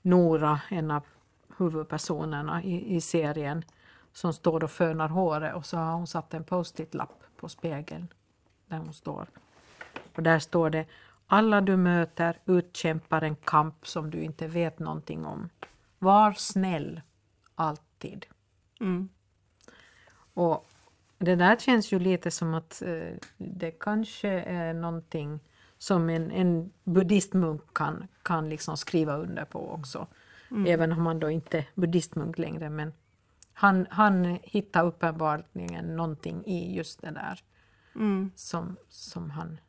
Nora, 0.03 0.61
en 0.71 0.91
av 0.91 1.03
huvudpersonerna 1.57 2.63
i, 2.63 2.97
i 2.97 3.01
serien, 3.01 3.65
som 4.13 4.33
står 4.33 4.65
och 4.65 4.71
fönar 4.71 5.09
håret 5.09 5.55
och 5.55 5.67
så 5.67 5.77
har 5.77 5.93
hon 5.93 6.07
satt 6.07 6.35
en 6.35 6.45
post-it-lapp 6.45 7.23
på 7.37 7.49
spegeln 7.49 8.09
där 8.67 8.79
hon 8.79 8.95
står. 8.95 9.27
Och 10.17 10.23
där 10.23 10.39
står 10.39 10.71
det 10.71 10.87
alla 11.27 11.61
du 11.61 11.77
möter 11.77 12.39
utkämpar 12.47 13.23
en 13.23 13.37
kamp 13.37 13.87
som 13.87 14.11
du 14.11 14.21
inte 14.21 14.47
vet 14.47 14.79
någonting 14.79 15.27
om. 15.27 15.49
Var 15.99 16.33
snäll, 16.33 17.01
alltid. 17.55 18.27
Mm. 18.81 19.09
Och 20.35 20.69
det 21.19 21.37
där 21.37 21.57
känns 21.57 21.93
ju 21.93 21.99
lite 21.99 22.31
som 22.31 22.55
att 22.55 22.83
eh, 22.83 23.15
det 23.37 23.71
kanske 23.71 24.29
är 24.31 24.75
någonting 24.75 25.41
som 25.79 26.11
en, 26.11 26.31
en 26.31 26.73
buddhistmunk 26.85 27.75
kan, 27.75 28.07
kan 28.23 28.49
liksom 28.49 28.77
skriva 28.77 29.17
under 29.17 29.45
på 29.45 29.71
också. 29.73 30.07
Mm. 30.51 30.67
Även 30.67 30.93
om 30.93 31.07
han 31.07 31.21
då 31.21 31.31
inte 31.31 31.59
är 31.59 31.67
buddhistmunk 31.75 32.39
längre. 32.39 32.71
Men 32.71 32.93
han, 33.53 33.87
han 33.91 34.39
hittar 34.43 34.85
uppenbarligen 34.85 35.97
någonting 35.97 36.47
i 36.47 36.77
just 36.77 37.03
det 37.03 37.11
där 37.11 37.43
mm. 37.95 38.31
som, 38.35 38.77
som 38.89 39.31
han 39.31 39.61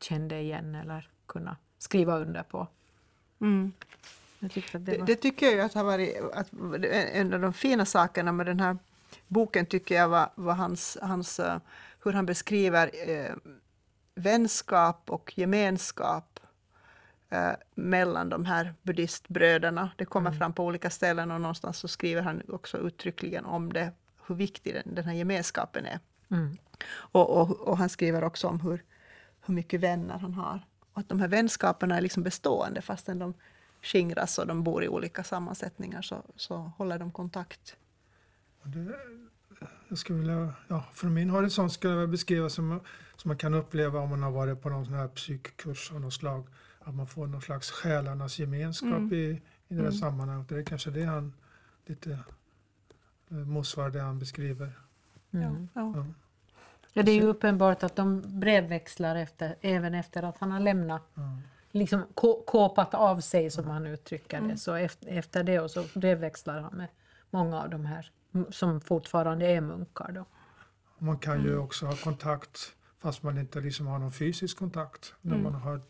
kände 0.00 0.40
igen 0.40 0.74
eller 0.74 1.10
kunna 1.26 1.56
skriva 1.78 2.18
under 2.18 2.42
på. 2.42 2.68
Mm. 3.40 3.72
Det, 4.38 4.78
det, 4.78 4.96
det, 5.06 5.16
tycker 5.16 5.46
jag 5.46 5.60
att 5.60 5.74
har 5.74 5.84
varit 5.84 6.16
att 6.34 6.52
en 7.12 7.34
av 7.34 7.40
de 7.40 7.52
fina 7.52 7.84
sakerna 7.84 8.32
med 8.32 8.46
den 8.46 8.60
här 8.60 8.78
boken 9.28 9.66
tycker 9.66 9.94
jag 9.94 10.08
var, 10.08 10.30
var 10.34 10.54
hans, 10.54 10.98
hans, 11.02 11.40
eh, 11.40 11.58
hur 12.04 12.12
han 12.12 12.26
beskriver 12.26 12.90
eh, 13.10 13.34
vänskap 14.14 15.10
och 15.10 15.38
gemenskap 15.38 16.40
eh, 17.30 17.52
mellan 17.74 18.28
de 18.28 18.44
här 18.44 18.74
buddhistbröderna. 18.82 19.90
Det 19.96 20.04
kommer 20.04 20.30
mm. 20.30 20.38
fram 20.38 20.52
på 20.52 20.64
olika 20.64 20.90
ställen 20.90 21.30
och 21.30 21.40
någonstans 21.40 21.78
så 21.78 21.88
skriver 21.88 22.22
han 22.22 22.42
också 22.48 22.78
uttryckligen 22.78 23.44
om 23.44 23.72
det, 23.72 23.92
hur 24.26 24.34
viktig 24.34 24.74
den, 24.74 24.94
den 24.94 25.04
här 25.04 25.14
gemenskapen 25.14 25.86
är. 25.86 26.00
Mm. 26.30 26.56
Och, 26.92 27.40
och, 27.40 27.60
och, 27.60 27.78
han 27.78 27.88
skriver 27.88 28.24
också 28.24 28.48
om 28.48 28.60
hur, 28.60 28.82
hur 29.46 29.54
mycket 29.54 29.80
vänner 29.80 30.18
han 30.18 30.34
har. 30.34 30.60
Och 30.92 31.00
att 31.00 31.08
de 31.08 31.20
här 31.20 31.28
vänskaperna 31.28 31.96
är 31.96 32.00
liksom 32.00 32.22
bestående 32.22 32.82
fastän 32.82 33.18
de 33.18 33.34
skingras 33.82 34.38
och 34.38 34.46
de 34.46 34.62
bor 34.62 34.84
i 34.84 34.88
olika 34.88 35.24
sammansättningar 35.24 36.02
så, 36.02 36.22
så 36.36 36.56
håller 36.56 36.98
de 36.98 37.12
kontakt. 37.12 37.76
Det, 38.62 38.94
jag 39.88 39.98
skulle 39.98 40.18
vilja, 40.18 40.52
ja, 40.68 40.84
från 40.92 41.14
min 41.14 41.30
horisont 41.30 41.72
skulle 41.72 41.94
jag 41.94 42.10
beskriva 42.10 42.48
som, 42.48 42.80
som 43.24 43.28
man 43.28 43.38
kan 43.38 43.54
uppleva 43.54 44.00
om 44.00 44.10
man 44.10 44.22
har 44.22 44.30
varit 44.30 44.62
på 44.62 44.68
någon 44.68 44.84
sån 44.84 44.94
här 44.94 45.08
psykkurs 45.08 45.92
av 45.92 46.00
något 46.00 46.12
slag. 46.12 46.46
Att 46.80 46.94
man 46.94 47.06
får 47.06 47.26
någon 47.26 47.42
slags 47.42 47.70
själarnas 47.70 48.38
gemenskap 48.38 48.90
mm. 48.90 49.12
i, 49.12 49.16
i 49.16 49.40
det 49.68 49.74
här 49.74 49.80
mm. 49.80 49.92
sammanhanget. 49.92 50.48
Det 50.48 50.58
är 50.58 50.62
kanske 50.62 50.90
det 50.90 51.04
han 51.04 51.34
lite 51.86 52.18
eh, 53.30 53.36
motsvarar 53.36 53.90
det 53.90 54.00
han 54.00 54.18
beskriver. 54.18 54.72
Mm. 55.30 55.68
Ja. 55.74 55.92
Ja. 55.96 56.06
Ja, 56.92 57.02
det 57.02 57.10
är 57.10 57.14
ju 57.16 57.22
uppenbart 57.22 57.82
att 57.82 57.96
de 57.96 58.22
brevväxlar 58.40 59.16
efter, 59.16 59.56
även 59.60 59.94
efter 59.94 60.22
att 60.22 60.38
han 60.38 60.52
har 60.52 60.60
lämnat, 60.60 61.16
mm. 61.16 61.38
liksom 61.70 62.02
kåpat 62.46 62.94
av 62.94 63.20
sig 63.20 63.50
som 63.50 63.70
han 63.70 63.86
uttrycker 63.86 64.38
det. 64.38 64.44
Mm. 64.44 64.56
Så 64.56 64.74
efter, 64.74 65.08
efter 65.08 65.44
det 65.44 65.60
och 65.60 65.70
så 65.70 65.84
brevväxlar 65.94 66.60
han 66.60 66.76
med 66.76 66.88
många 67.30 67.62
av 67.62 67.70
de 67.70 67.84
här 67.84 68.10
som 68.50 68.80
fortfarande 68.80 69.46
är 69.46 69.60
munkar. 69.60 70.12
Då. 70.12 70.24
Man 70.98 71.18
kan 71.18 71.42
ju 71.42 71.48
mm. 71.48 71.64
också 71.64 71.86
ha 71.86 71.96
kontakt 71.96 72.74
fast 73.04 73.22
man 73.22 73.38
inte 73.38 73.60
liksom 73.60 73.86
har 73.86 73.98
någon 73.98 74.12
fysisk 74.12 74.58
kontakt. 74.58 75.14
När 75.20 75.34
mm. 75.34 75.42
man 75.42 75.54
har 75.54 75.80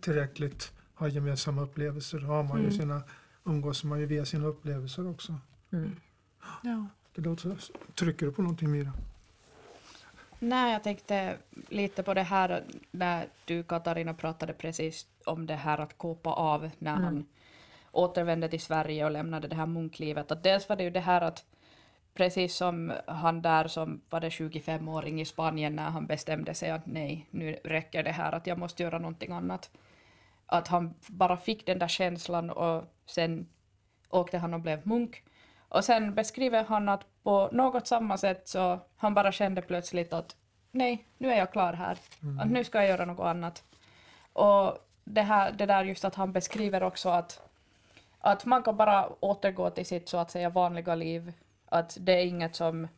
tillräckligt, 0.00 0.72
har 0.94 1.08
gemensamma 1.08 1.62
upplevelser, 1.62 2.18
har 2.18 2.42
man 2.42 2.58
ju 2.58 2.64
mm. 2.64 2.78
sina, 2.78 3.02
umgås 3.44 3.84
man 3.84 4.00
ju 4.00 4.06
via 4.06 4.24
sina 4.24 4.46
upplevelser 4.46 5.10
också. 5.10 5.38
Mm. 5.72 5.96
Ja. 6.62 6.86
Det 7.14 7.22
låter, 7.22 7.56
trycker 7.94 8.26
du 8.26 8.32
på 8.32 8.42
någonting 8.42 8.70
Mira? 8.70 8.92
Nej, 10.38 10.72
jag 10.72 10.82
tänkte 10.82 11.36
lite 11.68 12.02
på 12.02 12.14
det 12.14 12.22
här 12.22 12.64
när 12.90 13.26
du 13.44 13.62
Katarina 13.62 14.14
pratade 14.14 14.52
precis 14.52 15.06
om 15.24 15.46
det 15.46 15.54
här 15.54 15.78
att 15.78 15.98
kopa 15.98 16.30
av 16.30 16.70
när 16.78 16.92
mm. 16.92 17.04
han 17.04 17.26
återvände 17.92 18.48
till 18.48 18.60
Sverige 18.60 19.04
och 19.04 19.10
lämnade 19.10 19.48
det 19.48 19.56
här 19.56 19.66
munklivet. 19.66 20.30
Att 20.30 20.42
dels 20.42 20.68
var 20.68 20.76
det 20.76 20.84
ju 20.84 20.90
det 20.90 21.00
här 21.00 21.20
att 21.20 21.44
precis 22.14 22.54
som 22.56 22.92
han 23.06 23.42
där 23.42 23.68
som 23.68 24.00
var 24.10 24.20
det 24.20 24.28
25-åring 24.28 25.20
i 25.20 25.24
Spanien 25.24 25.76
när 25.76 25.90
han 25.90 26.06
bestämde 26.06 26.54
sig 26.54 26.70
att 26.70 26.86
nej, 26.86 27.26
nu 27.30 27.52
räcker 27.64 28.02
det 28.02 28.10
här, 28.10 28.32
att 28.32 28.46
jag 28.46 28.58
måste 28.58 28.82
göra 28.82 28.98
någonting 28.98 29.32
annat. 29.32 29.70
Att 30.46 30.68
han 30.68 30.94
bara 31.06 31.36
fick 31.36 31.66
den 31.66 31.78
där 31.78 31.88
känslan 31.88 32.50
och 32.50 32.84
sen 33.06 33.48
åkte 34.08 34.38
han 34.38 34.54
och 34.54 34.60
blev 34.60 34.86
munk. 34.86 35.22
Och 35.68 35.84
sen 35.84 36.14
beskriver 36.14 36.64
han 36.64 36.88
att 36.88 37.06
på 37.22 37.48
något 37.52 37.86
samma 37.86 38.18
sätt 38.18 38.48
så 38.48 38.78
han 38.96 39.14
bara 39.14 39.32
kände 39.32 39.62
plötsligt 39.62 40.12
att 40.12 40.36
nej, 40.70 41.04
nu 41.18 41.32
är 41.32 41.38
jag 41.38 41.52
klar 41.52 41.72
här. 41.72 41.98
Mm. 42.22 42.38
Att 42.38 42.50
nu 42.50 42.64
ska 42.64 42.78
jag 42.78 42.88
göra 42.88 43.04
något 43.04 43.26
annat. 43.26 43.64
Och 44.32 44.78
det, 45.04 45.22
här, 45.22 45.52
det 45.52 45.66
där 45.66 45.84
just 45.84 46.04
att 46.04 46.14
han 46.14 46.32
beskriver 46.32 46.82
också 46.82 47.08
att, 47.08 47.40
att 48.18 48.44
man 48.44 48.62
kan 48.62 48.76
bara 48.76 49.08
återgå 49.20 49.70
till 49.70 49.86
sitt 49.86 50.08
så 50.08 50.18
att 50.18 50.30
säga 50.30 50.48
vanliga 50.48 50.94
liv. 50.94 51.32
Att 51.72 51.96
det 52.00 52.12
är 52.12 52.24
inget 52.24 52.56
som... 52.56 52.88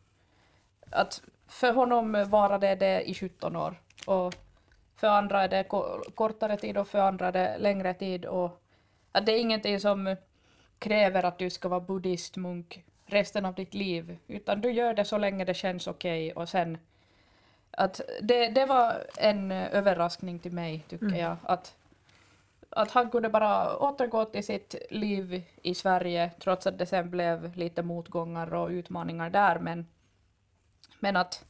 Att 0.91 1.21
för 1.47 1.73
honom 1.73 2.25
varade 2.27 2.75
det 2.75 3.09
i 3.09 3.13
17 3.13 3.55
år. 3.55 3.81
Och 4.07 4.35
för 4.95 5.07
andra 5.07 5.43
är 5.43 5.47
det 5.47 5.63
kortare 6.15 6.57
tid 6.57 6.77
och 6.77 6.87
för 6.87 6.99
andra 6.99 7.27
är 7.27 7.31
det 7.31 7.57
längre 7.57 7.93
tid. 7.93 8.25
Och 8.25 8.61
att 9.11 9.25
det 9.25 9.31
är 9.31 9.39
ingenting 9.39 9.79
som 9.79 10.15
kräver 10.79 11.23
att 11.23 11.37
du 11.37 11.49
ska 11.49 11.69
vara 11.69 11.79
buddhistmunk 11.79 12.83
resten 13.05 13.45
av 13.45 13.53
ditt 13.53 13.73
liv, 13.73 14.17
utan 14.27 14.61
du 14.61 14.71
gör 14.71 14.93
det 14.93 15.05
så 15.05 15.17
länge 15.17 15.45
det 15.45 15.53
känns 15.53 15.87
okej 15.87 16.31
okay 16.31 16.41
och 16.41 16.49
sen 16.49 16.77
att 17.71 18.01
det, 18.21 18.47
det 18.47 18.65
var 18.65 19.03
en 19.17 19.51
överraskning 19.51 20.39
till 20.39 20.51
mig, 20.51 20.85
tycker 20.89 21.05
mm. 21.05 21.19
jag, 21.19 21.37
att, 21.43 21.75
att 22.75 22.91
han 22.91 23.09
kunde 23.09 23.29
bara 23.29 23.77
återgå 23.77 24.25
till 24.25 24.45
sitt 24.45 24.75
liv 24.89 25.43
i 25.61 25.75
Sverige, 25.75 26.31
trots 26.39 26.67
att 26.67 26.77
det 26.77 26.85
sen 26.85 27.09
blev 27.09 27.57
lite 27.57 27.83
motgångar 27.83 28.53
och 28.53 28.69
utmaningar 28.69 29.29
där, 29.29 29.59
men, 29.59 29.87
men 30.99 31.15
att, 31.15 31.45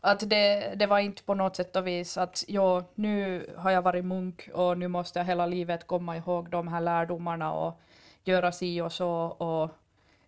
att 0.00 0.30
det, 0.30 0.74
det 0.76 0.86
var 0.86 0.98
inte 0.98 1.22
på 1.22 1.34
något 1.34 1.56
sätt 1.56 1.76
och 1.76 1.86
vis 1.86 2.16
att 2.16 2.44
jo, 2.48 2.82
nu 2.94 3.46
har 3.56 3.70
jag 3.70 3.82
varit 3.82 4.04
munk 4.04 4.48
och 4.54 4.78
nu 4.78 4.88
måste 4.88 5.18
jag 5.18 5.26
hela 5.26 5.46
livet 5.46 5.86
komma 5.86 6.16
ihåg 6.16 6.50
de 6.50 6.68
här 6.68 6.80
lärdomarna 6.80 7.52
och 7.52 7.80
göra 8.24 8.52
si 8.52 8.80
och 8.80 8.92
så 8.92 9.10
och, 9.24 9.70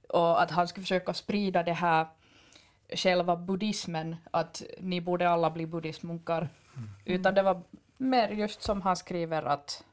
och 0.09 0.43
att 0.43 0.51
han 0.51 0.69
skulle 0.69 0.85
försöka 0.85 1.15
sprida 1.15 1.63
det 1.63 1.73
här 1.73 2.07
själva 2.89 3.37
buddhismen, 3.37 4.17
att 4.31 4.63
ni 4.81 5.01
borde 5.01 5.29
alla 5.29 5.51
bli 5.51 5.67
buddhistmunkar, 5.67 6.49
mm. 6.77 6.89
utan 7.05 7.35
det 7.35 7.43
var 7.43 7.63
mer 7.97 8.29
just 8.29 8.63
som 8.63 8.83
han 8.83 8.97
skriver 8.97 9.43
att 9.43 9.85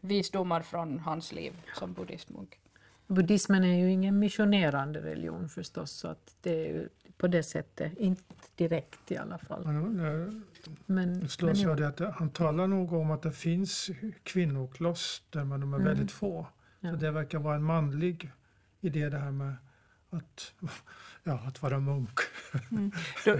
visdomar 0.00 0.62
från 0.62 0.98
hans 0.98 1.32
liv 1.32 1.52
som 1.74 1.92
buddhistmunk. 1.92 2.58
Buddhismen 3.06 3.64
är 3.64 3.78
ju 3.78 3.92
ingen 3.92 4.18
missionerande 4.18 5.00
religion 5.00 5.48
förstås, 5.48 5.90
så 5.90 6.08
att 6.08 6.36
det 6.42 6.70
är 6.70 6.88
på 7.18 7.26
det 7.26 7.42
sättet, 7.42 7.98
inte 7.98 8.22
direkt 8.56 9.12
i 9.12 9.16
alla 9.16 9.38
fall. 9.38 9.66
Men, 9.66 10.44
men, 10.86 11.28
slås 11.28 11.64
men, 11.64 11.76
det 11.76 11.88
att 11.88 12.14
han 12.14 12.30
talar 12.30 12.66
nog 12.66 12.92
om 12.92 13.10
att 13.10 13.22
det 13.22 13.32
finns 13.32 13.90
kvinnokloster, 14.22 15.44
men 15.44 15.60
de 15.60 15.72
är 15.72 15.78
mm. 15.78 15.88
väldigt 15.88 16.12
få. 16.12 16.46
Ja. 16.80 16.90
Så 16.90 16.96
det 16.96 17.10
verkar 17.10 17.38
vara 17.38 17.54
en 17.54 17.62
manlig 17.62 18.30
idé 18.80 19.08
det 19.08 19.18
här 19.18 19.30
med 19.30 19.54
att, 20.10 20.54
ja, 21.24 21.40
att 21.46 21.62
vara 21.62 21.80
munk. 21.80 22.18
Mm. 22.70 22.92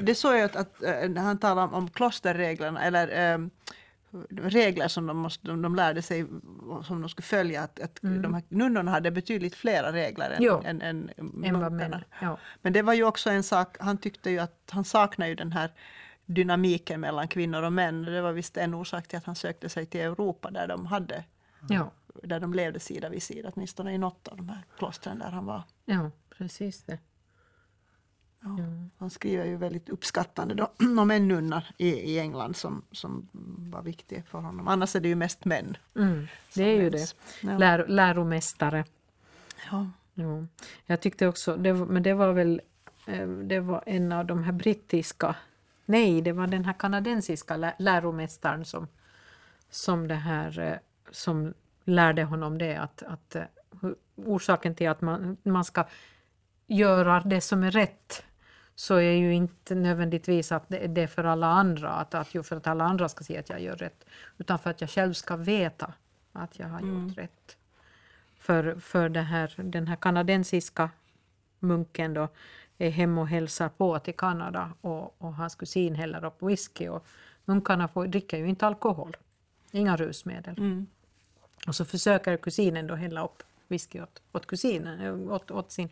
Det 0.04 0.14
såg 0.14 0.34
jag 0.34 0.42
att, 0.42 0.56
att 0.56 0.82
eh, 0.82 1.08
när 1.08 1.22
han 1.22 1.38
talade 1.38 1.76
om 1.76 1.90
klosterreglerna, 1.90 2.82
eller 2.82 3.34
ähm, 3.34 3.50
regler 4.30 4.88
som 4.88 5.06
de, 5.06 5.16
måste, 5.16 5.46
de, 5.46 5.62
de 5.62 5.74
lärde 5.74 6.02
sig 6.02 6.26
som 6.84 7.00
de 7.00 7.08
skulle 7.08 7.26
följa, 7.26 7.62
att, 7.62 7.80
att 7.80 8.02
mm. 8.02 8.22
de 8.22 8.34
här 8.34 8.42
nunnorna 8.48 8.90
hade 8.90 9.10
betydligt 9.10 9.54
flera 9.54 9.92
regler 9.92 10.30
än, 10.30 10.42
jo, 10.42 10.62
än, 10.64 10.82
än 10.82 11.10
munkarna. 11.16 12.04
Ja. 12.20 12.38
Men 12.62 12.72
det 12.72 12.82
var 12.82 12.94
ju 12.94 13.04
också 13.04 13.30
en 13.30 13.42
sak, 13.42 13.76
han 13.80 13.98
tyckte 13.98 14.30
ju 14.30 14.38
att 14.38 14.70
han 14.70 14.84
saknar 14.84 15.26
ju 15.26 15.34
den 15.34 15.52
här 15.52 15.70
dynamiken 16.26 17.00
mellan 17.00 17.28
kvinnor 17.28 17.62
och 17.62 17.72
män. 17.72 18.02
Det 18.02 18.20
var 18.20 18.32
visst 18.32 18.56
en 18.56 18.74
orsak 18.74 19.08
till 19.08 19.18
att 19.18 19.24
han 19.24 19.36
sökte 19.36 19.68
sig 19.68 19.86
till 19.86 20.00
Europa 20.00 20.50
där 20.50 20.68
de 20.68 20.86
hade 20.86 21.24
Ja, 21.68 21.90
där 22.22 22.40
de 22.40 22.54
levde 22.54 22.80
sida 22.80 23.08
vid 23.08 23.22
sida, 23.22 23.50
åtminstone 23.54 23.94
i 23.94 23.98
något 23.98 24.28
av 24.28 24.36
de 24.36 24.48
här 24.48 24.62
klostren 24.78 25.18
där 25.18 25.30
han 25.30 25.46
var. 25.46 25.62
ja 25.84 26.10
precis 26.38 26.82
det. 26.82 26.98
Ja. 28.40 28.56
Han 28.98 29.10
skriver 29.10 29.44
ju 29.44 29.56
väldigt 29.56 29.88
uppskattande 29.88 30.54
då, 30.54 30.70
om 31.00 31.10
en 31.10 31.28
nunna 31.28 31.62
i, 31.76 31.88
i 31.88 32.18
England 32.18 32.56
som, 32.56 32.82
som 32.92 33.28
var 33.72 33.82
viktig 33.82 34.24
för 34.26 34.38
honom. 34.38 34.68
Annars 34.68 34.96
är 34.96 35.00
det 35.00 35.08
ju 35.08 35.14
mest 35.14 35.44
män. 35.44 35.76
Mm, 35.96 36.26
det 36.54 36.62
är 36.62 36.82
ju 36.82 36.90
det. 36.90 36.96
nämns. 36.98 37.14
Ja. 37.42 37.58
Lär, 37.58 37.86
läromästare. 37.88 38.84
Ja. 39.70 39.90
Jo. 40.14 40.46
Jag 40.86 41.00
tyckte 41.00 41.26
också, 41.26 41.56
det, 41.56 41.72
var- 41.72 41.86
men 41.86 42.02
det 42.02 42.14
var 42.14 42.32
väl 42.32 42.60
eh, 43.06 43.28
det 43.28 43.60
var 43.60 43.82
en 43.86 44.12
av 44.12 44.26
de 44.26 44.42
här 44.44 44.52
brittiska, 44.52 45.34
nej 45.84 46.20
det 46.22 46.32
var 46.32 46.46
den 46.46 46.64
här 46.64 46.72
kanadensiska 46.72 47.56
lä, 47.56 47.74
läromästaren 47.78 48.64
som, 48.64 48.86
som 49.70 50.08
det 50.08 50.14
här 50.14 50.58
eh, 50.60 50.76
som 51.10 51.54
lärde 51.84 52.24
honom 52.24 52.58
det 52.58 52.76
att, 52.76 53.02
att 53.02 53.36
eh, 53.36 53.42
orsaken 54.16 54.74
till 54.74 54.88
att 54.88 55.00
man, 55.00 55.36
man 55.42 55.64
ska 55.64 55.84
göra 56.66 57.20
det 57.20 57.40
som 57.40 57.62
är 57.62 57.70
rätt 57.70 58.22
så 58.78 58.94
är 58.94 59.12
ju 59.12 59.34
inte 59.34 59.74
nödvändigtvis 59.74 60.52
att 60.52 60.68
det 60.68 60.86
det 60.86 61.02
är 61.02 61.06
för 61.06 61.24
alla 61.24 61.46
andra, 61.46 61.90
att, 61.90 62.14
att 62.14 62.34
ju 62.34 62.42
för 62.42 62.56
att 62.56 62.66
alla 62.66 62.84
andra 62.84 63.08
ska 63.08 63.24
se 63.24 63.38
att 63.38 63.48
jag 63.48 63.60
gör 63.60 63.76
rätt, 63.76 64.04
utan 64.38 64.58
för 64.58 64.70
att 64.70 64.80
jag 64.80 64.90
själv 64.90 65.12
ska 65.12 65.36
veta 65.36 65.92
att 66.32 66.58
jag 66.58 66.68
har 66.68 66.80
gjort 66.80 67.18
rätt. 67.18 67.56
För, 68.40 68.74
för 68.80 69.08
det 69.08 69.20
här, 69.20 69.54
den 69.56 69.86
här 69.86 69.96
kanadensiska 69.96 70.90
munken 71.58 72.14
då 72.14 72.28
är 72.78 72.90
hemma 72.90 73.20
och 73.20 73.28
hälsar 73.28 73.68
på 73.68 73.98
till 73.98 74.14
Kanada 74.14 74.72
och, 74.80 75.22
och 75.22 75.34
hans 75.34 75.54
kusin 75.54 75.94
häller 75.94 76.24
upp 76.24 76.42
whisky 76.42 76.88
och 76.88 77.06
munkarna 77.44 77.88
får, 77.88 78.06
dricker 78.06 78.38
ju 78.38 78.48
inte 78.48 78.66
alkohol, 78.66 79.16
inga 79.70 79.96
rusmedel. 79.96 80.58
Mm. 80.58 80.86
Och 81.66 81.74
så 81.74 81.84
försöker 81.84 82.36
kusinen 82.36 82.86
då 82.86 82.94
hälla 82.94 83.24
upp 83.24 83.42
whisky 83.68 84.00
åt, 84.00 84.22
åt 84.32 84.46
kusinen, 84.46 85.00
eh, 85.00 85.32
åt, 85.32 85.50
åt 85.50 85.72
sin 85.72 85.88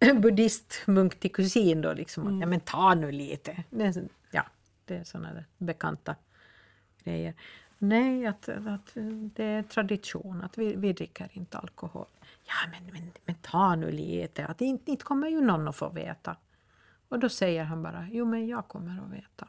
buddhistmunk 0.22 1.20
till 1.20 1.32
kusin 1.32 1.80
då 1.80 1.92
liksom. 1.92 2.26
Att, 2.26 2.40
ja 2.40 2.46
men 2.46 2.60
ta 2.60 2.94
nu 2.94 3.12
lite. 3.12 3.64
Det 3.70 4.08
ja, 4.30 4.44
det 4.84 4.96
är 4.96 5.04
sådana 5.04 5.32
där 5.32 5.44
bekanta 5.58 6.16
grejer. 7.04 7.34
Nej, 7.78 8.26
att, 8.26 8.48
att 8.48 8.90
det 9.34 9.44
är 9.44 9.62
tradition 9.62 10.42
att 10.42 10.58
vi, 10.58 10.76
vi 10.76 10.92
dricker 10.92 11.28
inte 11.32 11.58
alkohol. 11.58 12.06
Ja 12.46 12.70
men, 12.70 12.92
men, 12.92 13.12
men 13.24 13.34
ta 13.34 13.74
nu 13.74 13.92
lite, 13.92 14.46
att 14.46 14.60
inte, 14.60 14.90
inte 14.90 15.04
kommer 15.04 15.28
ju 15.28 15.40
någon 15.40 15.68
att 15.68 15.76
få 15.76 15.88
veta. 15.88 16.36
Och 17.08 17.18
då 17.18 17.28
säger 17.28 17.64
han 17.64 17.82
bara, 17.82 18.08
jo 18.10 18.24
men 18.24 18.46
jag 18.46 18.68
kommer 18.68 19.02
att 19.04 19.10
veta. 19.10 19.48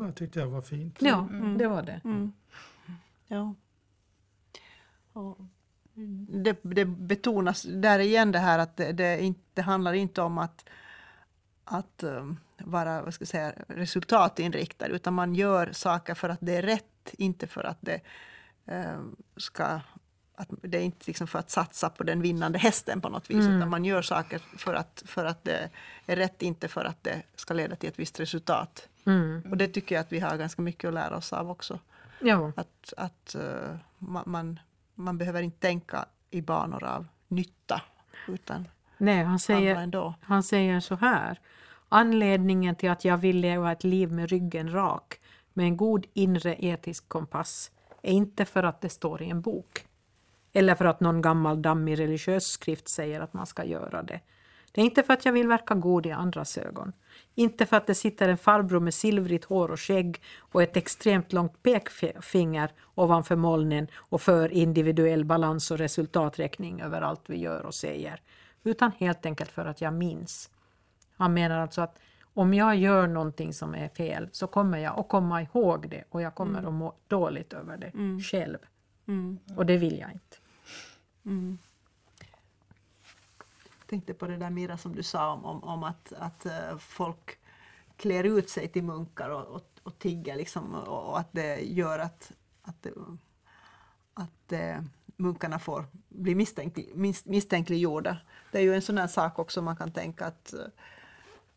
Jag 0.00 0.14
tyckte 0.16 0.40
det 0.40 0.46
var 0.46 0.62
fint. 0.62 0.96
Ja, 1.00 1.28
det 1.58 1.68
var 1.68 1.82
det. 1.82 2.00
Ja. 3.26 3.54
Och 5.12 5.38
det, 6.28 6.58
det 6.62 6.84
betonas 6.84 7.62
där 7.62 7.98
igen 7.98 8.32
det 8.32 8.38
här 8.38 8.58
att 8.58 8.76
det, 8.76 8.92
det, 8.92 9.20
inte, 9.22 9.40
det 9.54 9.62
handlar 9.62 9.92
inte 9.92 10.22
om 10.22 10.38
att, 10.38 10.64
att 11.64 12.02
um, 12.02 12.40
vara 12.58 13.02
vad 13.02 13.14
ska 13.14 13.22
jag 13.22 13.28
säga, 13.28 13.52
resultatinriktad 13.68 14.86
utan 14.86 15.14
man 15.14 15.34
gör 15.34 15.72
saker 15.72 16.14
för 16.14 16.28
att 16.28 16.38
det 16.40 16.56
är 16.56 16.62
rätt, 16.62 17.14
inte 17.18 17.46
för 17.46 17.64
att 17.64 17.78
det 17.80 18.00
um, 18.66 19.16
ska 19.36 19.80
att 20.38 20.48
det 20.62 20.78
är 20.78 20.82
inte 20.82 21.04
liksom 21.06 21.26
för 21.26 21.38
att 21.38 21.50
satsa 21.50 21.90
på 21.90 22.04
den 22.04 22.22
vinnande 22.22 22.58
hästen 22.58 23.00
på 23.00 23.08
något 23.08 23.30
vis, 23.30 23.46
utan 23.56 23.70
man 23.70 23.84
gör 23.84 24.02
saker 24.02 24.38
för 24.38 24.74
att, 24.74 25.02
för 25.06 25.24
att 25.24 25.44
det 25.44 25.70
är 26.06 26.16
rätt, 26.16 26.42
inte 26.42 26.68
för 26.68 26.84
att 26.84 27.04
det 27.04 27.22
ska 27.36 27.54
leda 27.54 27.76
till 27.76 27.88
ett 27.88 27.98
visst 27.98 28.20
resultat. 28.20 28.88
Mm. 29.06 29.42
Och 29.50 29.56
det 29.56 29.68
tycker 29.68 29.94
jag 29.94 30.00
att 30.02 30.12
vi 30.12 30.20
har 30.20 30.36
ganska 30.36 30.62
mycket 30.62 30.88
att 30.88 30.94
lära 30.94 31.16
oss 31.16 31.32
av 31.32 31.50
också. 31.50 31.78
Ja, 32.20 32.52
Att, 32.56 32.92
att 32.96 33.34
eh, 33.34 33.76
ma- 33.98 34.26
man, 34.26 34.60
man 34.96 35.18
behöver 35.18 35.42
inte 35.42 35.58
tänka 35.58 36.04
i 36.30 36.42
banor 36.42 36.84
av 36.84 37.06
nytta, 37.28 37.82
utan 38.28 38.68
nej, 38.98 39.24
han 39.24 39.38
säger. 39.38 40.14
Han 40.20 40.42
säger 40.42 40.80
så 40.80 40.94
här. 40.94 41.40
Anledningen 41.88 42.74
till 42.76 42.90
att 42.90 43.04
jag 43.04 43.16
vill 43.16 43.36
leva 43.36 43.72
ett 43.72 43.84
liv 43.84 44.12
med 44.12 44.30
ryggen 44.30 44.72
rak, 44.72 45.20
med 45.52 45.66
en 45.66 45.76
god 45.76 46.06
inre 46.12 46.56
etisk 46.58 47.08
kompass, 47.08 47.70
är 48.02 48.12
inte 48.12 48.44
för 48.44 48.62
att 48.62 48.80
det 48.80 48.88
står 48.88 49.22
i 49.22 49.30
en 49.30 49.40
bok. 49.40 49.86
Eller 50.52 50.74
för 50.74 50.84
att 50.84 51.00
någon 51.00 51.22
gammal 51.22 51.62
dammig 51.62 51.98
religiös 51.98 52.44
skrift 52.44 52.88
säger 52.88 53.20
att 53.20 53.32
man 53.32 53.46
ska 53.46 53.64
göra 53.64 54.02
det. 54.02 54.20
Det 54.76 54.82
är 54.82 54.84
inte 54.84 55.02
för 55.02 55.12
att 55.12 55.24
jag 55.24 55.32
vill 55.32 55.48
verka 55.48 55.74
god 55.74 56.06
i 56.06 56.10
andras 56.10 56.58
ögon. 56.58 56.92
Inte 57.34 57.66
för 57.66 57.76
att 57.76 57.86
det 57.86 57.94
sitter 57.94 58.28
en 58.28 58.38
farbror 58.38 58.80
med 58.80 58.94
silvrigt 58.94 59.44
hår 59.44 59.70
och 59.70 59.80
skägg 59.80 60.22
och 60.38 60.62
ett 60.62 60.76
extremt 60.76 61.32
långt 61.32 61.62
pekfinger 61.62 62.72
ovanför 62.94 63.36
molnen 63.36 63.88
och 63.94 64.22
för 64.22 64.52
individuell 64.52 65.24
balans 65.24 65.70
och 65.70 65.78
resultaträkning 65.78 66.80
över 66.80 67.02
allt 67.02 67.22
vi 67.26 67.36
gör 67.36 67.66
och 67.66 67.74
säger. 67.74 68.20
Utan 68.64 68.92
helt 68.98 69.26
enkelt 69.26 69.50
för 69.50 69.64
att 69.64 69.80
jag 69.80 69.94
minns. 69.94 70.50
Han 71.16 71.34
menar 71.34 71.58
alltså 71.60 71.80
att 71.80 71.98
om 72.34 72.54
jag 72.54 72.76
gör 72.76 73.06
någonting 73.06 73.52
som 73.52 73.74
är 73.74 73.88
fel 73.88 74.28
så 74.32 74.46
kommer 74.46 74.78
jag 74.78 74.98
att 74.98 75.08
komma 75.08 75.42
ihåg 75.42 75.88
det 75.88 76.04
och 76.10 76.22
jag 76.22 76.34
kommer 76.34 76.62
att 76.62 76.72
må 76.72 76.94
dåligt 77.08 77.52
över 77.52 77.76
det 77.76 77.92
själv. 78.22 78.58
Och 79.56 79.66
det 79.66 79.76
vill 79.76 79.98
jag 79.98 80.12
inte 80.12 80.36
tänkte 83.86 84.14
på 84.14 84.26
det 84.26 84.36
där 84.36 84.50
Mira 84.50 84.78
som 84.78 84.94
du 84.94 85.02
sa 85.02 85.32
om, 85.32 85.44
om, 85.44 85.64
om 85.64 85.82
att, 85.82 86.12
att 86.12 86.46
eh, 86.46 86.78
folk 86.78 87.38
klär 87.96 88.24
ut 88.24 88.50
sig 88.50 88.68
till 88.68 88.84
munkar 88.84 89.30
och, 89.30 89.46
och, 89.46 89.62
och 89.82 89.98
tigger 89.98 90.36
liksom, 90.36 90.74
och, 90.74 91.10
och 91.10 91.18
att 91.18 91.32
det 91.32 91.60
gör 91.60 91.98
att, 91.98 92.32
att, 92.62 92.82
det, 92.82 92.92
att 94.14 94.52
eh, 94.52 94.80
munkarna 95.16 95.58
får 95.58 95.86
bli 96.08 96.34
misstänklig, 96.34 96.90
mis, 96.94 97.24
misstänkliggjorda. 97.24 98.18
Det 98.52 98.58
är 98.58 98.62
ju 98.62 98.74
en 98.74 98.82
sån 98.82 98.98
här 98.98 99.06
sak 99.06 99.38
också 99.38 99.62
man 99.62 99.76
kan 99.76 99.92
tänka 99.92 100.26
att, 100.26 100.54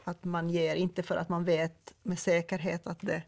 att 0.04 0.24
man 0.24 0.50
ger 0.50 0.76
inte 0.76 1.04
för 1.04 1.16
att 1.16 1.30
man 1.30 1.44
vet 1.44 1.94
med 2.04 2.20
säkerhet 2.20 2.88
att 2.88 3.02
det, 3.02 3.24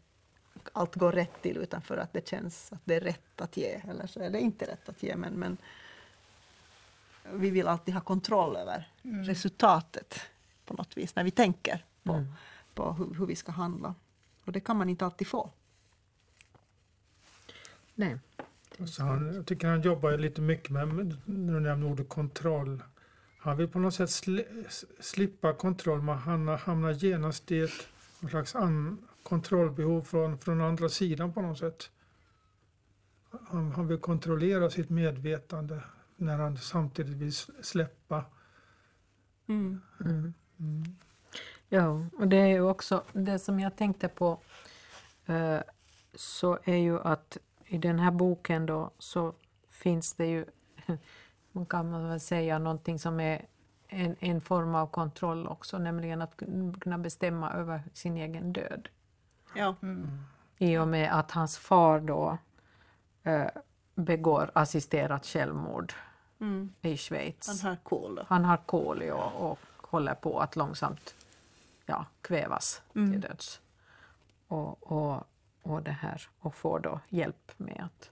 allt 0.72 0.94
går 0.94 1.12
rätt 1.12 1.42
till 1.42 1.56
utan 1.56 1.82
för 1.82 1.96
att 1.96 2.12
det 2.12 2.28
känns 2.28 2.72
att 2.72 2.80
det 2.84 2.94
är 2.94 3.00
rätt 3.00 3.40
att 3.40 3.56
ge 3.56 3.80
eller 3.88 4.06
så 4.06 4.20
är 4.20 4.30
det 4.30 4.40
inte 4.40 4.66
rätt 4.66 4.88
att 4.88 5.02
ge 5.02 5.16
men, 5.16 5.32
men 5.34 5.56
vi 7.24 7.50
vill 7.50 7.68
alltid 7.68 7.94
ha 7.94 8.00
kontroll 8.00 8.56
över 8.56 8.88
resultatet 9.02 10.20
på 10.64 10.74
något 10.74 10.96
vis 10.96 11.16
när 11.16 11.24
vi 11.24 11.30
tänker 11.30 11.84
på, 12.02 12.24
på 12.74 12.92
hur, 12.92 13.14
hur 13.18 13.26
vi 13.26 13.36
ska 13.36 13.52
handla. 13.52 13.94
Och 14.44 14.52
det 14.52 14.60
kan 14.60 14.76
man 14.76 14.88
inte 14.88 15.04
alltid 15.04 15.26
få. 15.26 15.50
Nej. 17.94 18.18
Så 18.86 19.02
han, 19.02 19.34
jag 19.34 19.46
tycker 19.46 19.68
han 19.68 19.82
jobbar 19.82 20.18
lite 20.18 20.40
mycket 20.40 20.70
med, 20.70 20.88
när 21.24 21.54
du 21.54 21.60
nämner 21.60 21.86
ordet 21.86 22.08
kontroll. 22.08 22.82
Han 23.38 23.56
vill 23.56 23.68
på 23.68 23.78
något 23.78 23.94
sätt 23.94 24.10
sli, 24.10 24.44
slippa 25.00 25.54
kontroll, 25.54 26.02
men 26.02 26.18
han 26.18 26.48
hamnar 26.48 26.92
genast 26.92 27.50
i 27.50 27.60
ett 27.60 27.70
någon 28.20 28.30
slags 28.30 28.54
an, 28.54 28.98
kontrollbehov 29.22 30.02
från, 30.02 30.38
från 30.38 30.60
andra 30.60 30.88
sidan 30.88 31.32
på 31.32 31.42
något 31.42 31.58
sätt. 31.58 31.90
Han, 33.30 33.72
han 33.72 33.86
vill 33.86 33.98
kontrollera 33.98 34.70
sitt 34.70 34.90
medvetande 34.90 35.80
när 36.22 36.38
han 36.38 36.56
samtidigt 36.56 37.16
vill 37.16 37.32
släppa. 37.64 38.24
Ja, 41.68 42.06
och 42.18 42.28
det 42.28 42.36
är 42.36 42.46
ju 42.46 42.62
också 42.62 43.02
det 43.12 43.38
som 43.38 43.60
jag 43.60 43.76
tänkte 43.76 44.08
på 44.08 44.38
eh, 45.26 45.58
så 46.14 46.58
är 46.64 46.76
ju 46.76 47.00
att 47.00 47.38
i 47.66 47.78
den 47.78 47.98
här 47.98 48.10
boken 48.10 48.66
då 48.66 48.90
så 48.98 49.34
finns 49.70 50.14
det 50.14 50.26
ju, 50.26 50.44
man 51.52 51.66
kan 51.66 51.90
man 51.90 52.08
väl 52.08 52.20
säga 52.20 52.58
någonting 52.58 52.98
som 52.98 53.20
är 53.20 53.46
en, 53.88 54.16
en 54.20 54.40
form 54.40 54.74
av 54.74 54.86
kontroll 54.86 55.46
också, 55.46 55.78
nämligen 55.78 56.22
att 56.22 56.36
kun- 56.36 56.80
kunna 56.80 56.98
bestämma 56.98 57.52
över 57.52 57.82
sin 57.92 58.16
egen 58.16 58.52
död. 58.52 58.88
Ja. 59.54 59.76
I 60.58 60.78
och 60.78 60.88
med 60.88 61.18
att 61.18 61.30
hans 61.30 61.58
far 61.58 62.00
då 62.00 62.38
eh, 63.22 63.48
begår 63.94 64.50
assisterat 64.54 65.26
självmord 65.26 65.92
i 66.82 66.96
Schweiz. 66.96 67.62
Han 67.62 67.70
har 67.70 67.76
då. 68.14 68.24
Han 68.28 68.44
har 68.44 68.56
kol 68.56 69.02
och, 69.02 69.50
och 69.50 69.58
håller 69.76 70.14
på 70.14 70.40
att 70.40 70.56
långsamt 70.56 71.14
ja, 71.86 72.06
kvävas 72.22 72.82
till 72.92 73.20
döds. 73.20 73.60
Och, 74.48 74.92
och, 74.92 75.24
och, 75.62 75.82
det 75.82 75.90
här, 75.90 76.28
och 76.38 76.54
får 76.54 76.80
då 76.80 77.00
hjälp 77.08 77.52
med 77.56 77.84
att, 77.84 78.10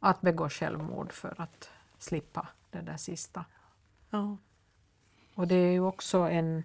att 0.00 0.20
begå 0.20 0.48
självmord 0.48 1.12
för 1.12 1.34
att 1.40 1.70
slippa 1.98 2.48
det 2.70 2.80
där 2.80 2.96
sista. 2.96 3.44
Ja. 4.10 4.36
Och 5.34 5.48
det 5.48 5.54
är 5.54 5.72
ju 5.72 5.80
också 5.80 6.18
en, 6.18 6.64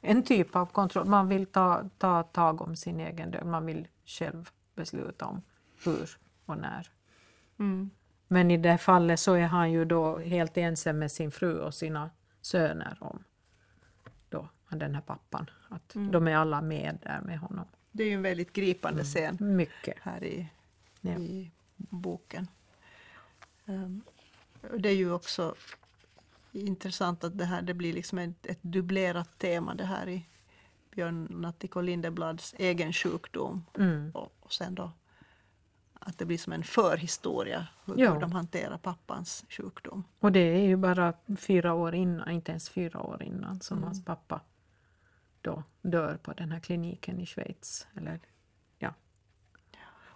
en 0.00 0.22
typ 0.22 0.56
av 0.56 0.66
kontroll. 0.66 1.06
Man 1.06 1.28
vill 1.28 1.46
ta, 1.46 1.84
ta 1.98 2.22
tag 2.22 2.60
om 2.60 2.76
sin 2.76 3.00
egen 3.00 3.30
död. 3.30 3.46
Man 3.46 3.66
vill 3.66 3.88
själv 4.04 4.50
besluta 4.74 5.26
om 5.26 5.42
hur 5.84 6.18
och 6.46 6.58
när. 6.58 6.90
Men 8.32 8.50
i 8.50 8.56
det 8.56 8.78
fallet 8.78 9.20
så 9.20 9.34
är 9.34 9.46
han 9.46 9.72
ju 9.72 9.84
då 9.84 10.18
helt 10.18 10.56
ensam 10.56 10.98
med 10.98 11.12
sin 11.12 11.30
fru 11.30 11.60
och 11.60 11.74
sina 11.74 12.10
söner 12.40 12.96
om 13.00 13.24
då 14.28 14.48
den 14.68 14.94
här 14.94 15.02
pappan. 15.02 15.50
Att 15.68 15.94
Mm. 15.94 16.12
De 16.12 16.28
är 16.28 16.36
alla 16.36 16.60
med 16.62 16.98
där 17.02 17.20
med 17.20 17.38
honom. 17.38 17.64
Det 17.90 18.02
är 18.02 18.08
ju 18.08 18.14
en 18.14 18.22
väldigt 18.22 18.52
gripande 18.52 19.04
scen 19.04 19.36
Mycket. 19.40 19.96
här 20.00 20.24
i, 20.24 20.48
Ja. 21.00 21.10
i 21.10 21.50
boken. 21.76 22.46
Och 24.72 24.80
det 24.80 24.88
är 24.88 24.94
ju 24.96 25.12
också 25.12 25.54
intressant 26.52 27.24
att 27.24 27.38
det 27.38 27.44
här 27.44 27.62
det 27.62 27.74
blir 27.74 27.92
liksom 27.92 28.18
ett, 28.18 28.46
ett 28.46 28.62
dubblerat 28.62 29.38
tema 29.38 29.74
det 29.74 29.84
här 29.84 30.08
i 30.08 30.26
Björn 30.90 31.24
Natthiko 31.30 31.80
Lindeblads 31.80 32.54
egen 32.58 32.92
sjukdom 32.92 33.64
Mm. 33.78 34.10
och, 34.14 34.32
och 34.40 34.52
sen 34.52 34.74
då 34.74 34.92
att 36.02 36.18
det 36.18 36.24
blir 36.26 36.38
som 36.38 36.52
en 36.52 36.62
förhistoria 36.62 37.66
hur, 37.84 37.98
Ja. 37.98 38.18
de 38.18 38.32
hanterar 38.32 38.78
pappans 38.78 39.44
sjukdom. 39.48 40.04
Och 40.20 40.32
det 40.32 40.40
är 40.40 40.66
ju 40.66 40.76
bara 40.76 41.12
fyra 41.38 41.74
år 41.74 41.94
innan, 41.94 42.30
inte 42.30 42.50
ens 42.52 42.68
fyra 42.70 43.00
år 43.02 43.22
innan, 43.22 43.60
som 43.60 43.76
Mm. 43.78 43.86
hans 43.86 44.04
pappa 44.04 44.40
då 45.40 45.62
dör 45.82 46.16
på 46.16 46.32
den 46.32 46.52
här 46.52 46.60
kliniken 46.60 47.20
i 47.20 47.26
Schweiz. 47.26 47.86
Eller, 47.96 48.20
ja. 48.78 48.94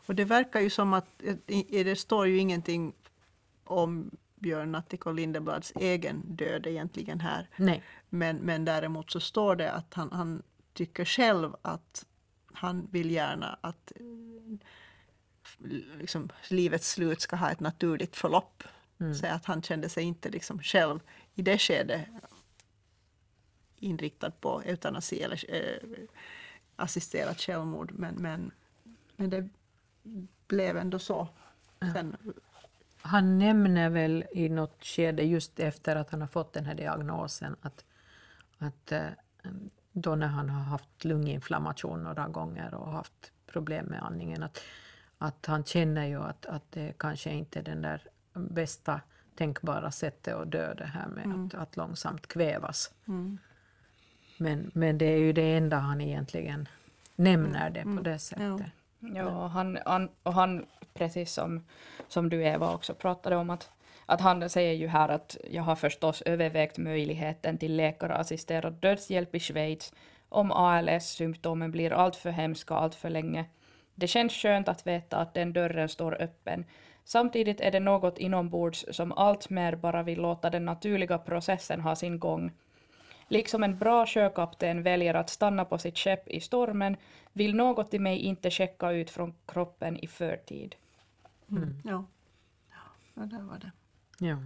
Och 0.06 0.14
det 0.14 0.24
verkar 0.24 0.60
ju 0.60 0.70
som 0.70 0.92
att 0.92 1.22
i- 1.46 1.84
det 1.84 1.96
står 1.96 2.26
ju 2.26 2.38
ingenting 2.38 2.92
om 3.64 4.10
Björn 4.34 4.72
Natthiko 4.72 5.12
Lindeblads 5.12 5.72
egen 5.76 6.22
död 6.36 6.66
egentligen 6.66 7.20
här. 7.20 7.48
Nej. 7.56 7.82
Men, 8.08 8.36
men 8.36 8.64
däremot 8.64 9.10
så 9.10 9.20
står 9.20 9.56
det 9.56 9.72
att 9.72 9.94
han, 9.94 10.12
han 10.12 10.42
tycker 10.72 11.04
själv 11.04 11.56
att 11.62 12.06
han 12.52 12.86
vill 12.90 13.10
gärna 13.10 13.58
att 13.60 13.92
eh, 13.96 14.58
liksom, 15.98 16.28
livets 16.48 16.90
slut 16.90 17.20
ska 17.20 17.36
ha 17.36 17.50
ett 17.50 17.60
naturligt 17.60 18.16
förlopp. 18.16 18.62
Mm. 19.00 19.14
Så 19.14 19.26
att 19.26 19.44
han 19.44 19.62
kände 19.62 19.88
sig 19.88 20.04
inte 20.04 20.28
liksom 20.28 20.62
själv 20.62 21.00
i 21.34 21.42
det 21.42 21.58
skedet 21.58 22.06
inriktad 23.78 24.30
på 24.30 24.62
eutanasi 24.62 25.22
eller 25.22 25.54
eh, 25.54 25.98
assisterat 26.76 27.40
självmord. 27.40 27.92
Men, 27.92 28.14
men, 28.14 28.50
men 29.16 29.30
det 29.30 29.48
blev 30.48 30.76
ändå 30.76 30.98
så. 30.98 31.28
Sen, 31.94 32.16
Han 33.00 33.38
nämner 33.38 33.90
väl 33.90 34.24
i 34.32 34.48
något 34.48 34.84
skede 34.84 35.22
just 35.22 35.60
efter 35.60 35.96
att 35.96 36.10
han 36.10 36.20
har 36.20 36.28
fått 36.28 36.52
den 36.52 36.64
här 36.64 36.74
diagnosen 36.74 37.56
att, 37.60 37.84
att 38.58 38.92
eh, 38.92 39.06
då 39.92 40.14
när 40.14 40.26
han 40.26 40.50
har 40.50 40.62
haft 40.62 41.04
lunginflammation 41.04 42.02
några 42.02 42.28
gånger 42.28 42.74
och 42.74 42.92
haft 42.92 43.32
problem 43.46 43.86
med 43.86 44.02
andningen 44.02 44.42
att, 44.42 44.60
att 45.18 45.46
han 45.46 45.64
känner 45.64 46.06
ju 46.06 46.22
att, 46.22 46.46
att 46.46 46.72
det 46.72 46.98
kanske 46.98 47.30
inte 47.30 47.58
är 47.58 47.62
den 47.62 47.82
där 47.82 48.02
bästa 48.34 49.00
tänkbara 49.36 49.90
sättet 49.90 50.34
att 50.34 50.50
dö 50.50 50.74
det 50.74 50.84
här 50.84 51.08
med 51.08 51.46
att, 51.46 51.54
att 51.54 51.76
långsamt 51.76 52.26
kvävas. 52.26 52.94
mm, 53.08 53.38
Men, 54.38 54.70
men 54.74 54.98
det 54.98 55.06
är 55.06 55.18
ju 55.18 55.32
det 55.32 55.56
enda 55.56 55.76
han 55.76 56.00
egentligen 56.00 56.68
nämner 57.16 57.70
det 57.70 57.82
på 57.82 58.02
det 58.02 58.18
sättet. 58.18 58.72
Ja, 58.98 59.24
och 59.24 59.50
han, 59.50 59.78
han, 59.86 60.08
och 60.22 60.34
han, 60.34 60.66
precis 60.94 61.32
som, 61.32 61.64
som 62.08 62.28
du 62.28 62.44
Eva 62.44 62.74
också 62.74 62.94
pratade 62.94 63.36
om, 63.36 63.50
att, 63.50 63.70
att 64.06 64.20
han 64.20 64.50
säger 64.50 64.72
ju 64.72 64.86
här 64.86 65.08
att 65.08 65.36
jag 65.50 65.62
har 65.62 65.76
förstås 65.76 66.22
övervägt 66.22 66.78
möjligheten 66.78 67.58
till 67.58 67.76
läkarassisterad 67.76 68.72
dödshjälp 68.72 69.34
i 69.34 69.40
Schweiz 69.40 69.92
om 70.28 70.52
ALS-symptomen 70.52 71.70
blir 71.70 71.92
alltför 71.92 72.30
hemska 72.30 72.74
alltför 72.74 73.10
länge. 73.10 73.44
Det 73.98 74.06
känns 74.06 74.32
skönt 74.32 74.68
att 74.68 74.86
veta 74.86 75.16
att 75.16 75.34
den 75.34 75.52
dörren 75.52 75.88
står 75.88 76.22
öppen. 76.22 76.64
Samtidigt 77.04 77.60
är 77.60 77.70
det 77.70 77.80
något 77.80 78.18
inombords 78.18 78.84
som 78.90 79.12
allt 79.12 79.50
mer 79.50 79.76
bara 79.76 80.02
vill 80.02 80.20
låta 80.20 80.50
den 80.50 80.64
naturliga 80.64 81.18
processen 81.18 81.80
ha 81.80 81.96
sin 81.96 82.18
gång. 82.18 82.52
Liksom 83.28 83.62
en 83.62 83.78
bra 83.78 84.06
sjökapten 84.06 84.82
väljer 84.82 85.14
att 85.14 85.30
stanna 85.30 85.64
på 85.64 85.78
sitt 85.78 85.98
skepp 85.98 86.28
i 86.28 86.40
stormen 86.40 86.96
vill 87.32 87.54
något 87.54 87.94
i 87.94 87.98
mig 87.98 88.18
inte 88.18 88.50
checka 88.50 88.90
ut 88.90 89.10
från 89.10 89.34
kroppen 89.46 89.96
i 89.96 90.06
förtid. 90.06 90.74
mm, 91.50 91.82
ja. 91.84 92.04
ja, 93.14 93.22
där 93.22 93.42
var 93.42 93.58
det. 93.58 93.70
Ja. 94.26 94.36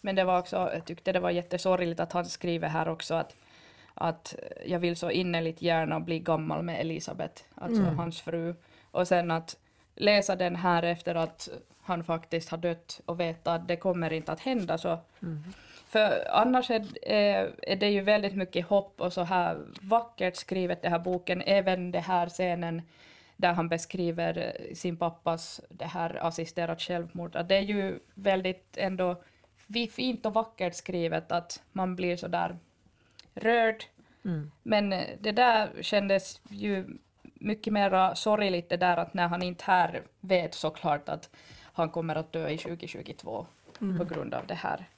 Men 0.00 0.14
det 0.14 0.24
var 0.24 0.38
också, 0.38 0.56
jag 0.56 0.84
tyckte 0.84 1.12
det 1.12 1.20
var 1.20 1.30
jättesorgligt 1.30 2.00
att 2.00 2.12
han 2.12 2.24
skriver 2.24 2.68
här 2.68 2.88
också 2.88 3.14
att, 3.14 3.36
att 3.94 4.34
jag 4.66 4.78
vill 4.78 4.96
så 4.96 5.10
innerligt 5.10 5.62
gärna 5.62 6.00
bli 6.00 6.18
gammal 6.18 6.62
med 6.62 6.80
Elisabeth, 6.80 7.42
alltså 7.54 7.82
Mm. 7.82 7.98
hans 7.98 8.20
fru. 8.20 8.54
Och 8.90 9.08
sen 9.08 9.30
att 9.30 9.56
läsa 9.94 10.36
den 10.36 10.56
här 10.56 10.82
efter 10.82 11.14
att 11.14 11.48
han 11.82 12.04
faktiskt 12.04 12.48
har 12.48 12.58
dött 12.58 13.00
och 13.06 13.20
veta 13.20 13.52
att 13.52 13.68
det 13.68 13.76
kommer 13.76 14.12
inte 14.12 14.32
att 14.32 14.40
hända 14.40 14.78
så. 14.78 14.98
Mm. 15.22 15.44
För 15.88 16.28
annars 16.30 16.70
är, 16.70 17.08
är, 17.08 17.54
är 17.62 17.76
det 17.76 17.90
ju 17.90 18.00
väldigt 18.00 18.34
mycket 18.34 18.66
hopp 18.66 19.00
och 19.00 19.12
så 19.12 19.22
här 19.22 19.58
vackert 19.80 20.36
skrivet 20.36 20.82
den 20.82 20.92
här 20.92 20.98
boken, 20.98 21.42
även 21.46 21.90
den 21.90 22.02
här 22.02 22.28
scenen 22.28 22.82
där 23.36 23.52
han 23.52 23.68
beskriver 23.68 24.38
eh, 24.38 24.74
sin 24.74 24.96
pappas 24.96 25.60
det 25.68 25.84
här 25.84 26.26
assisterat 26.26 26.80
självmord. 26.80 27.46
Det 27.48 27.56
är 27.56 27.60
ju 27.60 27.98
väldigt 28.14 28.76
ändå 28.76 29.22
fint 29.90 30.26
och 30.26 30.34
vackert 30.34 30.74
skrivet 30.74 31.32
att 31.32 31.62
man 31.72 31.96
blir 31.96 32.16
så 32.16 32.28
där 32.28 32.58
rörd. 33.34 33.84
Mm. 34.24 34.50
Men 34.62 34.92
eh, 34.92 35.08
det 35.20 35.32
där 35.32 35.82
kändes 35.82 36.40
ju 36.48 36.98
mycket 37.22 37.72
mer 37.72 38.14
sorgligt 38.14 38.68
det 38.68 38.76
där 38.76 38.96
att 38.96 39.14
när 39.14 39.28
han 39.28 39.42
inte 39.42 39.64
här 39.64 40.02
vet 40.20 40.54
såklart 40.54 41.08
att 41.08 41.30
han 41.72 41.90
kommer 41.90 42.14
att 42.16 42.32
dö 42.32 42.48
i 42.48 42.58
2022 42.58 43.46
på 43.98 44.04
grund 44.04 44.34
av 44.34 44.46
det 44.46 44.54
här. 44.54 44.88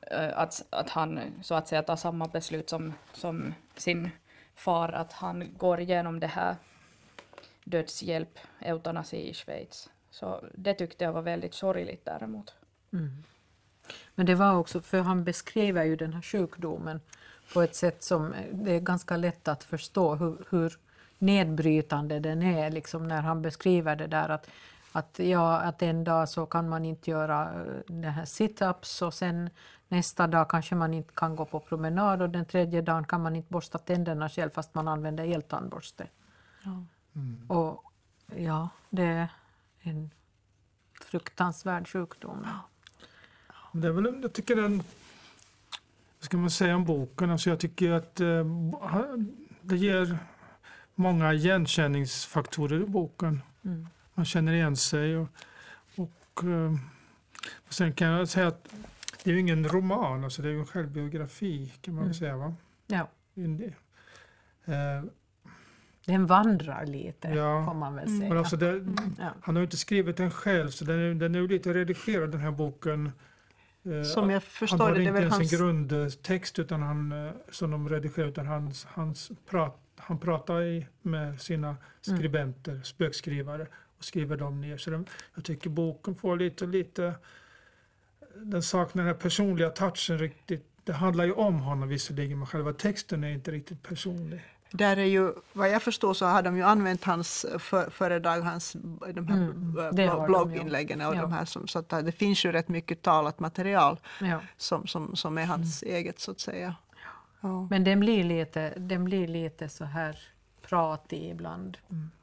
Eh, 0.00 0.38
Att, 0.38 0.66
att 0.70 0.90
han 0.90 1.20
så 1.42 1.54
att 1.54 1.68
säga 1.68 1.82
tar 1.82 1.96
samma 1.96 2.26
beslut 2.26 2.70
som, 2.70 2.94
som 3.12 3.54
sin 3.76 4.10
far, 4.54 4.88
att 4.88 5.12
han 5.12 5.54
går 5.56 5.80
igenom 5.80 6.20
det 6.20 6.26
här 6.26 6.56
dödshjälp, 7.64 8.38
eutanasi 8.60 9.16
i 9.16 9.34
Schweiz. 9.34 9.90
Så 10.10 10.44
det 10.54 10.74
tyckte 10.74 11.04
jag 11.04 11.12
var 11.12 11.22
väldigt 11.22 11.54
sorgligt 11.54 12.04
däremot. 12.04 12.54
Mm. 12.92 13.24
Men 14.14 14.26
det 14.26 14.34
var 14.34 14.54
också, 14.54 14.80
för 14.80 15.00
han 15.00 15.24
beskriver 15.24 15.84
ju 15.84 15.96
den 15.96 16.12
här 16.12 16.22
sjukdomen 16.22 17.00
på 17.52 17.62
ett 17.62 17.76
sätt 17.76 18.02
som 18.02 18.32
eh, 18.32 18.44
det 18.52 18.72
är 18.72 18.80
ganska 18.80 19.16
lätt 19.16 19.48
att 19.48 19.64
förstå 19.64 20.14
hur, 20.14 20.44
hur 20.50 20.78
nedbrytande 21.18 22.20
den 22.20 22.42
är, 22.42 22.70
liksom 22.70 23.08
när 23.08 23.22
han 23.22 23.42
beskriver 23.42 23.96
det 23.96 24.06
där 24.06 24.28
att, 24.28 24.50
att, 24.92 25.18
ja, 25.18 25.60
att 25.60 25.82
en 25.82 26.04
dag 26.04 26.28
så 26.28 26.46
kan 26.46 26.68
man 26.68 26.84
inte 26.84 27.10
göra 27.10 27.42
eh, 27.42 27.94
det 27.94 28.08
här 28.08 28.24
sit-ups 28.24 29.02
och 29.02 29.14
sen 29.14 29.50
nästa 29.88 30.26
dag 30.26 30.50
kanske 30.50 30.74
man 30.74 30.94
inte 30.94 31.14
kan 31.14 31.36
gå 31.36 31.44
på 31.44 31.60
promenad 31.60 32.22
och 32.22 32.30
den 32.30 32.44
tredje 32.44 32.82
dagen 32.82 33.04
kan 33.04 33.22
man 33.22 33.36
inte 33.36 33.52
borsta 33.52 33.78
tänderna 33.78 34.28
själv 34.28 34.50
fast 34.50 34.74
man 34.74 34.88
använder 34.88 35.24
eltandborste. 35.24 36.06
Ja. 36.62 36.84
Och 37.56 37.84
ja, 38.36 38.68
det 38.90 39.04
är 39.04 39.28
en 39.80 40.10
fruktansvärd 41.00 41.88
sjukdom. 41.88 42.46
Det 43.72 43.88
är 43.88 43.92
väl, 43.92 44.18
jag 44.22 44.32
tycker 44.32 44.56
den, 44.56 44.76
vad 44.78 44.84
ska 46.24 46.36
man 46.36 46.50
säga 46.50 46.76
om 46.76 46.84
boken, 46.84 47.30
alltså 47.30 47.50
jag 47.50 47.58
tycker 47.60 47.90
att 47.90 48.20
eh, 48.20 48.44
det 49.62 49.76
ger 49.76 50.18
många 50.94 51.32
igenkänningsfaktorer 51.32 52.80
i 52.82 52.86
boken. 52.86 53.42
Mm. 53.64 53.86
Man 54.14 54.24
känner 54.24 54.52
igen 54.52 54.76
sig. 54.76 55.16
Och, 55.16 55.28
och, 55.96 56.44
eh, 56.44 56.72
och 57.66 57.74
sen 57.74 57.92
kan 57.92 58.08
jag 58.08 58.28
säga 58.28 58.46
att 58.48 58.68
det 59.24 59.30
är 59.30 59.34
ju 59.34 59.40
ingen 59.40 59.68
roman, 59.68 60.24
alltså 60.24 60.42
det 60.42 60.48
är 60.48 60.52
ju 60.52 60.60
en 60.60 60.66
självbiografi 60.66 61.72
kan 61.80 61.94
man 61.94 62.02
Mm. 62.04 62.14
säga. 62.14 62.36
Va? 62.36 62.54
Ja. 62.86 63.08
In- 63.34 63.74
eh, 64.64 64.74
Den 66.06 66.26
vandrar 66.26 66.86
lite, 66.86 67.28
Ja. 67.28 67.64
får 67.66 67.74
man 67.74 67.94
väl 67.94 68.06
Mm. 68.06 68.18
säga. 68.18 68.28
Men 68.28 68.38
alltså 68.38 68.56
det, 68.56 68.86
ja. 69.18 69.30
han 69.42 69.56
har 69.56 69.60
ju 69.60 69.64
inte 69.66 69.76
skrivit 69.76 70.16
den 70.16 70.30
själv, 70.30 70.70
så 70.70 70.84
den 70.84 70.98
är, 71.00 71.14
den 71.14 71.34
är 71.34 71.38
ju 71.38 71.48
lite 71.48 71.74
redigerad 71.74 72.30
den 72.30 72.40
här 72.40 72.50
boken. 72.50 73.12
Eh, 73.90 74.02
Som 74.02 74.30
jag 74.30 74.34
han 74.34 74.40
förstår 74.40 74.78
har 74.78 74.92
det, 74.92 74.94
det 74.94 75.00
är 75.00 75.02
inte 75.02 75.12
väl 75.12 75.22
ens 75.22 75.34
hans... 75.34 75.52
en 75.52 75.58
grundtext 75.58 76.58
utan 76.58 76.82
han, 76.82 77.12
eh, 77.12 77.32
som 77.50 77.70
de 77.70 77.88
redigerar, 77.88 78.28
utan 78.28 78.46
hans, 78.46 78.84
hans 78.84 79.30
prat, 79.50 79.80
han 79.96 80.18
pratar 80.18 80.86
med 81.02 81.40
sina 81.40 81.76
skribenter, 82.00 82.80
spökskrivare, 82.84 83.66
och 83.98 84.04
skriver 84.04 84.36
dem 84.36 84.60
ner. 84.60 84.76
Så 84.76 84.90
den, 84.90 85.06
jag 85.34 85.44
tycker 85.44 85.70
boken 85.70 86.14
får 86.14 86.36
lite, 86.36 86.66
lite, 86.66 87.14
den 88.36 88.62
saknar 88.62 89.02
den 89.04 89.14
här 89.14 89.20
personliga 89.20 89.70
touchen 89.70 90.18
riktigt. 90.18 90.64
Det 90.84 90.92
handlar 90.92 91.24
ju 91.24 91.32
om 91.32 91.60
honom 91.60 91.88
visserligen, 91.88 92.38
men 92.38 92.46
själva 92.46 92.72
texten 92.72 93.24
är 93.24 93.30
inte 93.30 93.50
riktigt 93.50 93.82
personlig. 93.82 94.40
Där 94.70 94.96
är 94.96 95.04
ju, 95.04 95.32
vad 95.52 95.70
jag 95.70 95.82
förstår 95.82 96.14
så 96.14 96.26
har 96.26 96.42
de 96.42 96.56
ju 96.56 96.62
använt 96.62 97.04
hans 97.04 97.46
för, 97.58 97.90
föredrag, 97.90 98.40
hans 98.40 98.72
de 99.14 99.28
här 99.28 99.36
Mm, 99.36 99.74
de, 99.94 100.26
blogginläggen 100.26 101.00
och 101.00 101.16
ja. 101.16 101.20
de 101.20 101.32
här 101.32 101.44
som, 101.44 101.68
så 101.68 101.78
att 101.78 101.88
det 101.88 102.12
finns 102.12 102.44
ju 102.44 102.52
rätt 102.52 102.68
mycket 102.68 103.02
talat 103.02 103.40
material 103.40 104.00
Ja. 104.20 104.40
som, 104.56 104.86
som, 104.86 105.16
som 105.16 105.38
är 105.38 105.44
hans 105.46 105.82
eget 105.82 106.18
så 106.18 106.30
att 106.30 106.40
säga. 106.40 106.74
Ja. 107.40 107.66
Men 107.70 107.84
den 107.84 108.00
blir, 108.00 108.24
lite, 108.24 108.74
den 108.76 109.04
blir 109.04 109.28
lite 109.28 109.68
så 109.68 109.84
här 109.84 110.18
pratig 110.62 111.30
ibland, 111.30 111.78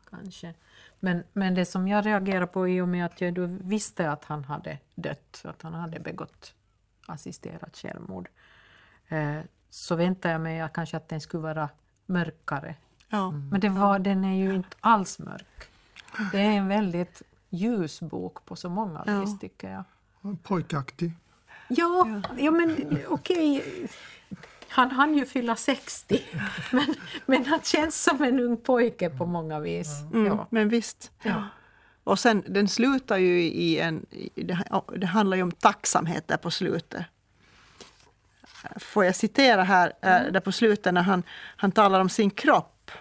kanske. 0.09 0.53
Men, 0.99 1.23
men 1.33 1.55
det 1.55 1.65
som 1.65 1.87
jag 1.87 2.05
reagerar 2.05 2.45
på 2.45 2.67
i 2.67 2.81
och 2.81 2.87
med 2.87 3.05
att 3.05 3.21
jag 3.21 3.33
då 3.33 3.45
visste 3.45 4.11
att 4.11 4.25
han 4.25 4.43
hade 4.43 4.77
dött, 4.95 5.41
att 5.43 5.61
han 5.61 5.73
hade 5.73 5.99
begått 5.99 6.53
assisterat 7.05 7.77
självmord, 7.77 8.29
eh, 9.07 9.39
så 9.69 9.95
väntar 9.95 10.31
jag 10.31 10.41
mig 10.41 10.61
att 10.61 10.73
kanske 10.73 10.97
att 10.97 11.09
den 11.09 11.21
skulle 11.21 11.43
vara 11.43 11.69
mörkare. 12.05 12.75
Ja. 13.09 13.31
Men 13.31 13.59
det 13.59 13.69
var, 13.69 13.99
den 13.99 14.25
är 14.25 14.35
ju 14.35 14.55
inte 14.55 14.77
alls 14.79 15.19
mörk. 15.19 15.63
Det 16.31 16.39
är 16.39 16.51
en 16.51 16.67
väldigt 16.67 17.21
ljus 17.49 18.01
bok 18.01 18.45
på 18.45 18.55
så 18.55 18.69
många 18.69 19.03
Ja. 19.07 19.19
vis 19.19 19.39
tycker 19.39 19.71
jag. 19.71 19.83
Pojkaktig. 20.43 21.11
Ja, 21.67 22.21
ja. 22.37 22.51
men 22.51 22.97
okej. 23.07 23.63
Han 24.69 24.91
hann 24.91 25.13
ju 25.17 25.25
fylla 25.25 25.55
60, 25.55 26.21
men, 26.71 26.95
men 27.25 27.45
han 27.45 27.59
känns 27.61 28.03
som 28.03 28.23
en 28.23 28.39
ung 28.39 28.57
pojke 28.57 29.09
på 29.09 29.25
många 29.25 29.59
vis. 29.59 29.87
Mm, 30.13 30.25
Ja. 30.25 30.47
Men 30.49 30.69
visst. 30.69 31.11
Ja. 31.23 31.43
Och 32.03 32.19
sen, 32.19 32.43
den 32.47 32.67
slutar 32.67 33.17
ju 33.17 33.41
i 33.43 33.79
en... 33.79 34.05
Det, 34.35 34.57
det 34.97 35.05
handlar 35.07 35.37
ju 35.37 35.43
om 35.43 35.51
tacksamhet 35.51 36.27
där 36.27 36.37
på 36.37 36.51
slutet. 36.51 37.05
Får 38.75 39.05
jag 39.05 39.15
citera 39.15 39.63
här, 39.63 39.93
mm. 40.01 40.33
där 40.33 40.39
på 40.39 40.51
slutet 40.51 40.93
när 40.93 41.01
han, 41.01 41.23
han 41.57 41.71
talar 41.71 42.01
om 42.01 42.09
sin 42.09 42.29
kropp. 42.29 42.91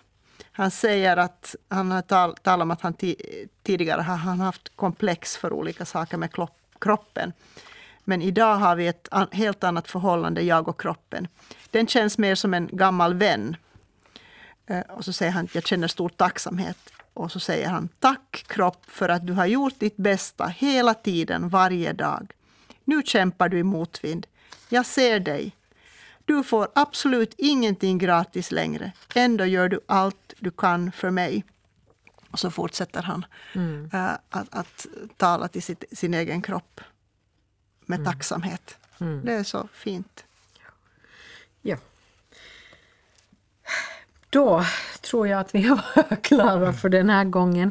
Han 0.52 0.70
säger 0.70 1.16
att 1.16 1.54
han 1.68 1.90
har 1.90 2.02
tal, 2.02 2.36
talat 2.36 2.62
om 2.62 2.70
att 2.70 2.80
han 2.80 2.94
ti, 2.94 3.16
tidigare 3.62 4.00
har 4.00 4.16
han 4.16 4.40
haft 4.40 4.76
komplex 4.76 5.36
för 5.36 5.52
olika 5.52 5.84
saker 5.84 6.16
med 6.16 6.32
klopp, 6.32 6.58
kroppen. 6.80 7.32
Men 8.04 8.22
idag 8.22 8.56
har 8.56 8.76
vi 8.76 8.86
ett 8.86 9.08
an, 9.10 9.28
helt 9.32 9.64
annat 9.64 9.88
förhållande, 9.88 10.42
jag 10.42 10.68
och 10.68 10.80
kroppen. 10.80 11.28
Den 11.70 11.86
känns 11.86 12.18
mer 12.18 12.34
som 12.34 12.54
en 12.54 12.68
gammal 12.72 13.14
vän. 13.14 13.56
Eh, 14.66 14.80
och 14.80 15.04
så 15.04 15.12
säger 15.12 15.32
han 15.32 15.48
jag 15.52 15.66
känner 15.66 15.88
stor 15.88 16.08
tacksamhet. 16.08 16.78
Och 17.14 17.32
så 17.32 17.40
säger 17.40 17.68
han 17.68 17.88
tack 17.98 18.44
kropp 18.46 18.84
för 18.86 19.08
att 19.08 19.26
du 19.26 19.32
har 19.32 19.46
gjort 19.46 19.78
ditt 19.78 19.96
bästa 19.96 20.46
hela 20.46 20.94
tiden, 20.94 21.48
varje 21.48 21.92
dag. 21.92 22.32
Nu 22.84 23.02
kämpar 23.02 23.48
du 23.48 23.58
i 23.58 23.62
motvind. 23.62 24.26
Jag 24.68 24.86
ser 24.86 25.20
dig. 25.20 25.56
Du 26.24 26.42
får 26.44 26.68
absolut 26.74 27.34
ingenting 27.38 27.98
gratis 27.98 28.50
längre. 28.50 28.92
Ändå 29.14 29.44
gör 29.44 29.68
du 29.68 29.80
allt 29.86 30.34
du 30.38 30.50
kan 30.50 30.92
för 30.92 31.10
mig. 31.10 31.44
Och 32.30 32.38
så 32.38 32.50
fortsätter 32.50 33.02
han 33.02 33.24
Mm. 33.54 33.90
äh, 33.92 34.10
att, 34.30 34.54
att 34.54 34.86
tala 35.16 35.48
till 35.48 35.62
sitt, 35.62 35.84
sin 35.92 36.14
egen 36.14 36.42
kropp 36.42 36.80
med 37.86 38.04
tacksamhet. 38.04 38.76
Mm. 39.00 39.24
Det 39.24 39.32
är 39.32 39.42
så 39.44 39.68
fint. 39.72 40.24
Ja. 41.62 41.76
Då 44.30 44.64
tror 45.00 45.28
jag 45.28 45.40
att 45.40 45.54
vi 45.54 45.68
var 45.68 46.16
klara 46.22 46.72
för 46.72 46.88
den 46.88 47.10
här 47.10 47.24
gången. 47.24 47.70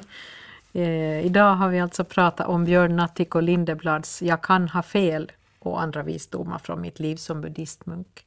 Eh, 0.73 1.25
idag 1.25 1.55
har 1.55 1.69
vi 1.69 1.79
alltså 1.79 2.03
pratat 2.03 2.47
om 2.47 2.65
Björn 2.65 2.95
Natthiko 2.95 3.39
Lindeblads 3.39 4.21
Jag 4.21 4.41
kan 4.41 4.69
ha 4.69 4.83
fel 4.83 5.31
och 5.67 5.81
andra 5.81 6.03
visdomar 6.03 6.57
från 6.57 6.81
mitt 6.81 6.99
liv 6.99 7.15
som 7.15 7.41
buddhistmunk. 7.41 8.25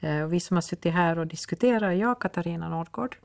Eh, 0.00 0.22
och 0.22 0.32
vi 0.32 0.40
som 0.40 0.56
har 0.56 0.62
suttit 0.62 0.92
här 0.92 1.18
och 1.18 1.26
diskuterat 1.26 1.82
är 1.82 1.92
jag, 1.92 2.18
Katarina 2.18 2.68
Nordgård. 2.68 3.16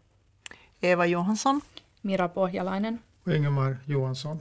Eva 0.79 1.05
Johansson. 1.05 1.61
Mira 2.01 2.29
Pohjalainen. 2.29 2.97
Och 3.23 3.33
Ingemar 3.33 3.77
Johansson. 3.85 4.39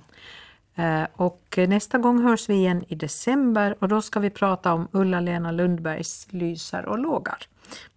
Eh, 0.74 1.04
och 1.12 1.58
nästa 1.68 1.98
gång 1.98 2.22
hörs 2.22 2.48
vi 2.48 2.54
igen 2.54 2.84
i 2.88 2.94
december 2.94 3.76
och 3.78 3.88
då 3.88 4.02
ska 4.02 4.20
vi 4.20 4.30
prata 4.30 4.72
om 4.72 4.88
Ulla-Lena 4.92 5.52
Lundbergs 5.52 6.26
Lyser 6.30 6.86
och 6.86 6.98
lågar. 6.98 7.38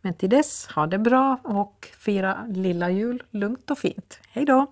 Men 0.01 0.13
till 0.13 0.29
dess, 0.29 0.67
ha 0.67 0.87
det 0.87 0.97
bra 0.97 1.39
och 1.43 1.87
fira 1.97 2.45
lilla 2.47 2.89
jul 2.89 3.23
lugnt 3.31 3.71
och 3.71 3.77
fint. 3.77 4.19
Hej 4.29 4.45
då! 4.45 4.67